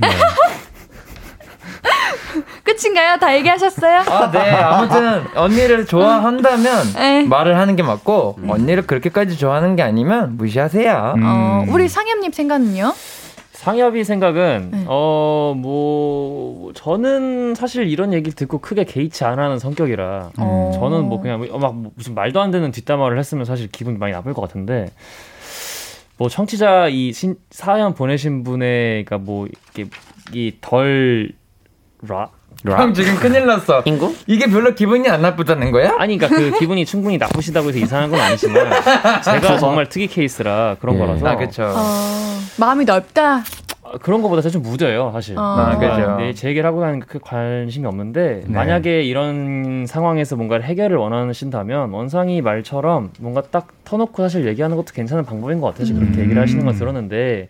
끝인가요? 2.64 3.16
다 3.18 3.34
얘기하셨어요? 3.36 4.00
아, 4.06 4.30
네. 4.30 4.50
아무튼 4.50 5.24
언니를 5.34 5.86
좋아한다면 5.86 6.92
네. 6.94 7.24
말을 7.24 7.56
하는 7.58 7.76
게 7.76 7.82
맞고 7.82 8.38
언니를 8.48 8.86
그렇게까지 8.86 9.38
좋아하는 9.38 9.76
게 9.76 9.82
아니면 9.82 10.36
무시하세요. 10.36 11.14
음. 11.16 11.22
어, 11.24 11.64
우리 11.68 11.88
상엽님 11.88 12.32
생각은요? 12.32 12.92
상엽이 13.66 14.04
생각은 14.04 14.68
네. 14.70 14.84
어뭐 14.86 16.72
저는 16.74 17.56
사실 17.56 17.88
이런 17.88 18.12
얘기를 18.12 18.32
듣고 18.32 18.58
크게 18.58 18.84
개의치 18.84 19.24
안 19.24 19.40
하는 19.40 19.58
성격이라 19.58 20.30
어. 20.38 20.70
저는 20.72 21.06
뭐 21.06 21.20
그냥 21.20 21.40
뭐- 21.40 21.58
막 21.58 21.74
무슨 21.96 22.14
말도 22.14 22.40
안 22.40 22.52
되는 22.52 22.70
뒷담화를 22.70 23.18
했으면 23.18 23.44
사실 23.44 23.68
기분이 23.68 23.98
많이 23.98 24.12
나쁠 24.12 24.34
것 24.34 24.42
같은데 24.42 24.90
뭐 26.16 26.28
청취자 26.28 26.86
이 26.90 27.12
신, 27.12 27.34
사연 27.50 27.94
보내신 27.94 28.44
분의 28.44 29.04
그러니까 29.04 29.18
뭐 29.18 29.48
이게 29.74 29.90
이덜 30.32 31.32
라? 32.02 32.30
형 32.64 32.94
지금 32.94 33.14
큰일 33.16 33.46
났어. 33.46 33.82
인구? 33.84 34.14
이게 34.26 34.46
별로 34.46 34.74
기분이 34.74 35.08
안 35.08 35.22
나쁘다는 35.22 35.70
거야? 35.70 35.94
아니 35.98 36.16
그러니까 36.18 36.28
그 36.52 36.58
기분이 36.58 36.84
충분히 36.84 37.18
나쁘시다고 37.18 37.68
해서 37.68 37.78
이상한 37.78 38.10
건 38.10 38.20
아니지만 38.20 38.70
제가 39.22 39.58
정말 39.58 39.88
특이 39.88 40.06
케이스라 40.06 40.76
그런 40.80 40.96
예. 40.96 40.98
거라서 40.98 41.26
아, 41.26 41.36
그쵸. 41.36 41.62
어, 41.64 42.38
마음이 42.58 42.84
넓다. 42.84 43.42
아, 43.84 43.98
그런 44.02 44.20
거보다 44.20 44.42
사실 44.42 44.60
좀 44.60 44.62
무뎌요, 44.62 45.12
사실. 45.12 45.38
어. 45.38 45.42
아, 45.42 45.78
그죠. 45.78 46.16
네, 46.16 46.34
제 46.34 46.48
얘기를 46.48 46.66
하고 46.66 46.80
가는 46.80 46.98
그 46.98 47.20
관심이 47.20 47.86
없는데 47.86 48.42
네. 48.46 48.52
만약에 48.52 49.02
이런 49.02 49.84
상황에서 49.86 50.34
뭔가를 50.34 50.64
해결을 50.64 50.96
원하신다면 50.96 51.90
원상이 51.90 52.40
말처럼 52.40 53.10
뭔가 53.20 53.42
딱 53.42 53.68
터놓고 53.84 54.20
사실 54.22 54.46
얘기하는 54.46 54.76
것도 54.76 54.92
괜찮은 54.92 55.24
방법인 55.24 55.60
것 55.60 55.68
같아요. 55.68 55.94
그렇게 55.94 56.18
음. 56.18 56.22
얘기를 56.24 56.42
하시는 56.42 56.64
건 56.64 56.74
들었는데 56.74 57.48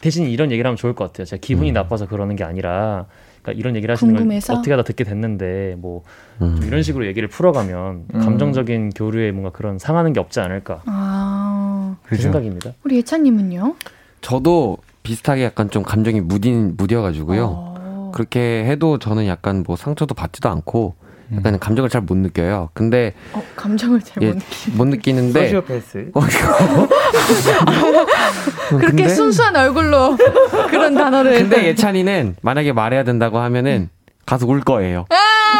대신 0.00 0.26
이런 0.26 0.50
얘기를 0.50 0.66
하면 0.66 0.76
좋을 0.76 0.94
것 0.94 1.04
같아요. 1.06 1.26
제가 1.26 1.38
기분이 1.40 1.70
음. 1.70 1.74
나빠서 1.74 2.06
그러는 2.06 2.34
게 2.34 2.42
아니라 2.42 3.06
그러니까 3.42 3.58
이런 3.58 3.76
얘기를 3.76 3.92
하시는 3.92 4.14
궁금해서? 4.14 4.52
걸 4.52 4.58
어떻게 4.58 4.72
하다 4.72 4.82
듣게 4.84 5.04
됐는데 5.04 5.76
뭐좀 5.78 6.02
음. 6.42 6.60
이런 6.64 6.82
식으로 6.82 7.06
얘기를 7.06 7.28
풀어가면 7.28 8.04
음. 8.14 8.20
감정적인 8.20 8.90
교류에 8.90 9.32
뭔가 9.32 9.50
그런 9.50 9.78
상하는 9.78 10.12
게 10.12 10.20
없지 10.20 10.40
않을까 10.40 10.82
아, 10.86 11.96
그 12.04 12.10
그죠. 12.10 12.22
생각입니다. 12.24 12.72
우리 12.84 12.96
예찬님은요? 12.96 13.74
저도 14.20 14.78
비슷하게 15.02 15.44
약간 15.44 15.70
좀 15.70 15.82
감정이 15.82 16.20
무딘 16.20 16.74
무뎌가지고요. 16.76 17.44
어. 17.46 18.12
그렇게 18.14 18.64
해도 18.64 18.98
저는 18.98 19.26
약간 19.26 19.62
뭐 19.66 19.76
상처도 19.76 20.14
받지도 20.14 20.48
않고 20.48 20.94
약간 21.36 21.58
감정을 21.58 21.90
잘 21.90 22.00
못 22.02 22.16
느껴요. 22.16 22.70
근데 22.72 23.12
어, 23.32 23.42
감정을 23.54 24.00
잘 24.00 24.22
예, 24.22 24.32
못. 24.32 24.42
못 24.76 24.84
느끼는데 24.86 25.44
소시오패스. 25.44 26.10
어, 26.14 26.20
그렇게 28.70 28.86
근데, 28.86 29.08
순수한 29.08 29.54
얼굴로 29.56 30.16
그런 30.70 30.94
단어를. 30.94 31.38
근데 31.38 31.66
예찬이는 31.66 32.36
만약에 32.42 32.72
말해야 32.72 33.04
된다고 33.04 33.38
하면은 33.38 33.88
가서 34.26 34.46
울 34.46 34.60
거예요. 34.62 35.06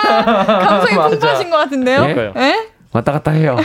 감성이 0.07 1.09
풍부하신 1.11 1.51
것 1.51 1.57
같은데요? 1.57 2.03
예? 2.05 2.33
예? 2.37 2.69
왔다 2.93 3.13
갔다 3.13 3.31
해요. 3.33 3.57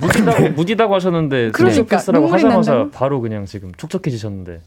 무디다고, 0.00 0.48
무디다고 0.50 0.94
하셨는데 0.94 1.50
그러니까, 1.52 1.98
스라고 1.98 2.26
눈물이 2.26 2.42
하자마자 2.44 2.72
난다고? 2.72 2.90
바로 2.90 3.20
그냥 3.20 3.46
지금 3.46 3.72
촉촉해지셨는데 3.76 4.60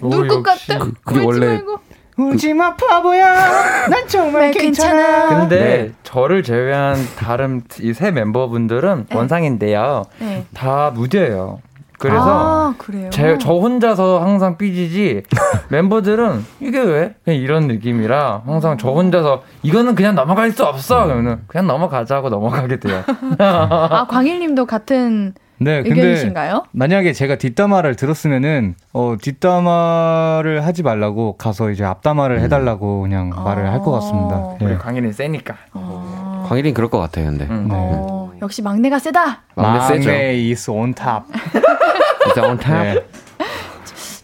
울것 0.00 0.42
같다. 0.42 0.78
그- 0.78 0.92
그게 1.04 1.24
원래- 1.24 1.46
말고. 1.46 1.78
울지마 2.20 2.74
바보야. 2.76 3.86
난 3.88 4.06
정말 4.08 4.50
네, 4.50 4.58
괜찮아. 4.60 5.28
근데 5.40 5.58
네. 5.60 5.92
저를 6.02 6.42
제외한 6.42 6.96
다른 7.18 7.62
이 7.80 7.92
세 7.94 8.10
멤버분들은 8.10 9.06
네. 9.08 9.16
원상인데요. 9.16 10.04
네. 10.18 10.44
다 10.54 10.90
무뎌요. 10.94 11.60
그래서 11.98 12.24
아, 12.26 12.74
그래요. 12.78 13.10
제, 13.10 13.36
저 13.38 13.52
혼자서 13.52 14.20
항상 14.20 14.56
삐지지 14.56 15.22
멤버들은 15.68 16.46
이게 16.60 16.80
왜? 16.80 17.14
그냥 17.24 17.38
이런 17.40 17.66
느낌이라 17.68 18.42
항상 18.46 18.78
저 18.78 18.88
혼자서 18.90 19.42
이거는 19.62 19.94
그냥 19.94 20.14
넘어갈 20.14 20.50
수 20.50 20.64
없어. 20.64 21.04
그러면 21.04 21.42
그냥 21.46 21.66
넘어가자고 21.66 22.30
넘어가게 22.30 22.80
돼요. 22.80 23.02
아, 23.38 24.06
광일님도 24.08 24.64
같은 24.64 25.34
네, 25.62 25.82
근데 25.82 26.00
의견이신가요? 26.00 26.64
만약에 26.72 27.12
제가 27.12 27.36
뒷담화를 27.36 27.94
들었으면은 27.94 28.76
어 28.94 29.16
뒷담화를 29.20 30.64
하지 30.64 30.82
말라고 30.82 31.36
가서 31.36 31.70
이제 31.70 31.84
앞담화를 31.84 32.40
해달라고 32.40 33.02
그냥 33.02 33.28
말을 33.30 33.70
할 33.70 33.80
것 33.80 33.90
같습니다. 33.92 34.56
우리 34.60 34.72
예. 34.72 34.76
광일이 34.78 35.12
세니까. 35.12 35.54
어, 35.74 36.44
광일이는 36.48 36.74
그럴 36.74 36.88
것 36.90 36.98
같아요, 36.98 37.26
근데. 37.26 37.44
음. 37.44 37.68
어, 37.70 38.32
역시 38.42 38.62
막내가 38.62 38.98
세다. 38.98 39.42
막내 39.54 39.80
세죠. 39.86 40.08
막내 40.08 40.50
is 40.50 40.70
on 40.70 40.94
top. 40.94 41.24
이제 42.30 42.40
on 42.40 42.58
top. 42.58 42.74
네. 42.94 43.06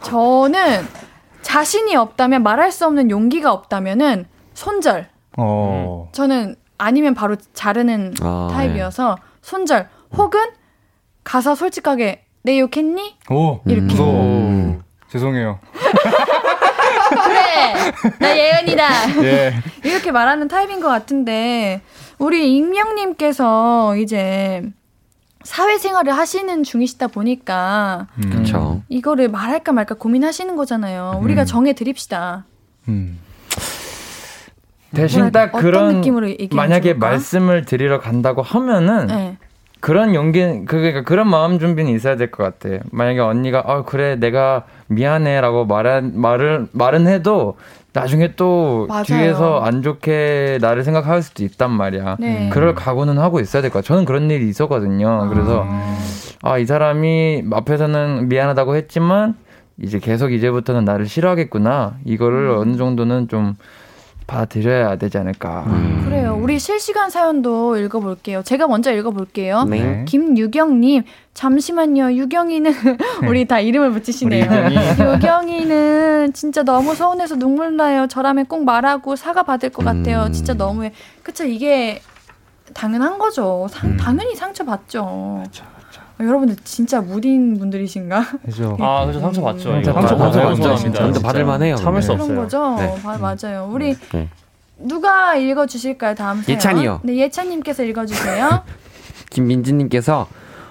저는 0.02 0.86
자신이 1.42 1.96
없다면 1.96 2.42
말할 2.42 2.72
수 2.72 2.86
없는 2.86 3.10
용기가 3.10 3.52
없다면은 3.52 4.24
손절. 4.54 5.08
어. 5.36 6.08
저는 6.12 6.56
아니면 6.78 7.14
바로 7.14 7.36
자르는 7.52 8.14
아, 8.22 8.48
타입이어서 8.52 9.16
손절 9.42 9.88
혹은 10.16 10.40
가서 11.26 11.56
솔직하게 11.56 12.22
내 12.42 12.60
욕했니? 12.60 13.16
오. 13.30 13.60
이렇게. 13.66 13.80
무서워. 13.80 14.22
음. 14.22 14.82
죄송해요. 15.08 15.58
그래 17.24 17.74
나 18.18 18.36
예은이다 18.36 19.22
예. 19.22 19.54
이렇게 19.84 20.10
말하는 20.10 20.48
타입인 20.48 20.80
것 20.80 20.88
같은데 20.88 21.80
우리 22.18 22.56
익명님께서 22.56 23.96
이제 23.96 24.62
사회생활을 25.44 26.12
하시는 26.16 26.62
중이시다 26.64 27.08
보니까 27.08 28.06
음. 28.24 28.30
그쵸. 28.30 28.82
이거를 28.88 29.28
말할까 29.28 29.72
말까 29.72 29.94
고민하시는 29.96 30.54
거잖아요. 30.56 31.18
우리가 31.22 31.42
음. 31.42 31.46
정해 31.46 31.72
드립시다. 31.72 32.44
음. 32.88 33.18
대신 34.94 35.20
뭐랄까, 35.20 35.52
딱 35.52 35.60
그런 35.60 36.02
만약에 36.52 36.92
좋을까? 36.92 37.08
말씀을 37.08 37.64
드리러 37.64 38.00
간다고 38.00 38.42
하면은 38.42 39.06
네. 39.06 39.36
그런 39.86 40.16
용기 40.16 40.64
그러니까 40.66 41.02
그런 41.04 41.28
마음 41.30 41.60
준비는 41.60 41.92
있어야 41.92 42.16
될 42.16 42.32
것 42.32 42.42
같아. 42.42 42.82
만약에 42.90 43.20
언니가 43.20 43.60
어 43.60 43.84
그래 43.84 44.16
내가 44.16 44.64
미안해라고 44.88 45.64
말한 45.66 46.10
말을 46.16 46.66
말은 46.72 47.06
해도 47.06 47.56
나중에 47.92 48.32
또 48.34 48.86
맞아요. 48.88 49.04
뒤에서 49.04 49.60
안 49.60 49.82
좋게 49.82 50.58
나를 50.60 50.82
생각할 50.82 51.22
수도 51.22 51.44
있단 51.44 51.70
말이야. 51.70 52.16
네. 52.18 52.50
그럴 52.52 52.74
각오는 52.74 53.16
하고 53.18 53.38
있어야 53.38 53.62
될것 53.62 53.84
같아. 53.84 53.86
저는 53.94 54.06
그런 54.06 54.28
일이 54.28 54.48
있었거든요. 54.48 55.28
그래서 55.32 55.64
아 56.42 56.58
이 56.58 56.66
사람이 56.66 57.44
앞에서는 57.52 58.28
미안하다고 58.28 58.74
했지만 58.74 59.36
이제 59.80 60.00
계속 60.00 60.32
이제부터는 60.32 60.84
나를 60.84 61.06
싫어하겠구나. 61.06 61.94
이거를 62.04 62.50
음. 62.50 62.58
어느 62.58 62.76
정도는 62.76 63.28
좀 63.28 63.54
받아들여야 64.26 64.96
되지 64.96 65.18
않을까. 65.18 65.64
음. 65.68 66.02
그래요. 66.04 66.36
우리 66.40 66.58
실시간 66.58 67.10
사연도 67.10 67.76
읽어볼게요. 67.76 68.42
제가 68.42 68.66
먼저 68.66 68.92
읽어볼게요. 68.92 69.64
네. 69.64 70.04
김유경님, 70.06 71.04
잠시만요. 71.34 72.12
유경이는 72.12 72.72
우리 73.28 73.44
다 73.46 73.60
이름을 73.60 73.92
붙이시네요. 73.92 74.44
유경이. 74.44 74.76
유경이는 75.14 76.32
진짜 76.32 76.62
너무 76.64 76.94
서운해서 76.94 77.36
눈물 77.36 77.76
나요. 77.76 78.06
저라면 78.08 78.46
꼭 78.46 78.64
말하고 78.64 79.14
사과 79.16 79.42
받을 79.44 79.70
것 79.70 79.84
같아요. 79.84 80.24
음. 80.24 80.32
진짜 80.32 80.54
너무해. 80.54 80.92
그쵸 81.22 81.44
이게 81.44 82.00
당연한 82.74 83.18
거죠. 83.18 83.68
상- 83.70 83.90
음. 83.90 83.96
당연히 83.96 84.34
상처 84.34 84.64
받죠. 84.64 85.02
어, 85.06 85.44
여러분들 86.20 86.56
진짜 86.64 87.00
무딘 87.00 87.58
분들이신가? 87.58 88.38
그죠. 88.44 88.76
아, 88.80 89.04
그죠 89.06 89.20
상처 89.20 89.42
받죠. 89.42 89.70
상처. 89.72 89.92
받죠. 89.92 90.16
너무 90.16 90.32
상처 90.32 90.40
서운합니다, 90.40 90.68
받죠. 90.70 91.12
진짜. 91.12 91.20
받을만 91.20 91.62
해요, 91.62 91.76
참을 91.76 92.00
수 92.02 92.08
근데. 92.16 92.24
그런 92.26 92.38
없어요. 92.44 92.74
거죠. 92.76 92.82
네. 92.96 93.02
바- 93.02 93.18
맞아요. 93.18 93.68
우리 93.70 93.94
네. 94.12 94.28
누가 94.78 95.34
읽어 95.36 95.66
주실까요? 95.66 96.14
다음 96.14 96.42
사연. 96.42 96.56
예찬이요. 96.56 97.00
네, 97.04 97.16
예찬 97.16 97.48
님께서 97.50 97.82
읽어 97.84 98.06
주세요. 98.06 98.62
김민지 99.30 99.72
님께서 99.72 100.26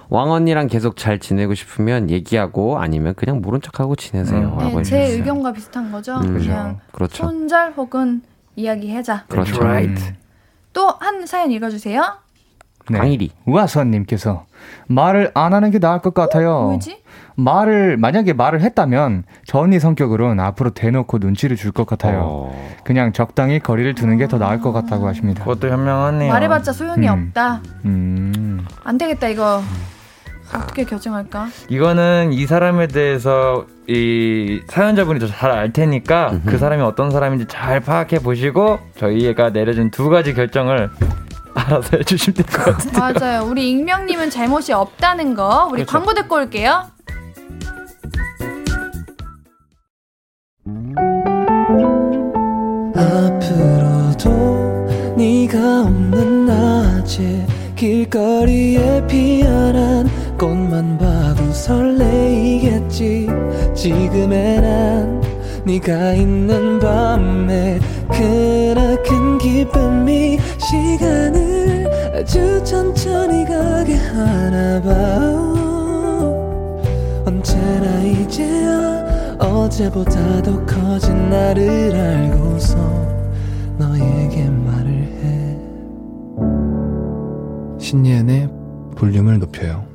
왕 0.08 0.30
언니랑 0.30 0.68
계속 0.68 0.96
잘 0.96 1.18
지내고 1.18 1.54
싶으면 1.54 2.10
얘기하고 2.10 2.78
아니면 2.78 3.14
그냥 3.16 3.40
모른 3.40 3.60
척하고 3.60 3.96
지내세요. 3.96 4.52
음. 4.54 4.58
라고 4.58 4.76
네, 4.78 4.82
제. 4.82 5.04
의견과 5.12 5.52
비슷한 5.52 5.90
거죠. 5.90 6.16
음, 6.18 6.38
그냥 6.38 6.78
그렇죠. 6.92 7.24
손절 7.24 7.72
혹은 7.76 8.22
이야기하자. 8.56 9.24
그렇죠. 9.28 9.60
Right. 9.60 10.14
또 10.72 10.96
한 11.00 11.26
사연 11.26 11.50
읽어주세요. 11.50 12.02
네. 12.90 12.98
강일이. 12.98 13.30
우아선님께서 13.46 14.44
말을 14.86 15.30
안 15.34 15.52
하는 15.54 15.70
게 15.70 15.78
나을 15.78 16.00
것 16.00 16.14
같아요. 16.14 16.62
뭐지? 16.62 16.98
말을 17.36 17.96
만약에 17.98 18.32
말을 18.32 18.62
했다면 18.62 19.24
저 19.46 19.58
언니 19.58 19.78
성격으로는 19.78 20.40
앞으로 20.42 20.70
대놓고 20.70 21.18
눈치를 21.18 21.56
줄 21.56 21.72
것 21.72 21.86
같아요. 21.86 22.20
어, 22.24 22.68
그냥 22.84 23.12
적당히 23.12 23.58
거리를 23.60 23.94
두는 23.94 24.16
게 24.16 24.26
더 24.26 24.38
나을 24.38 24.60
것 24.60 24.72
같다고 24.72 25.06
하십니다. 25.06 25.44
그것도 25.44 25.68
현명하네요. 25.68 26.32
말해봤자 26.32 26.72
소용이 26.72 27.06
음. 27.08 27.28
없다. 27.28 27.60
음. 27.84 28.64
안 28.84 28.96
되겠다 28.98 29.28
이거. 29.28 29.60
어떻게 30.54 30.84
결정할까? 30.84 31.48
이거는 31.68 32.32
이 32.32 32.46
사람에 32.46 32.86
대해서 32.86 33.66
이 33.88 34.60
사연자분이 34.68 35.18
더 35.18 35.26
잘 35.26 35.50
알 35.50 35.72
테니까 35.72 36.38
그 36.46 36.56
사람이 36.56 36.82
어떤 36.82 37.10
사람인지 37.10 37.46
잘 37.48 37.80
파악해 37.80 38.20
보시고 38.20 38.78
저희가 38.96 39.50
내려준 39.50 39.90
두 39.90 40.08
가지 40.08 40.34
결정을 40.34 40.88
알아서 41.56 41.96
해주시면 41.96 42.34
될 42.36 42.46
것 42.46 42.76
같아요. 42.78 43.14
맞아요. 43.20 43.44
우리 43.50 43.70
익명님은 43.70 44.30
잘못이 44.30 44.72
없다는 44.72 45.34
거. 45.34 45.66
우리 45.70 45.84
그렇죠. 45.84 45.92
광고 45.92 46.14
듣고 46.14 46.36
올게요. 46.36 46.84
앞으로도 53.46 55.14
네가 55.16 55.82
없는 55.82 56.46
낮에 56.46 57.46
길거리에 57.76 59.06
피어난 59.06 60.08
꽃만 60.38 60.98
봐도 60.98 61.52
설레이겠지 61.52 63.28
지금의 63.74 64.60
난 64.60 65.22
네가 65.64 66.12
있는 66.12 66.78
밤에 66.78 67.78
크나큰 68.10 69.38
기쁨이 69.38 70.38
시간을 70.76 71.86
아주 72.14 72.62
천천히 72.64 73.44
가게 73.44 73.94
하나 73.96 74.80
봐. 74.82 74.90
언제나 77.26 78.02
이제야 78.02 79.36
어제보다 79.38 80.42
더 80.42 80.64
커진 80.66 81.30
나를 81.30 81.94
알고서 81.94 82.76
너에게 83.78 84.48
말을 84.48 84.90
해. 85.22 85.58
신예은의 87.78 88.50
볼륨을 88.96 89.38
높여요 89.38 89.85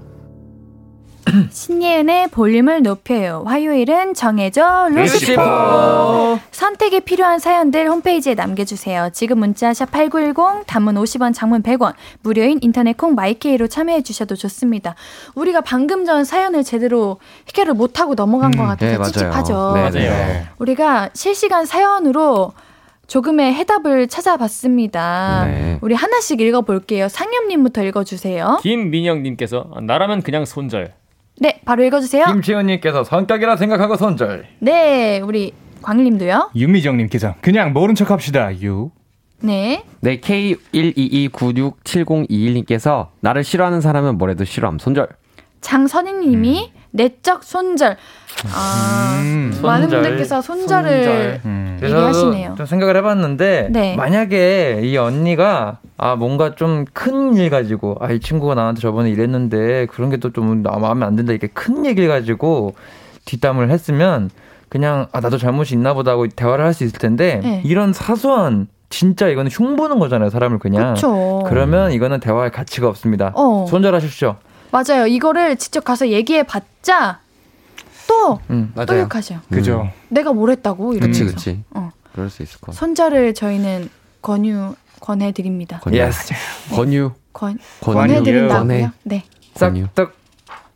신예은의 1.50 2.30
볼륨을 2.30 2.82
높여요. 2.84 3.44
화요일은 3.46 4.14
정해줘 4.14 4.90
루시퍼. 4.92 6.40
선택이 6.52 7.02
필요한 7.02 7.40
사연들 7.40 7.90
홈페이지에 7.90 8.36
남겨주세요. 8.36 9.10
지금 9.14 9.40
문자 9.40 9.74
샵 9.74 9.92
#8910 9.92 10.66
단문 10.68 10.96
50원, 10.96 11.34
장문 11.34 11.64
100원, 11.64 11.94
무료인 12.22 12.60
인터넷 12.62 12.98
콩 12.98 13.16
마이케이로 13.16 13.68
참여해 13.68 14.04
주셔도 14.04 14.36
좋습니다. 14.36 14.96
우리가 15.36 15.62
방금 15.62 16.06
전 16.06 16.24
사연을 16.24 16.64
제대로 16.64 17.20
해결을 17.50 17.74
못하고 17.74 18.16
넘어간 18.16 18.52
것 18.52 18.64
같아서 18.64 18.98
네. 18.98 19.12
찝찝하죠. 19.12 19.72
네, 19.76 19.82
맞아요. 19.82 19.92
네. 19.92 20.46
우리가 20.60 21.10
실시간 21.14 21.66
사연으로 21.66 22.54
조금의 23.08 23.54
해답을 23.54 24.08
찾아봤습니다. 24.08 25.46
네. 25.46 25.80
우리 25.82 25.96
하나씩 25.96 26.40
읽어볼게요. 26.40 27.10
상엽님부터 27.10 27.84
읽어주세요. 27.84 28.60
김민영님께서 28.62 29.68
나라면 29.82 30.22
그냥 30.22 30.46
손절. 30.46 30.94
네, 31.42 31.60
바로 31.66 31.84
읽어주세요. 31.84 32.28
김치현님께서 32.28 33.04
성격이라 33.04 33.56
생각하고 33.56 33.98
손절. 33.98 34.46
네, 34.60 35.20
우리 35.22 35.54
광일님도요. 35.82 36.52
윤미정님께서 36.56 37.34
그냥 37.42 37.74
모른 37.74 37.96
척 37.96 38.12
합시다. 38.12 38.52
유. 38.62 38.92
네, 39.40 39.84
네, 40.02 40.20
K122967021님께서 40.20 43.08
나를 43.22 43.44
싫어하는 43.44 43.82
사람은 43.82 44.20
뭐래도 44.20 44.46
싫어함. 44.46 44.78
손절. 44.78 45.08
장선희님이 45.62 46.72
내적 46.92 47.44
손절. 47.44 47.98
아, 48.54 49.20
음. 49.22 49.58
많은 49.62 49.84
손절, 49.90 50.02
분들께서 50.02 50.42
손절을 50.42 50.90
손절. 51.04 51.42
음. 51.46 51.80
얘기하시네요. 51.84 52.56
좀 52.58 52.66
생각을 52.66 52.96
해봤는데 52.98 53.70
네. 53.72 53.96
만약에 53.96 54.82
이 54.84 54.98
언니가 54.98 55.80
아 55.98 56.16
뭔가 56.16 56.56
좀 56.56 56.86
큰 56.94 57.36
일 57.38 57.50
가지고 57.50 57.98
아 58.02 58.12
이 58.12 58.20
친구가 58.20 58.56
나한테 58.56 58.82
저번에 58.82 59.10
이랬는데 59.10 59.86
그런 59.88 60.10
게 60.10 60.18
또 60.18 60.32
좀 60.32 60.64
마음에 60.64 61.06
안 61.06 61.16
든다 61.16 61.32
이렇게 61.32 61.48
큰 61.48 61.86
얘기를 61.86 62.10
가지고 62.10 62.74
뒷담을 63.26 63.70
했으면 63.70 64.30
그냥 64.70 65.08
아 65.12 65.20
나도 65.20 65.38
잘못이 65.38 65.74
있나 65.76 65.94
보다 65.94 66.12
하고 66.12 66.28
대화를 66.28 66.64
할 66.66 66.74
수 66.74 66.84
있을 66.84 66.98
텐데 67.00 67.40
네. 67.44 67.62
이런 67.66 67.94
사소한 67.94 68.68
진짜 68.90 69.28
이거는 69.30 69.50
흉보는 69.52 70.00
거잖아요 70.00 70.30
사람을 70.30 70.60
그냥 70.60 70.96
그렇죠. 70.96 71.44
그러면 71.48 71.92
이거는 71.94 72.20
대화할 72.20 72.50
가치가 72.52 72.88
없습니다 72.90 73.32
어. 73.36 73.66
손절하십시오 73.70 74.36
맞아요. 74.72 75.08
이거를 75.08 75.58
직접 75.58 75.84
가서 75.84 76.08
얘기해 76.10 76.44
봤자 76.44 77.20
또, 78.08 78.40
음. 78.50 78.74
또 78.88 79.00
욕하셔. 79.00 79.40
그죠. 79.50 79.90
내가 80.10 80.34
뭘 80.34 80.50
했다고 80.52 80.94
이러면서. 80.94 81.24
그치, 81.26 81.36
그치. 81.36 81.64
어. 81.72 81.92
그럴 82.14 82.30
수 82.30 82.44
있을 82.44 82.60
것 82.60 82.68
같아. 82.68 82.78
손절을 82.80 83.34
저희는 83.34 83.90
권유 84.22 84.76
권해 85.00 85.32
드립니다. 85.32 85.80
권유. 85.84 85.98
Yes 85.98 86.34
권유. 86.74 87.12
권 87.34 87.58
권유. 87.82 87.98
권해 87.98 88.22
드린다고요? 88.24 88.60
권해. 88.60 88.92
네. 89.04 89.24
권유. 89.56 89.86
싹둑 89.96 90.14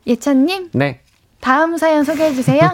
예찬 0.08 0.46
님 0.46 0.70
네. 0.74 1.02
다음 1.42 1.78
사연 1.78 2.04
소개해 2.04 2.34
주세요. 2.34 2.62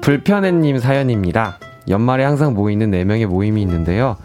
불편해님 0.00 0.78
사연입니다. 0.78 1.58
연말에 1.88 2.24
항상 2.24 2.54
모이는 2.54 2.90
4명의 2.90 3.26
모임이 3.26 3.62
있는데요. 3.62 4.16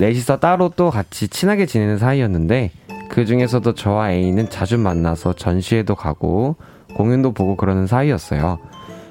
넷이서 0.00 0.38
따로 0.38 0.70
또 0.74 0.90
같이 0.90 1.28
친하게 1.28 1.66
지내는 1.66 1.98
사이였는데 1.98 2.70
그 3.10 3.26
중에서도 3.26 3.74
저와 3.74 4.12
A는 4.12 4.48
자주 4.48 4.78
만나서 4.78 5.34
전시회도 5.34 5.94
가고 5.94 6.56
공연도 6.94 7.32
보고 7.32 7.54
그러는 7.54 7.86
사이였어요. 7.86 8.58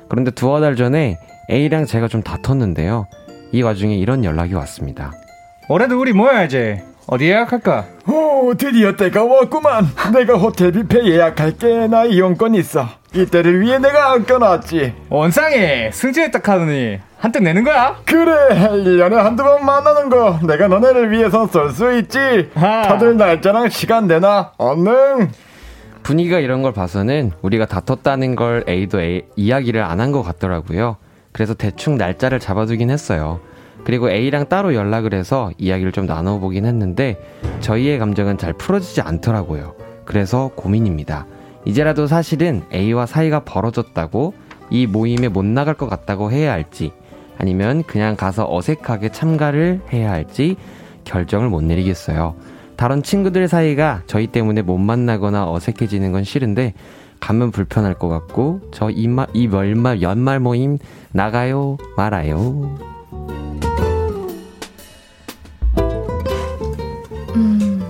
그런데 0.10 0.32
두어 0.32 0.60
달 0.60 0.76
전에 0.76 1.20
A랑 1.52 1.86
제가 1.86 2.08
좀 2.08 2.24
다퉜는데요. 2.24 3.06
이 3.52 3.62
와중에 3.62 3.96
이런 3.96 4.26
연락이 4.26 4.56
왔습니다. 4.56 5.12
올해도 5.70 6.00
우리 6.00 6.12
모여야지. 6.12 6.82
어디 7.06 7.26
예약할까? 7.26 7.86
오, 8.08 8.54
드디어 8.56 8.96
때가 8.96 9.24
왔구만. 9.24 9.86
내가 10.14 10.38
호텔 10.38 10.72
뷔페 10.72 11.06
예약할게. 11.06 11.88
나 11.88 12.06
이용권 12.06 12.56
있어. 12.56 12.88
이때를 13.14 13.62
위해 13.62 13.80
내가 13.80 14.12
아껴놨지. 14.14 14.94
원상이 15.10 15.92
승진했다 15.92 16.40
카더니 16.40 17.00
한턱 17.18 17.44
내는 17.44 17.64
거야? 17.64 17.98
그래, 18.06 18.32
1년에 18.70 19.14
한두 19.16 19.44
번 19.44 19.66
만나는 19.66 20.10
거. 20.10 20.40
내가 20.48 20.68
너네를 20.68 21.12
위해서 21.12 21.48
쏠수 21.48 21.98
있지. 22.00 22.50
아. 22.56 22.84
다들 22.84 23.18
날짜랑 23.18 23.70
시간 23.70 24.08
내놔. 24.08 24.54
얼른. 24.58 25.32
분위기가 26.04 26.40
이런 26.40 26.62
걸 26.62 26.72
봐서는 26.72 27.32
우리가 27.42 27.66
다퉜다는 27.66 28.36
걸 28.36 28.64
A도 28.70 29.02
A, 29.02 29.24
이야기를 29.36 29.84
안 29.84 30.00
한 30.00 30.12
것 30.12 30.24
같더라고요. 30.24 30.96
그래서 31.34 31.54
대충 31.54 31.98
날짜를 31.98 32.40
잡아두긴 32.40 32.90
했어요. 32.90 33.40
그리고 33.84 34.10
A랑 34.10 34.48
따로 34.50 34.74
연락을 34.74 35.14
해서 35.14 35.52
이야기를 35.58 35.92
좀 35.92 36.06
나눠보긴 36.06 36.66
했는데 36.66 37.18
저희의 37.60 38.00
감정은 38.00 38.38
잘 38.38 38.54
풀어지지 38.54 39.02
않더라고요. 39.02 39.74
그래서 40.06 40.52
고민입니다. 40.56 41.26
이제라도 41.66 42.08
사실은 42.08 42.64
A와 42.74 43.06
사이가 43.06 43.44
벌어졌다고 43.44 44.34
이 44.70 44.88
모임에 44.88 45.28
못 45.28 45.46
나갈 45.46 45.74
것 45.74 45.90
같다고 45.90 46.32
해야 46.32 46.52
할지 46.52 46.92
아니면 47.38 47.84
그냥 47.84 48.16
가서 48.16 48.48
어색하게 48.50 49.10
참가를 49.10 49.82
해야 49.92 50.12
할지 50.12 50.56
결정을 51.06 51.50
못 51.50 51.64
내리겠어요. 51.64 52.36
다른 52.76 53.04
친구들 53.04 53.48
사이가 53.48 54.04
저희 54.08 54.28
때문에 54.28 54.62
못 54.62 54.78
만나거나 54.78 55.52
어색해지는 55.52 56.12
건 56.12 56.24
싫은데 56.24 56.74
가면 57.20 57.52
불편할 57.52 57.96
것 57.96 58.08
같고 58.08 58.62
저 58.72 58.90
이마, 58.90 59.26
이 59.34 59.48
월말 59.48 60.02
연말 60.02 60.40
모임 60.40 60.78
나가요 61.12 61.78
말아요. 61.98 62.78
음, 67.36 67.82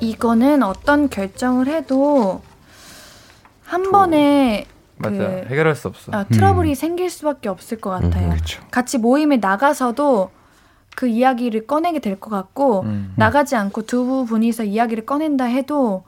이거는 0.00 0.62
어떤 0.62 1.08
결정을 1.08 1.68
해도 1.68 2.42
한 3.66 3.90
번에 3.90 4.66
맞아. 4.96 5.16
그, 5.16 5.46
해결할 5.48 5.74
수 5.74 5.88
없어. 5.88 6.12
아, 6.12 6.24
트러블이 6.24 6.74
생길 6.74 7.10
수밖에 7.10 7.48
없을 7.48 7.78
것 7.80 7.90
같아요. 7.90 8.30
음. 8.30 8.36
같이 8.70 8.96
모임에 8.98 9.36
나가서도 9.36 10.30
그 10.94 11.06
이야기를 11.06 11.66
꺼내게 11.66 11.98
될 11.98 12.18
것 12.18 12.30
같고 12.30 12.82
음. 12.82 13.12
나가지 13.16 13.54
않고 13.56 13.82
두 13.82 14.24
분이서 14.26 14.64
이야기를 14.64 15.04
꺼낸다 15.04 15.44
해도 15.44 16.04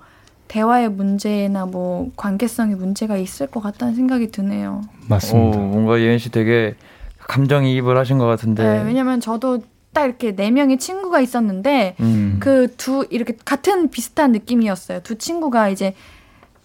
대화의 0.49 0.89
문제나 0.89 1.67
뭐 1.67 2.11
관계성의 2.17 2.77
문제가 2.77 3.19
있을 3.19 3.49
것 3.49 3.61
같다는 3.63 3.95
생각이 3.95 4.31
드네요. 4.31 4.81
오, 4.83 5.05
맞습니다. 5.09 5.59
뭔가 5.59 6.01
예은 6.01 6.17
씨 6.17 6.31
되게 6.31 6.75
감정이입을 7.19 7.99
하신 7.99 8.17
것 8.17 8.25
같은데. 8.25 8.63
네, 8.63 8.83
왜냐면 8.85 9.21
저도 9.21 9.61
딱 9.93 10.05
이렇게 10.07 10.35
네 10.35 10.51
명의 10.51 10.79
친구가 10.79 11.21
있었는데 11.21 11.97
음. 12.01 12.39
그두 12.41 13.07
이렇게 13.11 13.37
같은 13.45 13.91
비슷한 13.91 14.33
느낌이었어요. 14.33 15.01
두 15.03 15.19
친구가 15.19 15.69
이제 15.69 15.95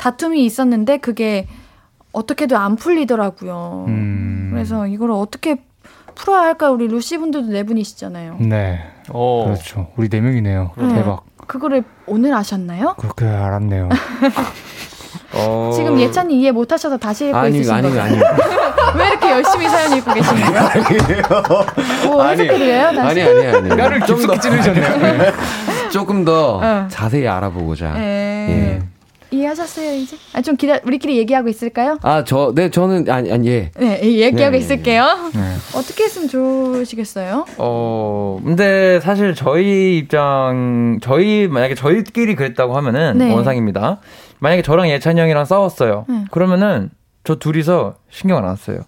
다툼이 0.03 0.43
있었는데 0.43 0.97
그게 0.97 1.47
어떻게도 2.11 2.57
안 2.57 2.75
풀리더라고요. 2.75 3.85
음. 3.87 4.49
그래서 4.51 4.85
이걸 4.85 5.11
어떻게 5.11 5.63
풀어야 6.13 6.41
할까 6.41 6.71
우리 6.71 6.89
루시 6.89 7.17
분들도 7.19 7.53
네 7.53 7.63
분이시잖아요. 7.63 8.35
네, 8.41 8.81
어. 9.09 9.45
그렇죠. 9.45 9.87
우리 9.95 10.09
네 10.09 10.19
명이네요. 10.19 10.71
네. 10.75 10.95
대박. 10.95 11.23
그거를 11.47 11.85
오늘 12.05 12.33
아셨나요? 12.33 12.95
그렇게 12.97 13.25
알았네요. 13.25 13.87
어. 15.35 15.71
지금 15.73 15.97
예찬이 15.97 16.37
이해 16.41 16.51
못하셔서 16.51 16.97
다시 16.97 17.27
읽고 17.27 17.37
아니 17.37 17.59
있으신 17.59 17.73
아니 17.73 17.87
거죠? 17.87 18.01
아니 18.01 18.17
왜 18.99 19.07
이렇게 19.07 19.31
열심히 19.31 19.69
사연 19.69 19.97
읽고 19.97 20.13
계신 20.13 20.35
거예요? 20.35 20.51
뭐 22.11 22.23
아니. 22.23 22.41
해석해드려요? 22.43 22.91
다시? 22.93 23.21
아니 23.21 23.21
아니 23.21 23.47
아니 23.47 23.69
뼈를 23.69 23.99
깊숙이 24.01 24.39
찌르셨네요. 24.39 24.97
네. 25.17 25.33
조금 25.91 26.25
더 26.25 26.57
어. 26.57 26.87
자세히 26.89 27.25
알아보고자. 27.25 27.93
네. 27.93 28.79
예. 28.81 28.92
이해하셨어요 29.33 29.93
이제? 29.95 30.15
아, 30.33 30.41
좀 30.41 30.55
기다 30.55 30.77
우리끼리 30.85 31.17
얘기하고 31.17 31.49
있을까요? 31.49 31.97
아 32.03 32.23
저 32.23 32.53
네 32.55 32.69
저는 32.69 33.09
아니 33.09 33.31
아니 33.31 33.47
예. 33.47 33.71
네, 33.79 33.99
얘기하고 34.03 34.51
네, 34.51 34.57
있을게요. 34.59 35.03
네. 35.33 35.39
어떻게 35.75 36.03
했으면 36.03 36.27
좋으시겠어요? 36.29 37.45
어, 37.57 38.39
근데 38.43 38.99
사실 39.01 39.33
저희 39.35 39.97
입장, 39.97 40.99
저희, 41.01 41.47
만약에 41.47 41.75
저희끼리 41.75 42.35
그랬다고 42.35 42.75
하면은 42.77 43.17
네. 43.17 43.33
원상입니다. 43.33 43.99
만약에 44.39 44.61
저랑 44.61 44.89
예찬이 44.89 45.19
형이랑 45.19 45.45
싸웠어요. 45.45 46.05
네. 46.07 46.25
그러면은 46.31 46.89
저 47.23 47.35
둘이서 47.35 47.95
신경을 48.09 48.45
안 48.47 48.55
써요. 48.55 48.79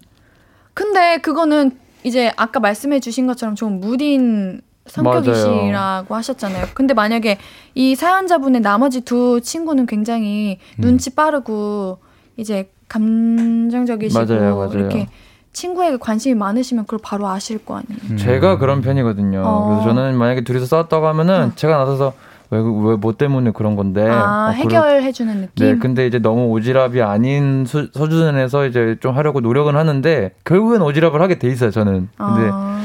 근데 0.74 1.18
그거는 1.18 1.72
이제 2.04 2.30
아까 2.36 2.60
말씀해 2.60 3.00
주신 3.00 3.26
것처럼 3.26 3.54
좀 3.54 3.80
무딘 3.80 4.60
성격이시라고 4.86 6.14
하셨잖아요. 6.14 6.66
근데 6.74 6.94
만약에 6.94 7.38
이 7.74 7.94
사연자분의 7.94 8.60
나머지 8.60 9.00
두 9.00 9.40
친구는 9.40 9.86
굉장히 9.86 10.58
음. 10.78 10.82
눈치 10.82 11.14
빠르고 11.14 11.98
이제 12.36 12.70
감정적이시고 12.88 14.24
맞아요, 14.24 14.56
맞아요. 14.56 14.72
이렇게 14.72 15.08
친구에게 15.52 15.96
관심이 15.96 16.34
많으시면 16.34 16.84
그걸 16.84 17.00
바로 17.02 17.26
아실 17.28 17.64
거 17.64 17.76
아니에요. 17.76 17.98
음. 18.10 18.16
제가 18.16 18.58
그런 18.58 18.82
편이거든요. 18.82 19.42
어. 19.44 19.68
그래서 19.68 19.94
저는 19.94 20.16
만약에 20.16 20.44
둘이서 20.44 20.66
싸웠다고 20.66 21.06
하면은 21.06 21.52
제가 21.56 21.78
나서서 21.78 22.12
왜, 22.50 22.58
왜, 22.60 22.96
뭐 22.96 23.12
때문에 23.12 23.50
그런 23.50 23.74
건데. 23.74 24.08
아, 24.08 24.48
어, 24.48 24.50
해결해 24.52 25.10
주는 25.12 25.40
느낌. 25.40 25.66
네, 25.66 25.78
근데 25.78 26.06
이제 26.06 26.18
너무 26.18 26.48
오지랖이 26.54 27.04
아닌 27.04 27.64
수, 27.66 27.88
수준에서 27.92 28.66
이제 28.66 28.96
좀 29.00 29.16
하려고 29.16 29.40
노력은 29.40 29.76
하는데 29.76 30.30
결국엔 30.44 30.80
오지랖을 30.80 31.18
하게 31.18 31.38
돼 31.38 31.48
있어요, 31.48 31.70
저는. 31.70 32.08
근데 32.16 32.50
아, 32.52 32.80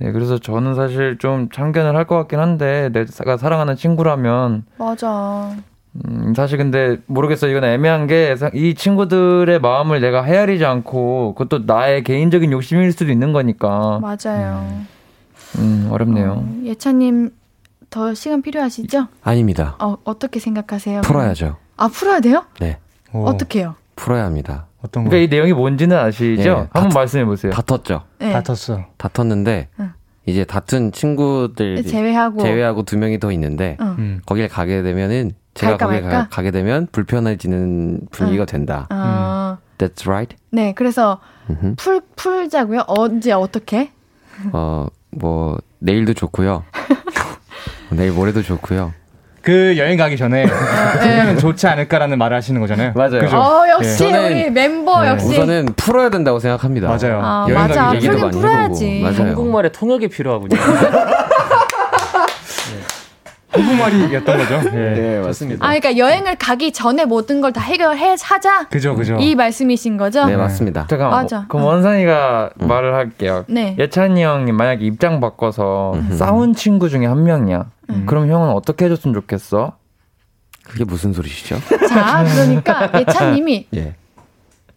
네, 0.00 0.10
그래서 0.12 0.38
저는 0.38 0.74
사실 0.74 1.18
좀 1.18 1.48
참견을 1.50 1.96
할 1.96 2.04
것 2.06 2.16
같긴 2.16 2.38
한데 2.40 2.90
내가 2.92 3.36
사랑하는 3.36 3.76
친구라면 3.76 4.64
맞아. 4.76 5.52
음, 6.08 6.34
사실 6.34 6.58
근데 6.58 6.98
모르겠어요. 7.06 7.50
이건 7.52 7.64
애매한 7.64 8.06
게 8.08 8.34
이 8.54 8.74
친구들의 8.74 9.60
마음을 9.60 10.00
내가 10.00 10.22
헤아리지 10.24 10.64
않고 10.64 11.34
그것도 11.36 11.64
나의 11.66 12.02
개인적인 12.02 12.50
욕심일 12.50 12.90
수도 12.92 13.10
있는 13.12 13.32
거니까 13.32 14.00
맞아요. 14.00 14.68
음, 15.58 15.88
어렵네요. 15.92 16.32
어, 16.44 16.60
예찬님 16.64 17.30
더 17.90 18.12
시간 18.14 18.42
필요하시죠? 18.42 19.06
아닙니다. 19.22 19.76
어, 19.78 19.96
어떻게 20.02 20.40
생각하세요? 20.40 21.02
풀어야죠. 21.02 21.56
아, 21.76 21.86
풀어야 21.88 22.18
돼요? 22.18 22.44
네. 22.58 22.78
오, 23.12 23.26
어떻게요? 23.26 23.76
풀어야 23.94 24.24
합니다. 24.24 24.66
어떤 24.82 25.04
거? 25.04 25.10
그러니까 25.10 25.24
이 25.28 25.34
내용이 25.34 25.52
뭔지는 25.52 25.96
아시죠? 25.96 26.42
예, 26.42 26.48
한번 26.72 26.88
다- 26.88 26.98
말씀해 26.98 27.24
보세요. 27.24 27.52
다퉜죠. 27.52 28.02
네. 28.24 28.32
다퉜어. 28.32 28.86
다퉜는데 28.96 29.68
응. 29.80 29.92
이제 30.26 30.44
다툰 30.44 30.92
친구들 30.92 31.84
제외하고. 31.84 32.40
제외하고 32.40 32.82
두 32.84 32.96
명이 32.96 33.18
더 33.20 33.30
있는데 33.32 33.76
어. 33.80 33.94
음. 33.98 34.20
거길 34.24 34.48
가게 34.48 34.82
되면은 34.82 35.32
제가 35.52 35.76
거기? 35.76 36.00
가, 36.00 36.42
게 36.42 36.50
되면 36.50 36.88
불편해지는 36.90 38.08
분위기가 38.10 38.44
된다. 38.44 38.86
아, 38.90 39.58
That's 39.78 40.06
right. 40.08 40.36
네, 40.50 40.72
그래서 40.74 41.20
음흠. 41.50 41.74
풀 41.76 42.00
풀자고요. 42.16 42.84
언제 42.88 43.32
어떻게? 43.32 43.92
어, 44.52 44.86
뭐 45.10 45.58
내일도 45.78 46.14
좋고요. 46.14 46.64
내일 47.92 48.12
모레도 48.12 48.42
좋고요. 48.42 48.92
그 49.44 49.74
여행 49.76 49.98
가기 49.98 50.16
전에 50.16 50.46
네. 50.46 50.50
풀면 51.00 51.38
좋지 51.38 51.66
않을까라는 51.66 52.16
말을 52.16 52.34
하시는 52.36 52.58
거잖아요. 52.60 52.92
맞아요. 52.94 53.20
그죠? 53.20 53.36
어, 53.36 53.68
역시 53.68 54.04
저는- 54.04 54.24
우리 54.30 54.50
멤버 54.50 55.02
네. 55.02 55.10
역시. 55.10 55.26
우선은 55.26 55.66
풀어야 55.76 56.08
된다고 56.08 56.38
생각합니다. 56.38 56.88
맞아요. 56.88 57.20
아, 57.22 57.46
여행 57.50 57.60
맞아. 57.60 57.84
가기 57.88 57.96
얘기도 57.96 58.18
많이 58.26 58.30
풀어야지. 58.40 58.86
해보고. 58.86 59.02
맞아요. 59.04 59.28
한국말에 59.28 59.68
통역이 59.70 60.08
필요하군요. 60.08 60.56
한국말이었던 63.54 64.36
거죠. 64.38 64.54
예. 64.76 64.78
네, 64.94 65.22
좋습니다. 65.22 65.64
아, 65.64 65.68
그러니까 65.68 65.96
여행을 65.96 66.36
가기 66.36 66.72
전에 66.72 67.04
모든 67.04 67.40
걸 67.40 67.52
다 67.54 67.60
해결해 67.60 68.16
하자. 68.20 68.68
그죠, 68.68 68.94
그죠. 68.96 69.16
이 69.20 69.34
말씀이신 69.36 69.96
거죠? 69.96 70.24
네, 70.26 70.36
맞습니다. 70.36 70.86
잠깐 70.88 71.10
맞아. 71.10 71.46
그럼 71.48 71.64
어. 71.64 71.68
원산이가 71.68 72.50
음. 72.62 72.66
말을 72.66 72.94
할게요. 72.94 73.44
네. 73.48 73.76
예찬이 73.78 74.22
형이 74.22 74.50
만약에 74.52 74.84
입장 74.84 75.20
바꿔서 75.20 75.92
음흠. 75.94 76.16
싸운 76.16 76.54
친구 76.54 76.88
중에 76.88 77.06
한 77.06 77.22
명이야. 77.22 77.66
음. 77.90 78.06
그럼 78.06 78.28
형은 78.28 78.48
어떻게 78.50 78.86
해줬으면 78.86 79.14
좋겠어? 79.14 79.76
그게 80.64 80.84
무슨 80.84 81.12
소리시죠? 81.12 81.58
자, 81.88 82.24
그러니까 82.24 82.90
예찬님이 82.98 83.68
예. 83.76 83.94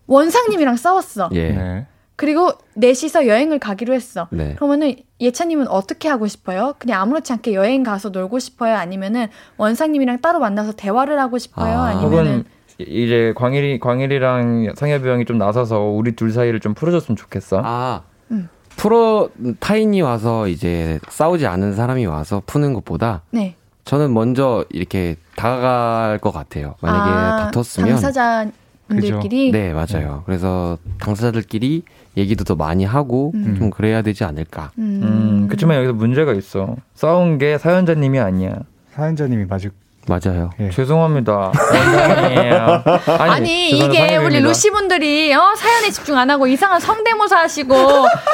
원상님이랑 0.07 0.75
싸웠어. 0.75 1.29
예. 1.33 1.49
네. 1.51 1.87
네. 2.17 2.25
그리고 2.25 2.51
넷이서 2.73 3.27
여행을 3.27 3.59
가기로 3.59 3.93
했어. 3.93 4.27
네. 4.31 4.55
그러면은 4.55 4.95
예찬님은 5.19 5.67
어떻게 5.67 6.09
하고 6.09 6.27
싶어요? 6.27 6.73
그냥 6.79 7.01
아무렇지 7.01 7.31
않게 7.31 7.53
여행 7.53 7.83
가서 7.83 8.09
놀고 8.09 8.39
싶어요? 8.39 8.75
아니면은 8.75 9.27
원상님이랑 9.57 10.21
따로 10.21 10.39
만나서 10.39 10.73
대화를 10.73 11.19
하고 11.19 11.37
싶어요? 11.37 11.77
아. 11.77 11.89
아, 11.89 11.93
니면은 12.03 12.43
이제 12.79 13.33
광일이 13.35 13.79
광일이랑 13.79 14.73
상엽이 14.75 15.07
형이 15.07 15.25
좀 15.25 15.37
나서서 15.37 15.79
우리 15.79 16.15
둘 16.15 16.31
사이를 16.31 16.59
좀 16.59 16.73
풀어줬으면 16.73 17.15
좋겠어. 17.15 17.61
아. 17.63 18.01
음. 18.31 18.49
프로 18.75 19.29
타인이 19.59 20.01
와서 20.01 20.47
이제 20.47 20.99
싸우지 21.09 21.47
않은 21.47 21.73
사람이 21.73 22.05
와서 22.05 22.41
푸는 22.45 22.73
것보다 22.73 23.21
네. 23.31 23.55
저는 23.85 24.13
먼저 24.13 24.65
이렇게 24.69 25.15
다가갈 25.35 26.19
것 26.19 26.31
같아요. 26.31 26.75
만약에 26.81 27.09
아, 27.09 27.51
다퉜으면 27.51 27.99
당사자분들끼리 28.01 29.51
네 29.51 29.73
맞아요. 29.73 30.23
그래서 30.25 30.77
당사자들끼리 30.99 31.83
얘기도 32.17 32.43
더 32.43 32.55
많이 32.55 32.83
하고 32.83 33.31
음. 33.35 33.55
좀 33.57 33.69
그래야 33.69 34.01
되지 34.01 34.23
않을까. 34.23 34.71
음. 34.79 34.99
음, 35.03 35.47
그렇지만 35.47 35.77
여기서 35.77 35.93
문제가 35.93 36.33
있어. 36.33 36.75
싸운 36.95 37.37
게 37.37 37.57
사연자님이 37.57 38.19
아니야. 38.19 38.55
사연자님이 38.95 39.45
맞을 39.45 39.71
맞아요. 40.09 40.51
예. 40.61 40.69
죄송합니다. 40.69 41.51
아니, 43.19 43.31
아니. 43.31 43.69
이게 43.71 44.15
우리. 44.15 44.39
루시 44.39 44.71
분들이 44.71 45.33
어, 45.33 45.53
사연에 45.57 45.89
집중 45.91 46.17
안 46.17 46.29
하고 46.29 46.47
이상한 46.47 46.79
성대모사 46.79 47.37
하시고 47.39 47.75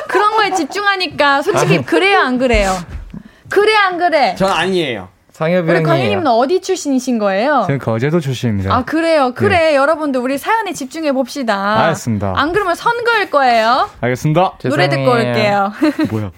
그런 0.08 0.36
거에 0.38 0.54
집중하니까 0.54 1.42
솔직히 1.42 1.82
그래요 1.82 2.20
안 2.20 2.38
그래요? 2.38 2.72
그래 3.50 3.74
안 3.76 3.98
그래? 3.98 4.36
전 4.36 4.52
아니에요. 4.52 5.10
상엽이 5.34 5.70
우리 5.72 5.82
광희님은 5.84 6.28
어디 6.28 6.62
출신이신 6.62 7.18
거예요? 7.18 7.64
저는 7.66 7.80
거제도 7.80 8.20
출신입니다. 8.20 8.72
아 8.74 8.86
그래요 8.86 9.34
그래 9.34 9.76
여러분들 9.76 10.22
우리 10.22 10.38
사연에 10.38 10.74
집중해 10.74 11.12
봅시다. 11.12 11.80
알겠습니다. 11.86 12.34
안 12.36 12.54
그러면 12.54 12.76
선거일 12.76 13.32
거예요. 13.32 13.90
알겠습니다. 14.00 14.60
노래 14.66 14.90
듣고 14.90 15.12
올게요. 15.12 15.74
뭐야? 16.12 16.32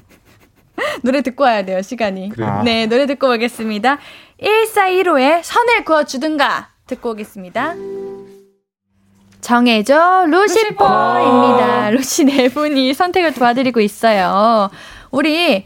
노래 1.03 1.21
듣고 1.21 1.43
와야 1.43 1.65
돼요 1.65 1.81
시간이. 1.81 2.29
그래요? 2.29 2.61
네 2.63 2.85
노래 2.85 3.05
듣고 3.05 3.33
오겠습니다. 3.33 3.97
1415의 4.41 5.43
선을 5.43 5.83
그어 5.83 6.05
주든가 6.05 6.69
듣고 6.87 7.11
오겠습니다. 7.11 7.75
정해줘 9.41 10.25
루시퍼입니다. 10.29 11.89
루시 11.89 12.23
네 12.23 12.47
분이 12.47 12.93
선택을 12.93 13.33
도와드리고 13.33 13.81
있어요. 13.81 14.69
우리 15.11 15.65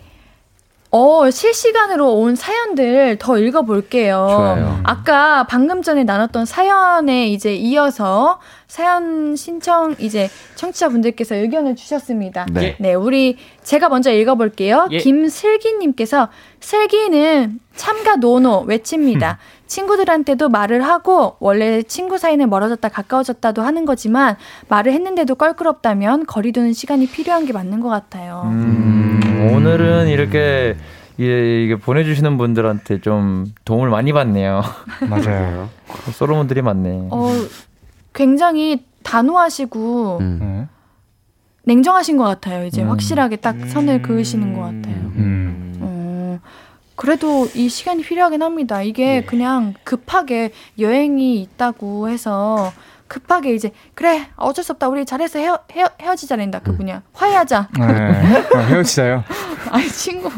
어, 0.92 1.30
실시간으로 1.30 2.16
온 2.16 2.36
사연들 2.36 3.18
더 3.20 3.38
읽어볼게요. 3.38 4.28
좋아요. 4.30 4.80
아까 4.84 5.46
방금 5.48 5.84
전에 5.84 6.04
나눴던 6.04 6.46
사연에 6.46 7.28
이제 7.28 7.54
이어서 7.54 8.40
사연 8.68 9.36
신청 9.36 9.96
이제 10.00 10.30
청취자분들께서 10.56 11.36
의견을 11.36 11.76
주셨습니다. 11.76 12.48
네. 12.80 12.94
우리 12.96 13.38
제가 13.64 13.90
먼저 13.90 14.12
읽어볼게요. 14.12 14.88
예. 14.92 14.98
김슬기님께서 14.98 16.30
슬기는 16.60 17.60
참가 17.76 18.16
노노 18.16 18.62
외칩니다. 18.62 19.38
친구들한테도 19.68 20.50
말을 20.50 20.82
하고 20.82 21.36
원래 21.40 21.84
친구 21.84 22.18
사이는 22.18 22.50
멀어졌다 22.50 22.90
가까워졌다도 22.90 23.62
하는 23.62 23.86
거지만 23.86 24.36
말을 24.68 24.92
했는데도 24.92 25.36
껄끄럽다면 25.36 26.26
거리 26.26 26.52
두는 26.52 26.74
시간이 26.74 27.08
필요한 27.08 27.46
게 27.46 27.54
맞는 27.54 27.80
것 27.80 27.90
같아요. 27.90 28.44
음, 28.46 29.20
오늘은 29.54 30.08
이렇게 30.08 30.76
이게, 31.18 31.66
이게 31.66 31.76
보내주시는 31.76 32.38
분들한테 32.38 33.02
좀 33.02 33.54
도움을 33.66 33.90
많이 33.90 34.14
받네요. 34.14 34.62
맞아요. 35.10 35.70
솔로몬들이 36.14 36.62
많네. 36.62 37.10
어, 37.12 37.32
굉장히 38.14 38.86
단호하시고 39.04 40.18
음. 40.22 40.40
네. 40.42 40.68
냉정하신 41.66 42.18
것 42.18 42.24
같아요. 42.24 42.66
이제 42.66 42.84
음. 42.84 42.90
확실하게 42.90 43.36
딱 43.38 43.56
선을 43.68 44.02
그으시는 44.02 44.54
것 44.54 44.62
같아요. 44.62 44.96
음. 44.96 45.78
어, 45.82 46.40
그래도 46.96 47.48
이 47.54 47.68
시간이 47.68 48.04
필요하긴 48.04 48.42
합니다. 48.42 48.82
이게 48.82 49.24
그냥 49.24 49.74
급하게 49.84 50.52
여행이 50.80 51.42
있다고 51.42 52.10
해서 52.10 52.72
급하게 53.10 53.54
이제 53.54 53.72
그래 53.96 54.28
어쩔 54.38 54.64
수 54.64 54.72
없다 54.72 54.88
우리 54.88 55.04
잘해서 55.06 55.40
헤어, 55.40 55.60
헤어, 55.72 55.90
헤어지자 56.00 56.38
낸다 56.38 56.60
그 56.60 56.70
뭐냐 56.72 57.02
화해하자 57.14 57.68
네. 57.78 57.84
어, 58.56 58.58
헤어지자요. 58.70 59.24
아니 59.72 59.88
친구 59.90 60.30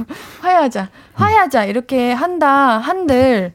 화해하자 0.42 0.90
화해하자 1.14 1.66
이렇게 1.66 2.12
한다 2.14 2.80
한들 2.80 3.54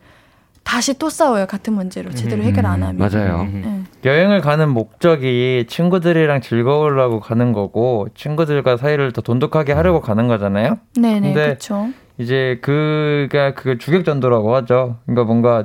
다시 0.62 0.98
또 0.98 1.08
싸워요 1.10 1.46
같은 1.46 1.72
문제로 1.72 2.10
제대로 2.10 2.42
해결 2.42 2.66
안 2.66 2.82
하면 2.82 2.98
맞아요. 2.98 3.44
네. 3.44 3.82
여행을 4.04 4.40
가는 4.40 4.68
목적이 4.68 5.64
친구들이랑 5.68 6.40
즐거우려고 6.40 7.20
가는 7.20 7.52
거고 7.52 8.08
친구들과 8.14 8.76
사이를 8.76 9.12
더 9.12 9.22
돈독하게 9.22 9.72
하려고 9.72 10.00
가는 10.00 10.28
거잖아요. 10.28 10.78
네네 10.96 11.32
그렇죠 11.32 11.88
이제 12.18 12.58
그가 12.62 13.54
그 13.54 13.78
주객전도라고 13.78 14.54
하죠. 14.56 14.98
그러니까 15.06 15.24
뭔가 15.24 15.64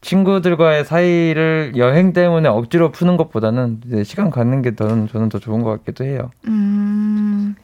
친구들과의 0.00 0.84
사이를 0.84 1.72
여행 1.76 2.12
때문에 2.12 2.48
억지로 2.48 2.92
푸는 2.92 3.16
것보다는 3.16 3.80
이제 3.86 4.04
시간 4.04 4.30
갖는 4.30 4.62
게 4.62 4.74
저는 4.74 5.08
저는 5.08 5.28
더 5.28 5.38
좋은 5.38 5.62
것 5.62 5.70
같기도 5.70 6.04
해요. 6.04 6.30
음 6.46 7.54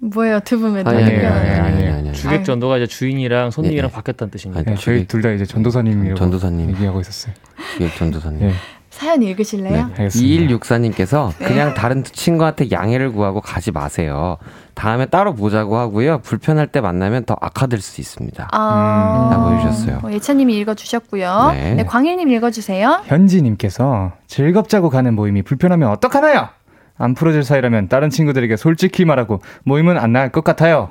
뭐예요 0.00 0.40
두분왜또 0.40 0.90
아니, 0.90 1.02
아니, 1.02 1.10
이렇게 1.12 1.26
아니, 1.26 1.48
하나요? 1.48 1.62
아니, 1.64 1.86
아니, 1.86 2.08
아니. 2.08 2.12
주객 2.12 2.44
전도가 2.44 2.76
이제 2.78 2.86
주인이랑 2.86 3.50
손님이랑 3.50 3.88
네. 3.88 3.94
바뀌었다는 3.94 4.30
뜻입니다. 4.30 4.60
아니, 4.60 4.66
네, 4.66 4.74
저희 4.82 5.06
둘 5.06 5.22
다 5.22 5.30
이제 5.30 5.46
전도사님이라고 5.46 6.18
전도사님. 6.18 6.68
얘기하고 6.70 7.00
있었어요. 7.00 7.34
예, 7.80 7.88
전도사님. 7.88 8.40
네. 8.40 8.52
사연 8.90 9.22
읽으실래요? 9.22 9.90
알겠습니다. 9.96 10.54
2164님께서 10.56 11.32
그냥 11.38 11.74
다른 11.74 12.04
친구한테 12.04 12.70
양해를 12.70 13.10
구하고 13.12 13.40
가지 13.40 13.72
마세요. 13.72 14.36
다음에 14.74 15.06
따로 15.06 15.34
보자고 15.34 15.78
하고요. 15.78 16.18
불편할 16.18 16.66
때 16.66 16.80
만나면 16.80 17.24
더 17.24 17.36
악화될 17.40 17.80
수 17.80 18.00
있습니다. 18.00 18.48
아, 18.52 19.28
라고 19.30 19.52
해주셨어요. 19.54 20.00
어, 20.02 20.10
예찬님이 20.12 20.56
읽어주셨고요. 20.58 21.50
네. 21.52 21.74
네. 21.74 21.84
광일님 21.84 22.28
읽어주세요. 22.30 23.02
현지님께서 23.04 24.12
즐겁자고 24.26 24.90
가는 24.90 25.14
모임이 25.14 25.42
불편하면 25.42 25.90
어떡하나요? 25.90 26.48
안 26.96 27.14
풀어질 27.14 27.42
사이라면 27.42 27.88
다른 27.88 28.10
친구들에게 28.10 28.56
솔직히 28.56 29.04
말하고 29.04 29.40
모임은 29.64 29.98
안 29.98 30.12
나갈 30.12 30.30
것 30.30 30.44
같아요. 30.44 30.90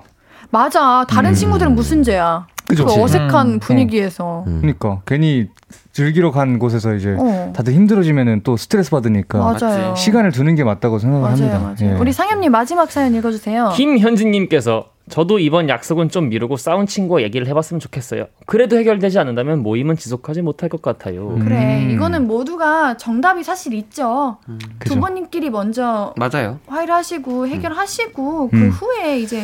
맞아. 0.50 1.06
다른 1.10 1.32
음. 1.32 1.34
친구들은 1.34 1.74
무슨 1.76 2.04
죄야? 2.04 2.48
그 2.68 2.76
그죠? 2.76 3.02
어색한 3.02 3.48
음, 3.48 3.60
분위기에서. 3.60 4.44
음. 4.48 4.60
그러니까 4.62 5.02
괜히 5.06 5.48
즐기러 5.94 6.32
간 6.32 6.58
곳에서 6.58 6.96
이제 6.96 7.16
어. 7.18 7.54
다들 7.56 7.74
힘들어지면은 7.74 8.42
또 8.44 8.58
스트레스 8.58 8.90
받으니까 8.90 9.38
맞아요. 9.38 9.96
시간을 9.96 10.32
두는 10.32 10.56
게 10.56 10.64
맞다고 10.64 10.98
생각합니다. 10.98 11.60
맞아요, 11.60 11.76
맞아요. 11.80 11.94
예. 11.96 12.00
우리 12.00 12.12
상엽님 12.12 12.52
마지막 12.52 12.92
사연 12.92 13.14
읽어주세요. 13.14 13.74
김현진님께서 13.76 14.90
저도 15.10 15.38
이번 15.38 15.70
약속은 15.70 16.10
좀 16.10 16.30
미루고 16.30 16.58
싸운 16.58 16.88
친구와 16.88 17.22
얘기를 17.22 17.46
해봤으면 17.46 17.80
좋겠어요. 17.80 18.26
그래도 18.48 18.78
해결되지 18.78 19.20
않는다면 19.20 19.62
모임은 19.62 19.96
지속하지 19.98 20.42
못할 20.42 20.70
것 20.70 20.82
같아요. 20.82 21.38
그래, 21.44 21.84
음. 21.84 21.92
이거는 21.92 22.26
모두가 22.26 22.98
정답이 22.98 23.44
사실 23.44 23.74
있죠. 23.74 24.38
그죠. 24.80 24.96
두 24.96 25.00
번님끼리 25.00 25.52
먼저 25.52 26.16
맞아요. 26.18 26.58
화해를 26.68 26.96
하시고 26.96 27.48
해결하시고 27.48 28.50
그 28.50 28.56
음. 28.56 28.70
후에 28.70 29.20
이제 29.20 29.44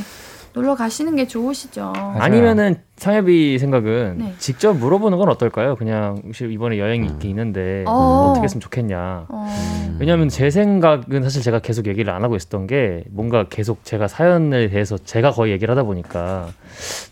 놀러 0.53 0.75
가시는 0.75 1.15
게 1.15 1.27
좋으시죠. 1.27 1.93
아니면은 1.95 2.75
상엽이 2.97 3.57
생각은 3.59 4.15
네. 4.17 4.33
직접 4.39 4.73
물어보는 4.73 5.17
건 5.17 5.29
어떨까요? 5.29 5.75
그냥 5.75 6.21
혹시 6.25 6.47
이번에 6.51 6.79
여행이 6.79 7.07
있게 7.07 7.29
있는데 7.29 7.83
어. 7.87 8.29
어떻게 8.29 8.43
했으면 8.43 8.59
좋겠냐. 8.61 9.25
어, 9.29 9.97
왜냐하면 9.99 10.27
제 10.29 10.49
생각은 10.49 11.23
사실 11.23 11.41
제가 11.41 11.59
계속 11.59 11.87
얘기를 11.87 12.11
안 12.11 12.23
하고 12.23 12.35
있었던 12.35 12.67
게 12.67 13.03
뭔가 13.09 13.45
계속 13.49 13.83
제가 13.85 14.07
사연에 14.07 14.69
대해서 14.69 14.97
제가 14.97 15.31
거의 15.31 15.53
얘기를 15.53 15.71
하다 15.71 15.83
보니까 15.83 16.49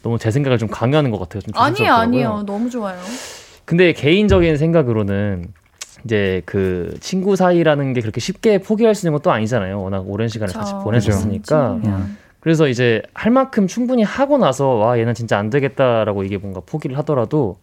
너무 0.03 0.17
제 0.17 0.31
생각을 0.31 0.57
좀 0.57 0.67
강요하는 0.67 1.11
것 1.11 1.19
같아요. 1.19 1.41
조심스럽더라고요. 1.41 2.01
아니에요. 2.01 2.43
너무 2.45 2.69
좋아요. 2.69 2.97
근데 3.65 3.93
개인적인 3.93 4.57
생각으로는 4.57 5.47
이제 6.05 6.41
그 6.45 6.95
친구 7.01 7.35
사이라는 7.35 7.93
게 7.93 8.01
그렇게 8.01 8.19
쉽게 8.19 8.59
포기할 8.59 8.95
수 8.95 9.05
있는 9.05 9.17
것도 9.17 9.31
아니잖아요. 9.31 9.81
워낙 9.81 10.03
오랜 10.07 10.27
시간을 10.27 10.53
그쵸. 10.53 10.59
같이 10.59 10.73
보내셨으니까. 10.83 11.79
친구면. 11.81 12.17
그래서 12.47 12.69
이제 12.69 13.01
할 13.13 13.29
만큼 13.29 13.67
충분히 13.67 14.03
하고 14.03 14.37
나서 14.37 14.69
와 14.69 14.97
얘는 14.97 15.13
진짜 15.15 15.37
안 15.37 15.49
되겠다라고 15.49 16.23
이게 16.23 16.37
뭔가 16.37 16.61
포기를 16.65 16.97
하더라도 16.99 17.57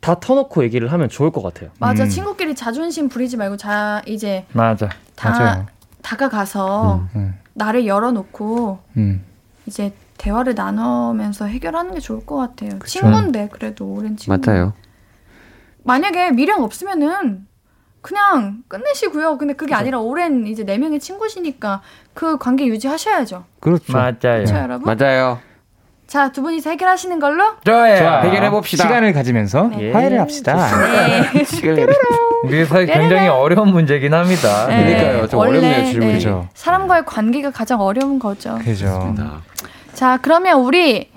다 0.00 0.20
터놓고 0.20 0.64
얘기를 0.64 0.90
하면 0.90 1.10
좋을 1.10 1.30
것 1.30 1.42
같아요. 1.42 1.68
맞아, 1.78 2.04
음. 2.04 2.08
친구끼리 2.08 2.54
자존심 2.54 3.10
부리지 3.10 3.36
말고 3.36 3.58
자 3.58 4.00
이제 4.06 4.46
맞아. 4.52 4.88
다 5.16 5.30
맞아요. 5.32 5.66
다가가서 6.00 7.08
음. 7.14 7.34
나를 7.52 7.86
열어놓고 7.86 8.78
음. 8.96 9.22
이제 9.66 9.92
대화를 10.16 10.54
나누면서 10.54 11.44
해결하는 11.44 11.92
게 11.92 12.00
좋을 12.00 12.24
것 12.24 12.36
같아요. 12.36 12.78
친구인데 12.86 13.50
그래도 13.52 13.84
오랜 13.84 14.16
친구. 14.16 14.40
맞아요. 14.40 14.72
만약에 15.84 16.30
미련 16.30 16.62
없으면은 16.62 17.46
그냥 18.02 18.58
끝내시고요. 18.68 19.38
근데 19.38 19.54
그게 19.54 19.74
아니라 19.74 20.00
오랜 20.00 20.46
이제 20.46 20.64
네 20.64 20.76
명의 20.76 20.98
친구시니까 21.00 21.80
그 22.14 22.36
관계 22.36 22.66
유지하셔야죠. 22.66 23.44
그렇죠. 23.60 23.92
맞아요. 23.92 24.18
그렇죠, 24.20 24.56
여러분? 24.56 24.94
맞아요. 24.96 25.38
자, 26.08 26.30
두 26.30 26.42
분이서 26.42 26.70
해결하시는 26.70 27.18
걸로? 27.20 27.44
좋아요. 27.64 27.96
좋아. 27.96 28.20
해결해 28.20 28.50
봅시다. 28.50 28.82
시간을 28.82 29.14
가지면서 29.14 29.68
네. 29.68 29.92
화해를 29.92 30.20
합시다. 30.20 30.56
네. 30.76 31.44
이게 32.44 32.64
사실 32.66 32.86
굉장히 32.86 33.28
어려운 33.28 33.68
문제긴 33.68 34.12
합니다. 34.12 34.66
네. 34.66 34.84
그러니까요. 34.84 35.28
좀 35.28 35.38
원래, 35.38 35.58
어렵네요, 35.58 35.84
질문이. 35.86 36.12
그죠. 36.14 36.48
사람과의 36.52 37.06
관계가 37.06 37.52
가장 37.52 37.80
어려운 37.80 38.18
거죠. 38.18 38.58
그죠. 38.62 39.14
자, 39.94 40.18
그러면 40.20 40.60
우리 40.60 41.10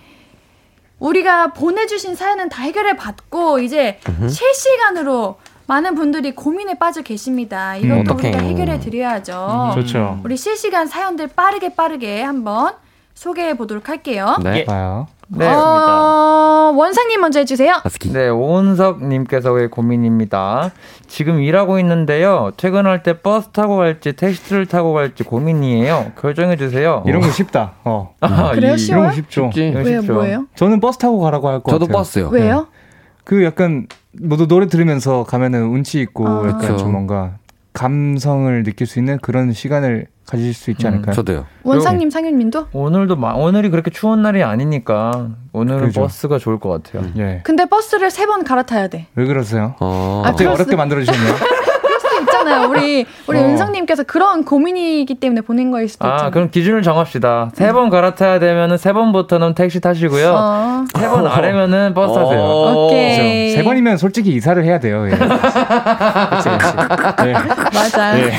우리가 0.99 1.47
보내주신 1.47 2.15
사연은 2.15 2.47
다 2.47 2.61
해결해 2.63 2.95
받고 2.95 3.59
이제 3.59 3.99
실시간으로 4.29 5.39
많은 5.67 5.95
분들이 5.95 6.33
고민에 6.35 6.75
빠져 6.77 7.01
계십니다. 7.01 7.75
이것도 7.75 8.13
음. 8.13 8.17
우리가 8.19 8.39
해결해 8.39 8.79
드려야죠. 8.79 9.71
좋죠. 9.75 10.19
우리 10.23 10.37
실시간 10.37 10.87
사연들 10.87 11.27
빠르게 11.35 11.75
빠르게 11.75 12.21
한번 12.21 12.73
소개해 13.15 13.55
보도록 13.57 13.89
할게요. 13.89 14.35
네. 14.43 14.65
봐요. 14.65 15.07
네. 15.27 15.47
어, 15.47 16.71
원상님 16.75 17.19
먼저 17.19 17.39
해주세요. 17.39 17.81
네, 18.13 18.29
오은석님께서의 18.29 19.69
고민입니다. 19.69 20.71
지금 21.07 21.39
일하고 21.41 21.79
있는데요. 21.79 22.51
퇴근할 22.57 23.01
때 23.01 23.21
버스 23.21 23.47
타고 23.49 23.77
갈지 23.77 24.13
택시를 24.13 24.67
타고 24.67 24.93
갈지 24.93 25.23
고민이에요. 25.23 26.11
결정해 26.21 26.57
주세요. 26.57 27.01
이런 27.07 27.21
거 27.21 27.29
쉽다. 27.31 27.71
어. 27.85 28.13
아, 28.19 28.51
그래요? 28.51 28.75
이- 28.75 28.77
쉬워요? 28.77 28.99
이런 29.05 29.09
거 29.09 29.15
쉽죠. 29.15 29.49
쉽지. 29.51 29.83
쉽죠. 30.01 30.13
뭐예요? 30.13 30.45
저는 30.53 30.79
버스 30.79 30.99
타고 30.99 31.19
가라고 31.19 31.47
할것 31.49 31.71
저도 31.71 31.87
같아요. 31.87 31.97
버스요. 31.97 32.27
왜요? 32.29 32.67
그 33.25 33.43
약간 33.43 33.87
모두 34.21 34.47
노래 34.47 34.67
들으면서 34.67 35.23
가면은 35.25 35.65
운치 35.67 35.99
있고 35.99 36.25
아. 36.27 36.47
약간 36.47 36.59
그쵸. 36.59 36.77
좀 36.77 36.91
뭔가 36.93 37.33
감성을 37.73 38.63
느낄 38.63 38.87
수 38.87 38.99
있는 38.99 39.17
그런 39.19 39.51
시간을 39.51 40.07
가질 40.25 40.53
수 40.53 40.71
있지 40.71 40.87
음, 40.87 40.93
않을까요? 40.93 41.13
저도요. 41.13 41.45
원상님, 41.63 42.09
상윤님도? 42.09 42.67
오늘도 42.71 43.15
마- 43.17 43.33
오늘이 43.33 43.69
그렇게 43.69 43.91
추운 43.91 44.21
날이 44.21 44.41
아니니까 44.43 45.31
오늘은 45.51 45.87
그죠. 45.87 46.01
버스가 46.01 46.39
좋을 46.39 46.57
것 46.59 46.69
같아요. 46.83 47.11
예. 47.17 47.41
근데 47.43 47.65
버스를 47.65 48.09
세 48.09 48.25
번 48.25 48.43
갈아타야 48.45 48.87
돼. 48.87 49.07
왜 49.15 49.25
그러세요? 49.25 49.75
어. 49.81 50.21
아, 50.23 50.29
갑자기 50.29 50.45
그럴 50.45 50.55
어렵게 50.55 50.71
수- 50.71 50.77
만들어 50.77 51.03
주셨네요. 51.03 51.35
있잖아요. 52.45 52.69
우리 52.69 53.05
우리 53.27 53.37
어. 53.39 53.41
은성님께서 53.41 54.03
그런 54.03 54.43
고민이기 54.45 55.15
때문에 55.15 55.41
보낸 55.41 55.71
거일 55.71 55.87
수도 55.89 56.05
있잖아요. 56.07 56.27
아, 56.27 56.29
그럼 56.31 56.49
기준을 56.51 56.81
정합시다. 56.81 57.51
세 57.53 57.71
번 57.75 57.89
갈아타야 57.89 58.39
되면은 58.39 58.77
세 58.77 58.93
번부터는 58.93 59.53
택시 59.53 59.81
타시고요. 59.81 60.33
어. 60.37 60.85
세번 60.95 61.27
아래면은 61.27 61.93
버스 61.93 62.13
타세요. 62.13 62.39
어. 62.39 62.85
오케이. 62.87 63.51
세 63.51 63.63
번이면 63.63 63.97
솔직히 63.97 64.33
이사를 64.35 64.63
해야 64.63 64.79
돼요. 64.79 65.05
예. 65.07 65.11
그치, 65.11 66.49
그치. 66.49 67.27
예. 67.27 67.33
맞아. 67.73 68.19
예. 68.19 68.31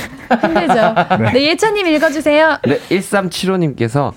힘들죠. 0.42 0.94
네, 1.34 1.42
예찬님 1.50 1.86
읽어주세요. 1.86 2.58
네, 2.66 2.78
1375님께서 2.90 4.12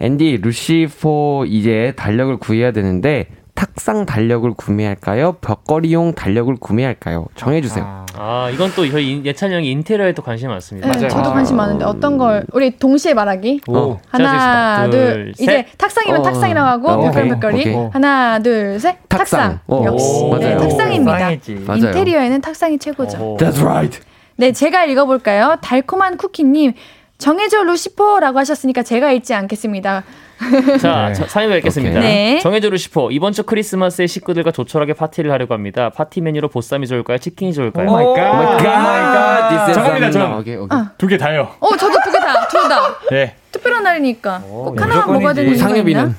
앤디 0.00 0.38
루시포 0.42 1.44
이제 1.46 1.92
달력을 1.96 2.36
구해야 2.38 2.72
되는데 2.72 3.26
탁상 3.60 4.06
달력을 4.06 4.50
구매할까요? 4.54 5.32
벽걸이용 5.42 6.14
달력을 6.14 6.56
구매할까요? 6.56 7.26
정해주세요. 7.34 8.06
아 8.14 8.48
이건 8.50 8.72
또 8.74 8.88
저희 8.90 9.20
예찬이 9.22 9.54
형이 9.54 9.70
인테리어에 9.70 10.14
또 10.14 10.22
관심이 10.22 10.50
많습니다. 10.50 10.90
네, 10.92 11.08
저도 11.08 11.30
관심 11.30 11.56
많은데 11.56 11.84
어떤 11.84 12.16
걸 12.16 12.46
우리 12.52 12.78
동시에 12.78 13.12
말하기. 13.12 13.60
오, 13.68 13.98
하나, 14.08 14.86
시작하겠습니다. 14.86 14.90
둘, 14.90 14.90
둘, 14.90 15.30
이제 15.32 15.44
셋. 15.44 15.66
탁상이면 15.76 16.20
어, 16.20 16.22
탁상이라고 16.22 16.68
하고 16.68 16.88
어, 16.88 17.00
벽걸이 17.02 17.28
벽걸이. 17.28 17.60
오케이. 17.60 17.74
하나, 17.92 18.38
둘, 18.38 18.80
셋. 18.80 18.96
탁상. 19.10 19.40
탁상. 19.40 19.60
어, 19.66 19.82
역시 19.84 20.06
오, 20.22 20.38
네, 20.38 20.54
맞아요. 20.54 20.58
탁상입니다. 20.60 21.18
상이지. 21.18 21.54
맞아요. 21.66 21.84
인테리어에는 21.84 22.40
탁상이 22.40 22.78
최고죠. 22.78 23.36
That's 23.38 23.60
right. 23.62 24.00
네, 24.36 24.52
제가 24.52 24.86
읽어볼까요? 24.86 25.56
달콤한 25.60 26.16
쿠키님. 26.16 26.72
정해줘 27.20 27.62
루시포라고 27.64 28.38
하셨으니까 28.38 28.82
제가 28.82 29.12
읽지 29.12 29.34
않겠습니다. 29.34 30.02
자, 30.80 31.08
네. 31.08 31.12
자, 31.12 31.26
사연 31.28 31.52
읽겠습니다. 31.52 32.00
네. 32.00 32.40
정해줘 32.42 32.70
루시포 32.70 33.10
이번 33.12 33.32
주 33.32 33.42
크리스마스에 33.44 34.06
식구들과 34.06 34.50
조촐하게 34.52 34.94
파티를 34.94 35.30
하려고 35.30 35.52
합니다. 35.54 35.90
파티 35.90 36.22
메뉴로 36.22 36.48
보쌈이 36.48 36.86
좋을까요? 36.86 37.18
치킨이 37.18 37.52
좋을까요? 37.52 37.88
Oh 37.88 37.92
my 37.92 38.04
God. 38.04 38.30
Oh 38.32 38.36
my 38.36 38.62
God, 38.62 39.48
this 39.50 39.62
is 39.68 39.74
정합니다, 39.74 40.06
an- 40.06 40.12
정. 40.12 40.38
오케이, 40.38 40.56
오케이. 40.56 40.78
두개 40.98 41.18
다요. 41.18 41.50
어, 41.60 41.76
저도 41.76 41.92
두 42.04 42.10
개 42.10 42.18
다, 42.18 42.48
둘 42.48 42.68
다. 42.68 42.80
네. 43.10 43.36
특별한 43.52 43.82
날이니까. 43.82 44.42
오, 44.48 44.64
꼭 44.64 44.80
하나만 44.80 45.12
먹어야 45.12 45.34
되는 45.34 45.52
이유가 45.52 45.68
상엽이는? 45.68 46.16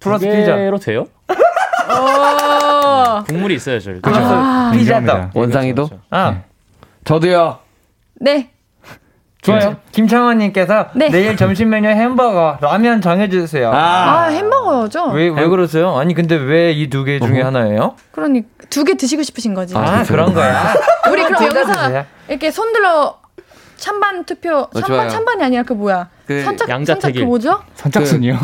플러스 0.00 0.24
피자. 0.30 0.54
로 0.56 0.78
돼요? 0.78 1.06
오. 1.90 3.24
국물이 3.24 3.54
있어야죠. 3.56 4.00
플러스 4.02 4.20
아. 4.22 4.70
피자다. 4.72 4.98
인정합니다. 5.00 5.30
원상이도? 5.34 5.90
아, 6.10 6.42
저도요. 7.04 7.58
네. 8.20 8.50
좋아요. 9.42 9.76
김창원님께서 9.92 10.88
네. 10.94 11.08
내일 11.10 11.36
점심 11.36 11.70
메뉴 11.70 11.88
햄버거, 11.88 12.58
라면 12.60 13.00
정해주세요. 13.00 13.70
아, 13.72 14.24
햄버거죠? 14.30 15.06
왜, 15.10 15.28
왜 15.28 15.46
그러세요? 15.48 15.96
아니, 15.96 16.12
근데 16.14 16.34
왜 16.36 16.72
이 16.72 16.88
두 16.90 17.04
개 17.04 17.20
중에 17.20 17.40
하나예요? 17.42 17.94
그러니 18.12 18.42
두 18.68 18.84
개 18.84 18.96
드시고 18.96 19.22
싶으신 19.22 19.54
거지. 19.54 19.76
아, 19.76 20.02
그런 20.04 20.34
거야. 20.34 20.74
우리 21.10 21.22
그럼 21.24 21.44
여기서. 21.44 22.04
이렇게 22.28 22.50
손들어 22.50 23.18
찬반 23.76 24.24
투표, 24.24 24.68
찬반 24.74 24.82
좋아요. 24.88 25.08
찬반이 25.08 25.44
아니라 25.44 25.62
그 25.62 25.72
뭐야? 25.72 26.08
그 26.26 26.42
선착 26.42 26.68
양자택일. 26.68 27.20
그 27.22 27.26
뭐죠? 27.26 27.62
선착순이요. 27.76 28.36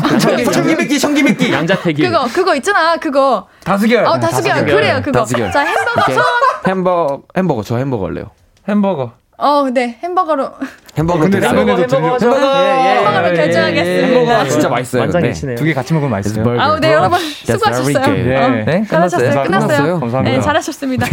청기백기, 0.51 0.97
청기백기. 0.97 1.51
양자택일. 1.51 2.09
그거 2.09 2.25
그거 2.33 2.55
있잖아. 2.55 2.95
그거. 2.95 3.47
다수결. 3.65 4.05
어, 4.05 4.17
다수결. 4.17 4.53
다수결. 4.53 4.75
그래요. 4.75 5.01
그거. 5.03 5.19
다수결. 5.19 5.51
자, 5.51 5.59
햄버거. 5.65 6.13
손. 6.13 6.23
햄버거, 6.65 7.21
햄버거, 7.35 7.63
저 7.63 7.77
햄버거 7.77 8.05
할래요. 8.05 8.31
햄버거. 8.69 9.11
어, 9.37 9.67
네. 9.69 9.97
햄버거로 10.01 10.49
햄버거 10.97 11.19
근데. 11.19 11.39
라면에도 11.39 11.85
들려. 11.87 11.99
햄버거. 12.17 12.55
햄버거로 12.55 13.35
결정하겠습니다. 13.35 14.07
햄버거 14.07 14.49
진짜 14.49 14.69
맛있어요. 14.69 15.01
만장일치네요. 15.03 15.57
두 15.57 15.65
개 15.65 15.73
같이 15.73 15.93
먹으면 15.93 16.11
맛있어요. 16.11 16.61
아우, 16.61 16.79
네, 16.79 16.93
여러분. 16.93 17.19
수고하셨어요. 17.19 17.99
네. 18.23 18.35
어, 18.37 18.49
네, 18.65 18.83
잘하셨어요. 18.87 19.29
끝났어요. 19.29 19.43
끝났어요. 19.43 19.67
끝났어요? 19.67 19.99
감사합니다. 19.99 20.37
네, 20.37 20.41
잘하셨습니다. 20.41 21.07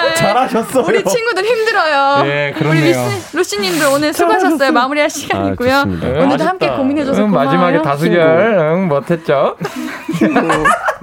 정말 0.00 0.14
잘하셨어요. 0.16 0.84
우리 0.86 1.04
친구들 1.04 1.44
힘들어요. 1.44 2.22
네, 2.24 2.52
우리 2.54 2.58
그렇네요. 2.58 3.04
루시, 3.04 3.36
루시 3.36 3.60
님들 3.60 3.86
오늘 3.86 4.12
수고하셨어요. 4.12 4.72
마무리할 4.72 5.10
시간이고요. 5.10 5.74
아. 5.74 5.82
오늘도. 5.82 6.44
함께 6.44 6.68
고민해줘서 6.68 7.22
응, 7.22 7.28
고마워요. 7.28 7.46
마지막에 7.46 7.82
다수결. 7.82 8.58
응, 8.58 8.88
못했죠? 8.88 9.56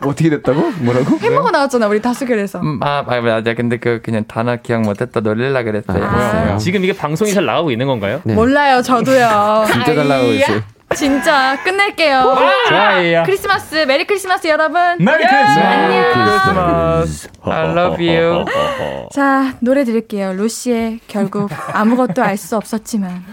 어떻게 0.05 0.29
됐다고? 0.29 0.71
뭐라고? 0.79 1.17
햄버거 1.19 1.49
나왔잖아, 1.51 1.87
우리 1.87 2.01
다수결에서. 2.01 2.59
음, 2.59 2.79
아, 2.83 3.03
아, 3.07 3.21
맞아. 3.21 3.53
근데 3.53 3.77
그, 3.77 4.01
그냥 4.03 4.25
단어 4.27 4.55
기억 4.57 4.81
못했다 4.81 5.19
놀릴라 5.21 5.63
그랬어요. 5.63 6.03
아. 6.03 6.57
지금 6.57 6.83
이게 6.83 6.93
방송이 6.93 7.33
잘 7.33 7.45
나가고 7.45 7.71
있는 7.71 7.87
건가요? 7.87 8.21
네. 8.23 8.33
몰라요, 8.33 8.81
저도요. 8.81 9.65
진짜 9.71 9.85
잘 9.95 10.07
나가고. 10.07 10.27
있어요. 10.27 10.61
진짜 10.95 11.57
끝낼게요. 11.63 12.35
좋아요. 12.69 13.23
크리스마스, 13.25 13.75
메리 13.75 14.05
크리스마스 14.05 14.47
여러분. 14.47 14.79
메리 14.99 15.17
크리스마스. 15.17 15.59
안녕. 15.59 16.13
크리스마스. 16.13 17.27
I 17.43 17.69
love 17.77 18.07
you. 18.17 18.45
자, 19.13 19.53
노래 19.59 19.83
들을게요. 19.83 20.33
루시의 20.33 20.99
결국 21.07 21.49
아무것도 21.73 22.23
알 22.23 22.37
수 22.37 22.55
없었지만. 22.55 23.23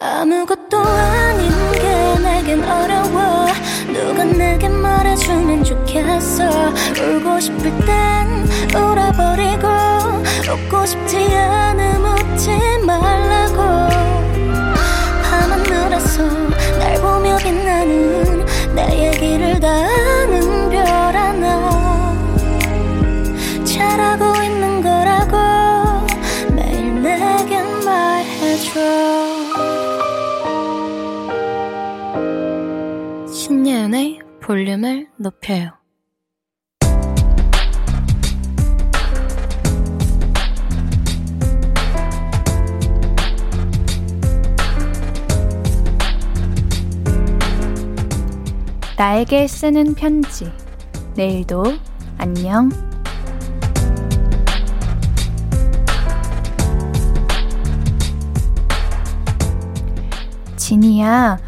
아무것도 0.00 0.78
아닌 0.78 1.50
게 1.72 2.18
내겐 2.22 2.62
어려워 2.64 3.46
누가 3.86 4.24
내게 4.24 4.68
말해주면 4.68 5.62
좋겠어 5.64 6.44
울고 7.00 7.40
싶을 7.40 7.70
땐 7.86 8.46
울어버리고 8.74 9.68
웃고 10.52 10.84
싶지 10.84 11.16
않음 11.36 12.04
웃지 12.04 12.50
말라고 12.84 13.88
밤하늘에서 15.22 16.24
날 17.24 17.38
보며 17.38 17.38
빛나는 17.38 18.44
내 18.74 19.08
얘기를 19.08 19.58
다 19.58 19.68
아는 19.68 20.68
별 20.70 20.86
하나 20.86 22.14
잘하고 23.64 24.42
있는 24.42 24.82
거라고 24.82 25.36
매일 26.54 27.02
내겐 27.02 27.84
말해줘 27.84 28.80
신예은의 33.32 34.20
볼륨을 34.40 35.08
높여요. 35.16 35.83
나에게 48.96 49.48
쓰는 49.48 49.94
편지. 49.94 50.52
내일도 51.16 51.64
안녕. 52.16 52.70
진이야, 60.56 61.38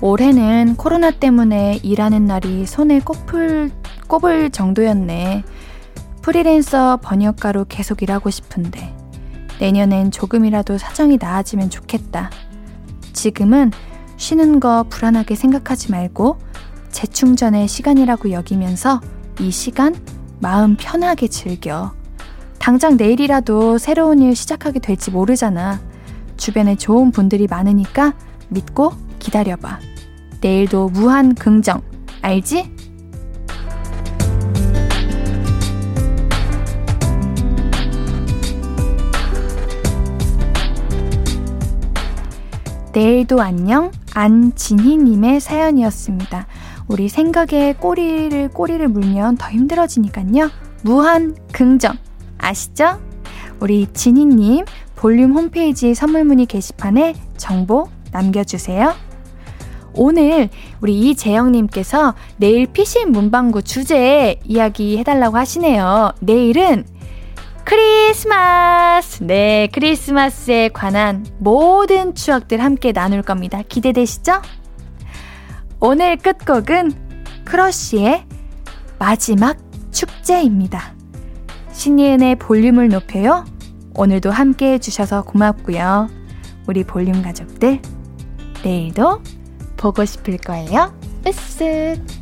올해는 0.00 0.76
코로나 0.76 1.10
때문에 1.10 1.80
일하는 1.82 2.24
날이 2.26 2.66
손에 2.66 3.00
꼽을, 3.00 3.72
꼽을 4.06 4.50
정도였네. 4.50 5.42
프리랜서 6.22 6.98
번역가로 6.98 7.66
계속 7.68 8.02
일하고 8.02 8.30
싶은데, 8.30 8.94
내년엔 9.58 10.12
조금이라도 10.12 10.78
사정이 10.78 11.18
나아지면 11.20 11.68
좋겠다. 11.68 12.30
지금은 13.12 13.72
쉬는 14.16 14.60
거 14.60 14.84
불안하게 14.88 15.34
생각하지 15.34 15.90
말고, 15.90 16.38
재충전의 16.92 17.66
시간이라고 17.66 18.30
여기면서 18.30 19.00
이 19.40 19.50
시간 19.50 19.94
마음 20.40 20.76
편하게 20.76 21.26
즐겨. 21.26 21.92
당장 22.58 22.96
내일이라도 22.96 23.78
새로운 23.78 24.20
일 24.20 24.36
시작하게 24.36 24.78
될지 24.78 25.10
모르잖아. 25.10 25.80
주변에 26.36 26.76
좋은 26.76 27.10
분들이 27.10 27.48
많으니까 27.48 28.14
믿고 28.48 28.92
기다려봐. 29.18 29.80
내일도 30.40 30.88
무한 30.90 31.34
긍정. 31.34 31.82
알지? 32.20 32.70
내일도 42.92 43.40
안녕 43.40 43.90
안진희님의 44.14 45.40
사연이었습니다. 45.40 46.46
우리 46.88 47.08
생각에 47.08 47.74
꼬리를 47.78 48.48
꼬리를 48.50 48.86
물면 48.88 49.36
더 49.36 49.50
힘들어지니까요. 49.50 50.50
무한 50.82 51.36
긍정 51.52 51.94
아시죠? 52.38 53.00
우리 53.60 53.86
진희님 53.92 54.64
볼륨 54.96 55.32
홈페이지 55.32 55.94
선물 55.94 56.24
문의 56.24 56.46
게시판에 56.46 57.14
정보 57.36 57.88
남겨주세요. 58.10 58.94
오늘 59.94 60.48
우리 60.80 60.98
이재영님께서 61.10 62.14
내일 62.36 62.66
피신 62.66 63.12
문방구 63.12 63.62
주제 63.62 64.40
이야기 64.44 64.98
해달라고 64.98 65.36
하시네요. 65.36 66.12
내일은 66.20 66.84
크리스마스! 67.64 69.22
네, 69.22 69.68
크리스마스에 69.72 70.68
관한 70.68 71.24
모든 71.38 72.14
추억들 72.14 72.62
함께 72.62 72.92
나눌 72.92 73.22
겁니다. 73.22 73.62
기대되시죠? 73.68 74.40
오늘 75.84 76.16
끝곡은 76.16 76.92
크러쉬의 77.44 78.24
마지막 79.00 79.58
축제입니다. 79.90 80.94
신예은의 81.72 82.36
볼륨을 82.36 82.88
높여요. 82.88 83.44
오늘도 83.96 84.30
함께 84.30 84.74
해주셔서 84.74 85.24
고맙고요. 85.24 86.08
우리 86.68 86.84
볼륨 86.84 87.20
가족들, 87.20 87.82
내일도 88.62 89.20
보고 89.76 90.04
싶을 90.04 90.36
거예요. 90.36 90.96
으쓱! 91.24 92.21